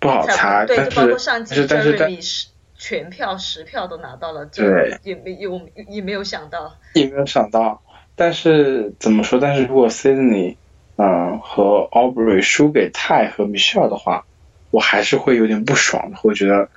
[0.00, 7.82] 不好猜，但是但是但是全票十票都拿到了，对，也没有也没有想到，也没有想到，
[8.16, 9.38] 但是怎么说？
[9.38, 10.56] 但是如果 Sydney
[10.96, 14.26] 嗯和 Aubrey 输给泰和 Michelle 的话，
[14.70, 16.70] 我还是会有点不爽的，会觉得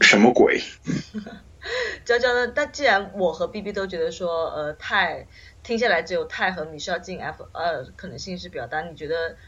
[0.00, 0.60] 什么鬼？
[2.04, 2.52] 娇娇呢？
[2.54, 5.26] 但既然我和 B B 都觉得说，呃，泰。
[5.62, 8.82] 听下来，只有泰和 Michelle 进 F 二可能性是比较大。
[8.82, 9.38] 你觉得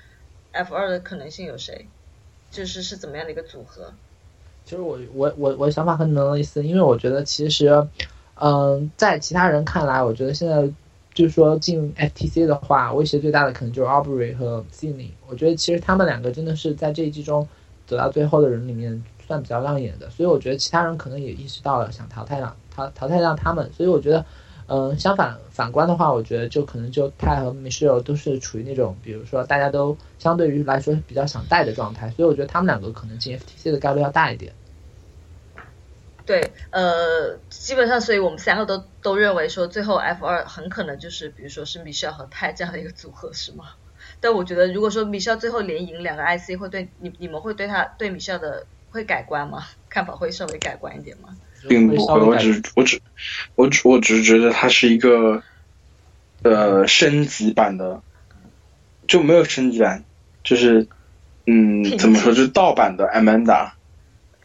[0.51, 1.91] F 二的可能性有谁？
[2.51, 3.93] 就是是怎么样的一个组合？
[4.65, 7.87] 其实我我我我想法和你们类似，因为我觉得其实，
[8.35, 10.69] 嗯，在其他人看来，我觉得现在
[11.15, 17.47] 就是说进 FTC 的话，威胁最大的可能就是 Aubrey 和 c i n y 我觉得其实他们两个真的是在这一季中
[17.87, 24.25] 走到最后的人里面算比较亮眼的，所以我觉得其他人可能也意识到了想淘汰让淘淘汰掉他们，所以我觉得。
[24.69, 34.53] 嗯，相反反观的话，我觉得就可能就泰和 Michelle 都是处于那种，比如说大家都相对于来说比较想带的状态，所以我觉得他们两个可能进 FTC 的概率要大一点。
[36.25, 43.67] 对，呃，基本上，所以我们三个都都认为说，最后 F 二很可能就是，比如说是 Michelle 和泰这样的一个组合，是吗？
[44.19, 49.63] 但我觉得，如果说 Michelle 最后连赢两个 IC，会对你你们会对他对 Michelle 的会改观吗？
[49.89, 51.37] 看法会稍微改观一点吗？
[51.69, 53.01] 并不会，我只我只
[53.55, 55.43] 我只我只是觉得它是一个
[56.43, 58.01] 呃升级版的，
[59.07, 60.05] 就没有升级版，
[60.45, 60.87] 就是
[61.47, 63.71] 嗯怎么说，就是盗版的 Amanda，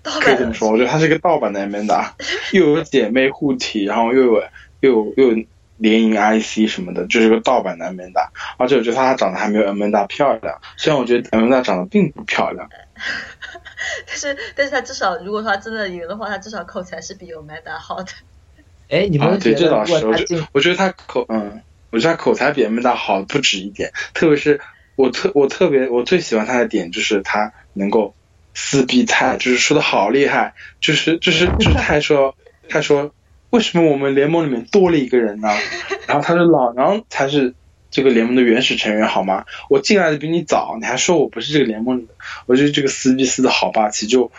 [0.03, 2.11] 可以这么说，我觉得它是一个盗版的 Amanda，
[2.53, 4.43] 又有姐妹护体，然后又有
[4.81, 5.45] 又有又有
[5.77, 12.69] 联营 IC 什么的，就是个盗版的 Amanda，而且我觉得她长得还没有 Amanda 漂亮，虽然我觉得 Amanda 长得并不漂亮。
[14.07, 18.11] 但是，但是他至少，如果说他真的赢的话，他至少口才是比欧麦达好的。
[18.89, 19.77] 哎，你们觉得？
[19.77, 23.91] 我觉我觉得他口，嗯，我觉得他口才比欧麦达好不止一点。
[24.13, 24.61] 特别是
[24.95, 28.15] 我特我特别我最喜欢他的点就是他能够
[28.53, 32.35] 撕逼泰，就是说的好厉害，就是就是就是他说
[32.69, 33.11] 他说
[33.49, 35.49] 为什么我们联盟里面多了一个人呢？
[36.07, 37.55] 然后他说老狼才是。
[37.91, 39.45] 这个联盟的原始成员好吗？
[39.69, 42.13] 我进来的比你早，你还说我不是这个联盟里的？
[42.47, 44.31] 我觉得这个撕逼撕的好霸气，就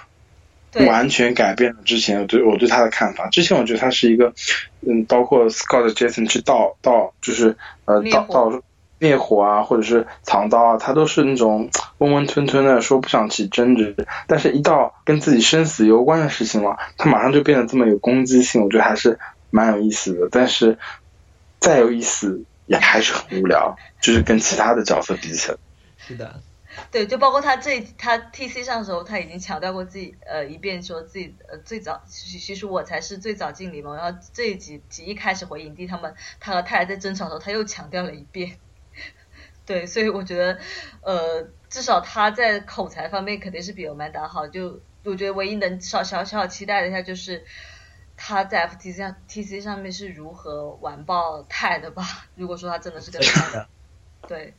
[0.86, 3.28] 完全改变了之前我对我对他的看法。
[3.28, 4.32] 之前我觉得他是一个，
[4.80, 8.62] 嗯，包括 Scott Jason 去盗盗，就是呃盗盗
[8.98, 11.68] 灭火啊，或者是藏刀啊，他都是那种
[11.98, 13.94] 温温吞吞的，说不想起争执。
[14.28, 18.62] 但是，一到跟自己生死攸关的事情了，他马上就变得这么有攻击性。
[18.62, 19.18] 我觉得还是
[19.50, 20.28] 蛮有意思的。
[20.30, 20.78] 但是，
[21.58, 22.44] 再有意思。
[22.66, 25.58] 也还是很无聊，就是跟其他的角色比起来。
[25.96, 26.40] 是的，
[26.90, 33.96] 对，就包括他这他 T C 上的时候，他已经强调过自己呃一遍，说自己呃最早其其实我才是最早进联盟。
[33.96, 38.56] 然后这一集集一开始回营地，他们他和泰在争吵的时候，他又强调了一遍。
[39.66, 40.58] 对，所以我觉得
[41.02, 44.46] 呃至少他在口才方面肯定是比欧曼达好。
[44.48, 47.44] 就我觉得唯一能小小小期待的一下就是。
[48.16, 52.04] 他在 FTC 上 TC 上面是如何完爆泰的吧？
[52.36, 53.66] 如果说他真的是个泰，
[54.28, 54.54] 对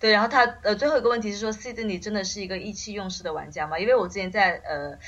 [0.00, 3.78] 对，然后他呃最后一个问题是说，Sydney 真的是一个意气用事的玩家吗？
[3.78, 4.98] 因为我之前在呃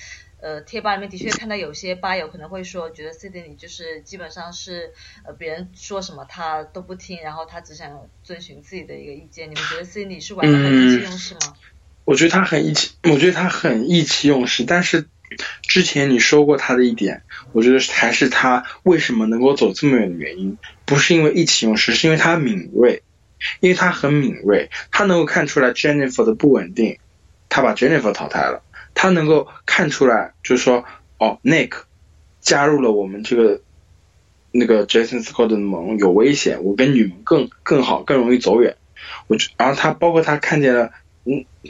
[0.41, 4.93] 呃贴吧里面的确看到有些吧友可能会说，觉得 Sydney 就是基本上是
[5.25, 9.51] 呃别人说什么他都不听，然后他只想遵循自己的一个意见。
[9.51, 11.57] 你们觉得 Sydney 是玩的很意气用事吗？
[12.05, 15.09] 我觉得他很意气，我觉得他很意气用事，但是。
[15.63, 23.03] 之前你说过他的一点，我觉得还是他为什么能够走这么远的原因，不是因为意气用事，是因为他敏锐，
[23.61, 26.99] 因为他很敏锐，他能够看出来 Jennifer 的不稳定，
[27.49, 28.63] 他把 Jennifer 淘汰了，
[28.95, 30.85] 他能够看出来，就是说，
[31.19, 31.73] 哦，Nick
[32.41, 33.61] 加入了我们这个
[34.51, 38.77] 那个 Jason Scott 的盟有危险，我跟女盟更更好，更容易走远。
[39.27, 40.93] 我然后他包括他看见了，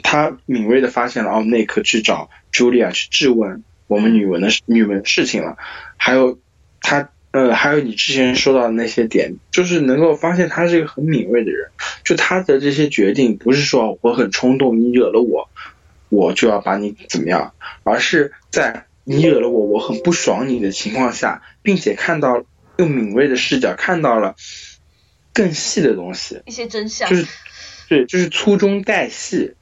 [0.03, 5.57] 他敏锐的发现了奥内克去找 Julia 去质问我们女文的女文事情了，
[5.97, 6.39] 还有
[6.81, 11.69] 他呃还有你之前说到的那些点，就是能够发现他是一个很敏锐的人，
[12.03, 15.49] 就他的这些决定不是说我很冲动，你惹了我，
[16.09, 17.53] 我就要把你怎么样，
[17.83, 22.43] 而是在你惹了我，我很不爽你的情况下，并且看到
[22.77, 24.35] 用敏锐的视角看到了
[25.33, 27.27] 更细的东西，一些真相，就是
[27.87, 29.53] 对，就是粗中带细，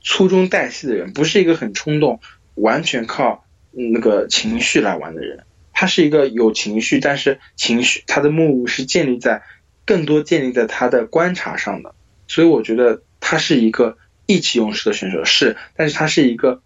[0.00, 2.20] 粗中带细的人，不是一个很冲动，
[2.54, 5.44] 完全靠那个情绪来玩的人。
[5.72, 9.42] 他是一个有情绪，但是情绪他的目的是建立在
[9.84, 11.94] 更多建立在他的观察上的，
[12.28, 13.96] 所以我觉得他是一个
[14.26, 16.62] 意气用事的选手，是，但是他是一个。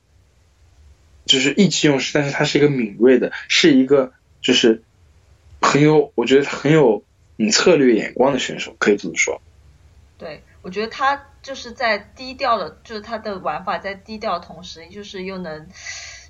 [1.27, 4.13] 就是意气用事，但是他是一个敏锐的，是一个
[4.43, 4.83] 就是
[5.63, 7.03] 很有，我觉得很有
[7.37, 9.41] 你策略眼光的选手，可以这么说。
[10.19, 15.69] 对，我觉得他就是在低调的，就是他的玩法在低调的同时，就是又能，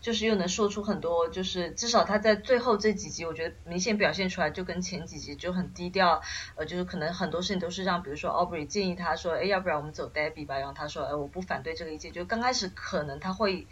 [0.02, 6.20] 就是又能说出很多，就是至少他在最后这几集，我觉得明显表现出来，就跟前几集就很低调，
[6.56, 13.66] 呃，就是可能很多事情都是让，比如说 Aubrey 建议他说，哎，要不然我们走 Debbie 吧，然后他说，哎，我不反对这个意见，就刚开始可能他会。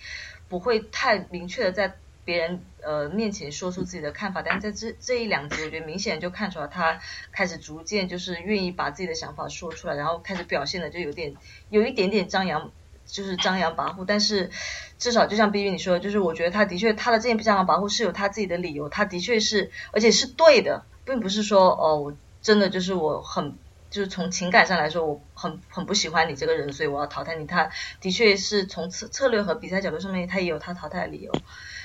[0.48, 7.00] 不会太明确的在别人呃面前说出自己的看法，但是在这这一两集，我觉得明显就看出来他
[7.32, 11.34] 开始逐渐就是愿意把自己的想法说出来，然后开始表现的就有点
[11.70, 12.70] 有一点点张扬，
[13.06, 14.04] 就是张扬跋扈。
[14.06, 14.50] 但是
[14.98, 23.56] 至少就像 B B 你说的，就是我觉得他的确他的这件张扬跋扈是有他自己的理由，他的确是而且是对的，并不是说哦我真的就是我很。
[23.92, 27.46] 就是从情感上来说，我很很不喜欢你这个人，所以我要淘汰你。
[27.46, 27.70] 他
[28.00, 31.30] 的确是从策策略和比赛角度上面，他也有他淘汰的理由。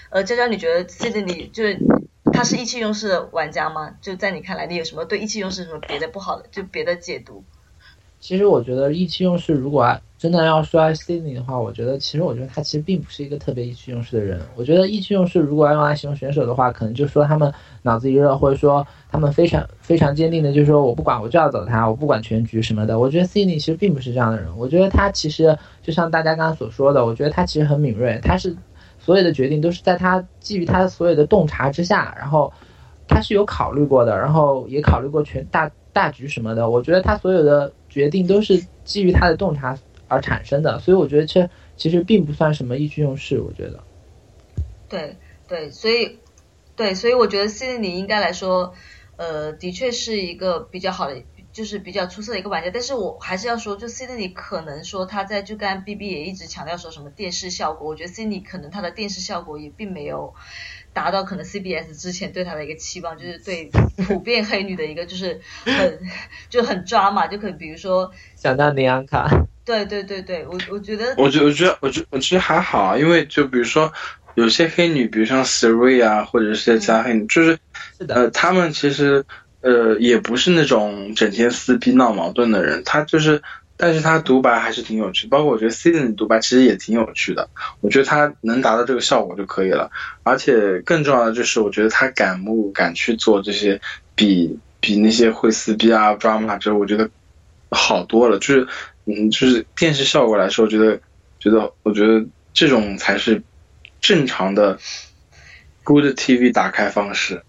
[0.09, 1.77] 呃，娇娇，你觉得现在你就是
[2.31, 3.95] 他是意气用事的玩家吗？
[4.01, 7.43] 就在你看来，你有什么对意气用事什么别的不好的，就别的解读？
[8.19, 14.41] 其实我觉得意气用事，如果真的要说 Sydney 的话，我觉得其实我觉得他其实并不是一个特别意气用事的人。
[14.55, 17.53] 我觉得意气用事如果要用来形容选手的话，可能就说他们
[17.83, 22.97] 脑子一热，或者说他们非常非常坚定的，就是说我不管我就要走他，我不管全局什么的。
[22.97, 24.47] 我觉得 Sydney 其实并不是这样的人。
[24.57, 28.55] 我觉得他其实就像大家刚刚所说的，我觉得他其实很敏锐，他是
[29.07, 32.53] 所有的决定都是在他基于他所有的洞察之下，然后
[33.07, 36.69] 他是有考虑过的，然后也考虑过全大大局什么的。
[36.69, 39.75] 我觉得他所有的决定都是基于他的洞察。
[40.09, 43.41] 而产生的，所以我觉得这其实并不算什么意气用事。
[43.41, 43.83] 我觉得，
[44.87, 45.17] 对
[45.49, 46.17] 对，所以
[46.77, 48.73] 对，所以我觉得 C 的你应该来说，
[49.17, 51.21] 呃，的确是一个比较好的，
[51.57, 52.69] 就是比较出色的一个玩家。
[52.71, 60.35] 但是我还是要说，就 C 的你可能说他在就跟 B B 也一直强调说什么电视效果，我觉得 C 的你可能他的电视效果也并没有
[60.93, 63.71] 达到可能 C B S 之前对他的一个期望，就是对
[64.07, 65.99] 普遍黑女的一个就是 很
[66.49, 69.27] 就很抓嘛，就可能比如说 想到尼安卡。
[69.65, 73.91] 对对对对，我我觉得，我觉我觉得我觉我其实还好，因为就比如说
[74.35, 77.59] 有些黑女，比如像 Siri 啊，或者是其他黑女，就是
[78.07, 79.25] 呃，他们其实
[79.61, 83.41] 呃也不是那种整天撕逼闹矛盾的人，他就是，
[83.75, 87.49] 但是他独白还是挺有趣，包括我觉得 C 的独白其实也挺有趣的，
[87.81, 89.91] 我觉得他能达到这个效果就可以了，
[90.23, 93.81] 而且更重要的就是我觉得他敢目敢去做这些，
[94.15, 97.09] 比比那些会撕逼啊 drama 这我觉得
[97.69, 98.67] 好多了，就是。
[99.09, 100.99] 嗯，就是电视效果来说，我觉得，
[101.39, 103.41] 觉得，我觉得这种才是
[104.01, 104.77] 正常的
[105.85, 107.41] good TV 打开方式。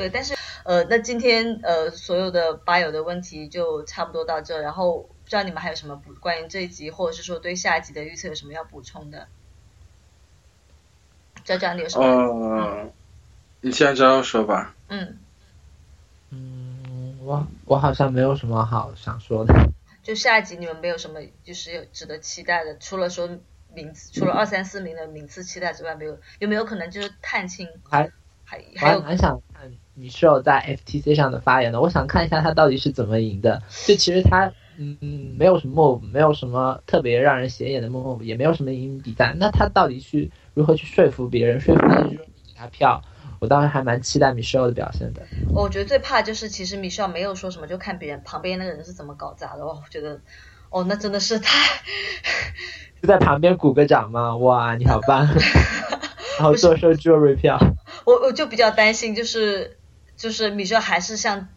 [0.00, 9.28] 对，但是呃，那今天呃，所有的吧友的问题就差不多到这，然后不知道你们还有什么补关于这一集，或者是说对下一集的预测有什么要补充的？
[11.44, 12.06] 娇娇，你有什么？
[12.06, 12.90] 呃，
[13.60, 14.74] 你先娇娇说吧。
[14.88, 15.18] 嗯
[16.30, 19.54] 嗯，我我好像没有什么好想说的。
[20.02, 23.28] 就下一集你们没有什么就是有值得期待的，除了说
[23.74, 27.68] 名次，除了二三四名的名次期待之外，没有有没有可能就是探亲？
[27.84, 28.10] 还
[28.44, 29.70] 还还有蛮想看
[30.00, 33.62] 米秀在 FTC 上的发言的，我想看一下他到底是怎么赢的。
[33.86, 42.18] 就其实他嗯嗯没有什么没有什么特别让人显眼的 move，也没有什么赢比赛，那他到底去如何去说服别人，说服他就给
[42.56, 43.02] 他票？
[43.40, 45.22] 我当时还蛮期待 Michelle 的表现的。
[45.54, 49.66] 我觉得最怕就是其实 Michelle 没有说什么，就看别人旁边那个人是怎么搞砸的。
[49.66, 50.20] 我觉得，
[50.68, 51.58] 哦，那真的是太
[53.00, 54.36] 就在旁边鼓个掌嘛？
[54.36, 55.26] 哇，你好棒！
[56.38, 57.58] 然后做收 jewelry 票。
[58.04, 59.78] 我我就比较担心，就是
[60.20, 61.48] 就是 Michelle 还是像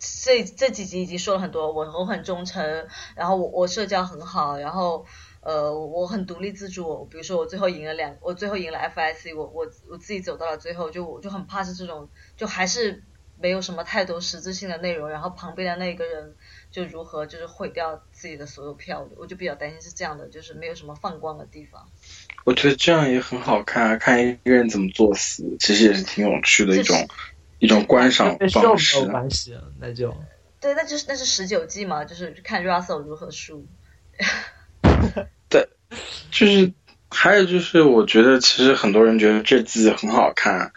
[0.00, 5.06] 这这几集已经说了很多，我我很忠诚，然后我我社交很好，然后。
[5.46, 7.04] 呃，我很独立自主。
[7.04, 13.04] 比如说，我最后赢了两，我最后赢了 FIC，我我我自己走到了最后，就我就很怕是这种，就还是
[13.38, 16.34] 没有什么太多实质性的内容，然后旁边的那个人
[16.72, 21.88] 就如何就是毁掉自己的所有票，我就比较担心是这样的，就是没有什么放光的地方。
[22.44, 27.06] 我觉得这样也很好看啊，看一个人怎么作死，其实也是挺有趣的一种
[27.66, 29.00] 一种观赏方式。
[29.00, 30.16] 没有关系，那就
[30.60, 33.66] 对，那就是那是十九季嘛，就是看 Russell 如何输。
[35.50, 35.68] 对，
[36.30, 36.72] 就是
[37.10, 40.72] 还有就是，我觉得其实很多人觉得这季很好看。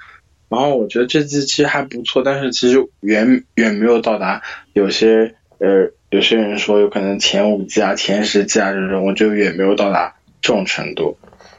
[0.49, 4.41] 然后我觉得这季其实还不错，但是其实远远没有到达
[4.73, 11.17] 有些呃有些人说有可能前五季啊、前十季啊这种，我觉得远没有到达这种程度。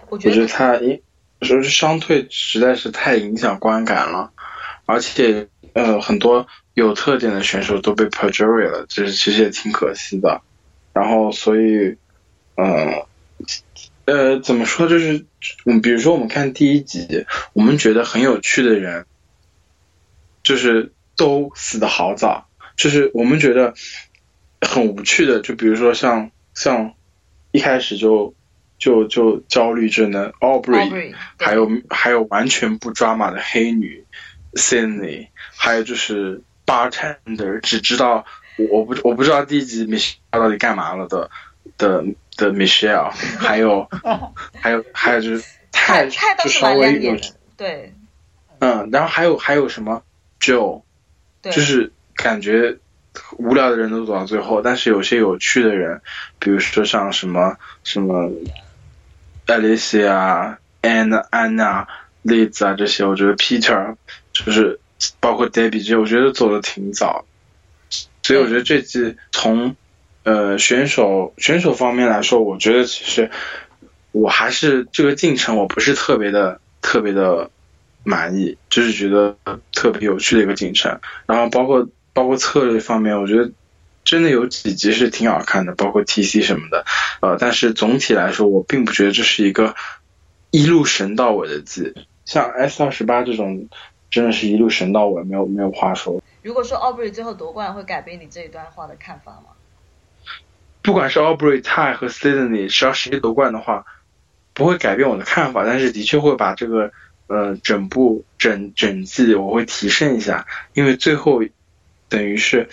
[0.09, 1.01] 我觉得他因
[1.41, 4.33] 说是伤退实在是太影响观感了，
[4.91, 10.43] 而且呃很多有特点的选手都被 perjury 了，就是其实也挺可惜的。
[10.93, 11.97] 然后所以
[12.57, 13.05] 嗯。
[14.07, 14.89] 呃，怎么说？
[14.89, 15.25] 就是，
[15.67, 19.07] 嗯，比如说我们看第一集，我们觉得很有趣的人，
[20.43, 22.49] 就是都死的好早。
[22.77, 23.73] 就是我们觉得
[24.61, 26.95] 很无趣的，就比如说像像
[27.53, 28.35] 一开始就
[28.79, 34.05] 就就焦虑症的 Aubrey，还有还有完全不抓马的黑女
[34.55, 38.25] Cindy，还有就是 Bartender，只知道
[38.71, 41.31] 我不我不知道第一集 Michelle 到底干嘛了的
[41.77, 42.05] 的。
[42.37, 43.87] 的 Michelle， 还有
[44.59, 47.15] 还有还有就是太就稍微有
[47.55, 47.93] 对，
[48.61, 50.03] 嗯，然后还有还有什么
[50.41, 50.81] Joe，
[51.43, 52.79] 就是感觉
[53.37, 56.01] 无聊的人都走到最后，但是有些有趣的人，
[56.39, 58.31] 比如说像什么什么
[59.47, 61.87] Alicia、Anna、Anna、
[62.25, 63.97] Liz 啊这些，我觉得 Peter
[64.45, 64.79] 就是
[65.21, 67.25] 包括 Debbie 这些，我觉得走的挺早，
[68.23, 69.77] 所以我觉得这季从。
[70.23, 73.31] 呃，选手选手方面来说，我觉得其实
[74.13, 77.51] 我还是这个进程我不是特别的特别的
[78.05, 79.35] 满意，就是觉得
[79.73, 81.01] 特别有趣的一个进程。
[81.25, 83.51] 然后包括包括策略方面，我觉得
[84.05, 86.85] 真的有几集是挺好看的，包括 T C 什么的。
[87.23, 89.75] 呃，但是总体来说，我并不觉得这是一个
[90.51, 91.95] 一路神到尾的季。
[92.27, 93.69] 像 S 二十八这种，
[94.11, 96.23] 真的是一路神到尾，没有没有话说。
[96.43, 99.53] 如果说 Aubrey 最后夺冠，会改变你这一段话的看法吗？
[100.83, 103.85] 不管是 Aubrey、Ty 和 Sydney，只要谁夺冠的话，
[104.55, 105.65] 不会改变我的看法。
[105.65, 106.93] 但是的确会把这个
[107.27, 111.43] 呃整部整整季我会提升一下，因为最后
[112.09, 112.71] 等于是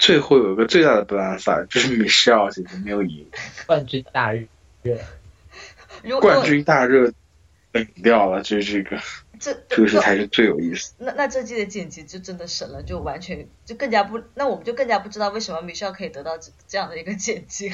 [0.00, 3.24] 最后有一个最大的 balance，就是 Michelle 姐姐没有赢
[3.66, 4.98] 冠军大热，
[6.20, 7.12] 冠军大热
[7.70, 9.00] 冷掉了，就是这个。
[9.42, 10.94] 这这个是才是最有意思。
[10.98, 17.72] 那那这季的剪辑就真的神了，就完全就更加不，那我们就更加不知道为什么米少可以得到这这样的一个剪辑，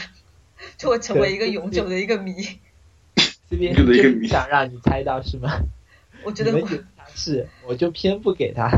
[0.79, 2.59] 就会成为一个永久的一个谜。
[3.51, 5.61] 这边就想让你猜到是吗？
[6.25, 6.59] 我觉得
[7.15, 8.71] 是，我就偏不给他。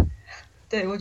[0.68, 0.98] 对，我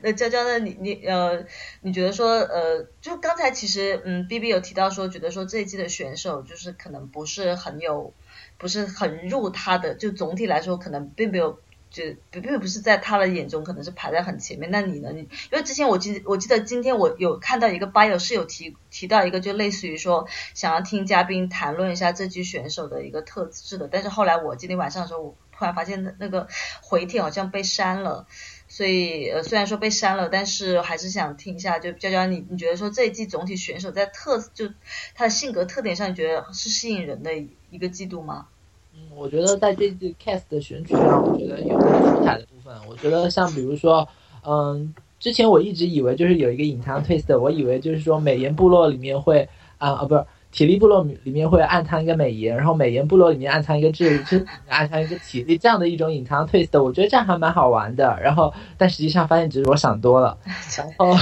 [0.00, 0.60] 那娇娇呢？
[0.60, 1.44] 你你呃，
[1.80, 8.14] 你觉得说呃，就刚才其实嗯，B B 有提到说，觉得说这一季的选手就是可能不是很有。
[8.58, 11.60] 不是很入他的，就总体来说可能并没有，
[11.90, 14.70] 就并并不是在他的眼中可能是排在很前面。
[14.70, 15.10] 那你呢？
[15.12, 23.88] 你因为之前我记我记得今天我有看到一个 bio 是有提提到一个，就类似于说想要听嘉宾谈论一下这局选手的一个特质的。
[23.88, 26.48] 但是后来我今天晚上的时候，我突然发现那个
[26.82, 28.26] 回帖好像被删了。
[28.70, 31.78] 所以呃虽然说被删了，但是还是想听一下。
[31.78, 34.68] 就娇娇你你觉得说这一季总体选手在特就
[35.14, 37.30] 他的性格特点上，你觉得是吸引人的？
[37.70, 38.46] 一个季度吗？
[38.94, 42.74] 嗯，我觉得在这季 cast 的选取上，我觉得有很出彩的部分。
[42.88, 44.08] 我觉得像比如说，
[44.44, 54.38] 嗯，之前我一直以为就是有一个隐藏 twist，我以为就是说美颜部落里面会啊啊不是体力部落里面会暗藏一个美颜，然后美颜部落里面暗藏一个智力，就
[54.68, 58.18] 暗藏一个体力这样的一种隐藏 twist，我觉得这样还蛮好玩的。
[58.20, 60.36] 然后但实际上发现只是我想多了，
[60.76, 61.14] 然后。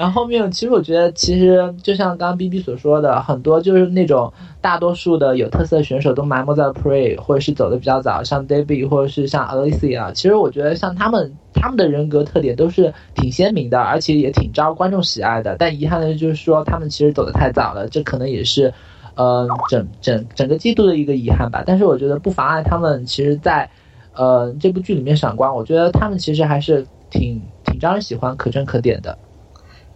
[0.00, 10.10] 然后后面，其实我觉得，其实就像刚刚 B B 所说的，很多就是那种大多数的有特色的选手都埋没在了 Pre，或者是走的比较早，像 Debbie 或者是像 Alicia。
[10.12, 15.54] 其实我觉得，像他们他们的人格特点都是挺鲜明的，而且也挺招观众喜爱的。
[15.58, 18.72] 但遗憾的就是说，他们其实走的太早了，这可能也是，
[19.16, 21.62] 呃，整整整个季度的一个遗憾吧。
[21.66, 23.68] 但是我觉得不妨碍他们，其实，在
[24.14, 25.54] 呃这部剧里面闪光。
[25.54, 29.18] 我觉得他们其实还是挺挺招人喜欢、可圈可点的。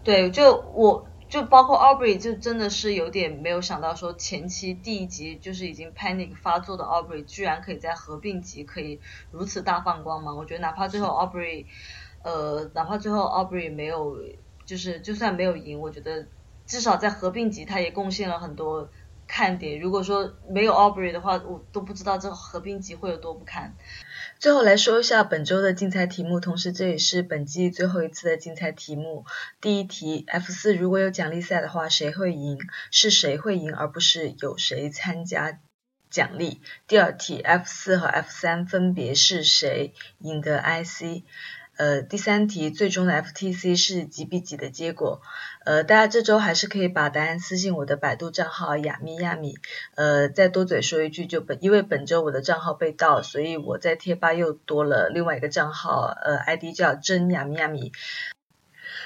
[0.05, 9.01] 对，就我就包括 Aubrey，就真的是有点没有想到，说前期第一集就是已经 panic 发作的 Aubrey，居然可以在合并集可以
[9.31, 10.37] 如此大放光芒。
[10.37, 11.65] 我觉得哪怕最后 Aubrey，
[12.23, 14.19] 呃，哪怕最后 Aubrey 没有，
[14.67, 16.27] 就是就算没有赢，我觉得
[16.67, 18.91] 至少在合并集他也贡献了很多
[19.27, 19.81] 看点。
[19.81, 23.75] 如果说没有 Aubrey 的话，我都不知道这个合并集会有多不堪。
[24.39, 29.25] 最后来说一下本周的竞猜题目，同时这也是本季最后一次的竞猜题目。
[29.61, 32.59] 第一题，F 四如果有奖励赛的话，谁会赢？
[32.91, 35.61] 是谁会赢，而不是有谁参加
[36.11, 36.61] 奖励。
[36.87, 41.23] 第二题，F 四和 F 三分别是谁赢得 IC？
[41.77, 45.23] 呃，第三题，最终的 FTC 是几比几的结果？
[45.65, 49.55] 呃，大家这周还是可以把答案私信我的百度账号亚米亚米。
[49.95, 57.93] 呃，再多嘴说一句，就本因为本周我的账号被盗，所以我在贴吧又多了另外一个账号，呃，ID 叫真亚米亚米。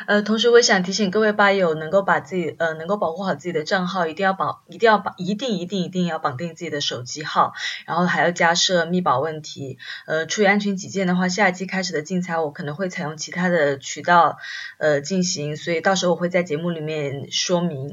[0.07, 7.53] 呃，同时我也想提醒各位吧友，能够把自己呃能够保护好自己的账号，一定要绑，一定要绑，一定一定一定要绑定自己的手机号，
[7.87, 9.79] 然后还要加设密保问题。
[10.07, 14.39] 呃，出于安全起见的话，下一期开始的竞猜我可能会采用其他的渠道
[14.79, 17.93] 呃进行，所以到时候我会在节目里面说明。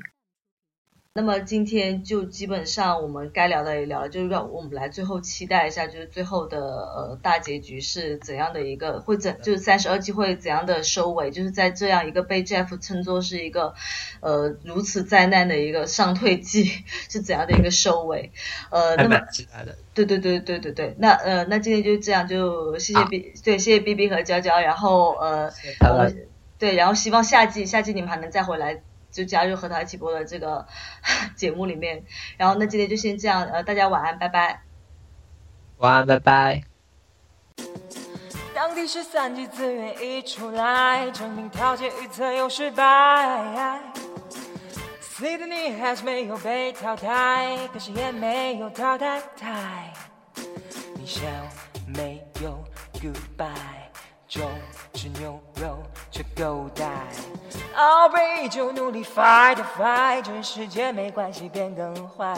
[1.18, 13.74] 那么今天就基本上我们该聊的也聊了，就是让我们来最后期待一下，就是最后的呃大结局是怎样的一个会怎就是三十二季会怎样的收尾，就是在这样一个被 Jeff 称作是一个
[14.20, 16.70] 呃如此灾难的一个上退季
[17.08, 18.34] 是怎样的一个收尾，
[18.70, 19.18] 呃，那么
[19.94, 25.50] 对对对对对对，那呃那今天就这样，就谢谢 B 对谢谢 B B 和娇娇，然后呃
[26.60, 28.82] 对，然后希望夏季夏季你们还能再回来。
[29.16, 30.68] 就加入和他一起播的这个
[31.38, 32.04] 节目里面，
[32.38, 34.62] 然后那今天就先这样，呃，大家晚安，拜拜。
[35.78, 36.64] 晚安，拜拜。
[38.54, 43.80] 当第十三季资源一出来，证明调解预测又失败。
[45.02, 49.94] Sydney 还是没有被淘汰，可是也没有淘汰汰。
[50.96, 51.22] 你笑
[51.88, 52.62] 没有
[52.96, 53.54] Goodbye。
[54.28, 54.52] 中
[54.94, 55.82] 吃牛肉
[56.12, 57.08] 却狗带，
[57.76, 62.34] 奥贝就努力 fight fight，这世界没关系变更坏。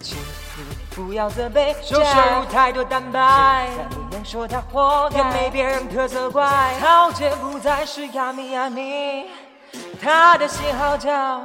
[0.00, 0.16] 请
[0.56, 0.64] 你
[0.94, 6.74] 不要责备，就摄入太多蛋白，但不能说他活该，也没别人可责怪。
[6.80, 9.26] 桃姐不再是亚米亚米，
[10.02, 11.42] 他的信号叫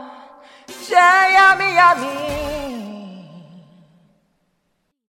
[0.88, 2.95] 加亚米亚米。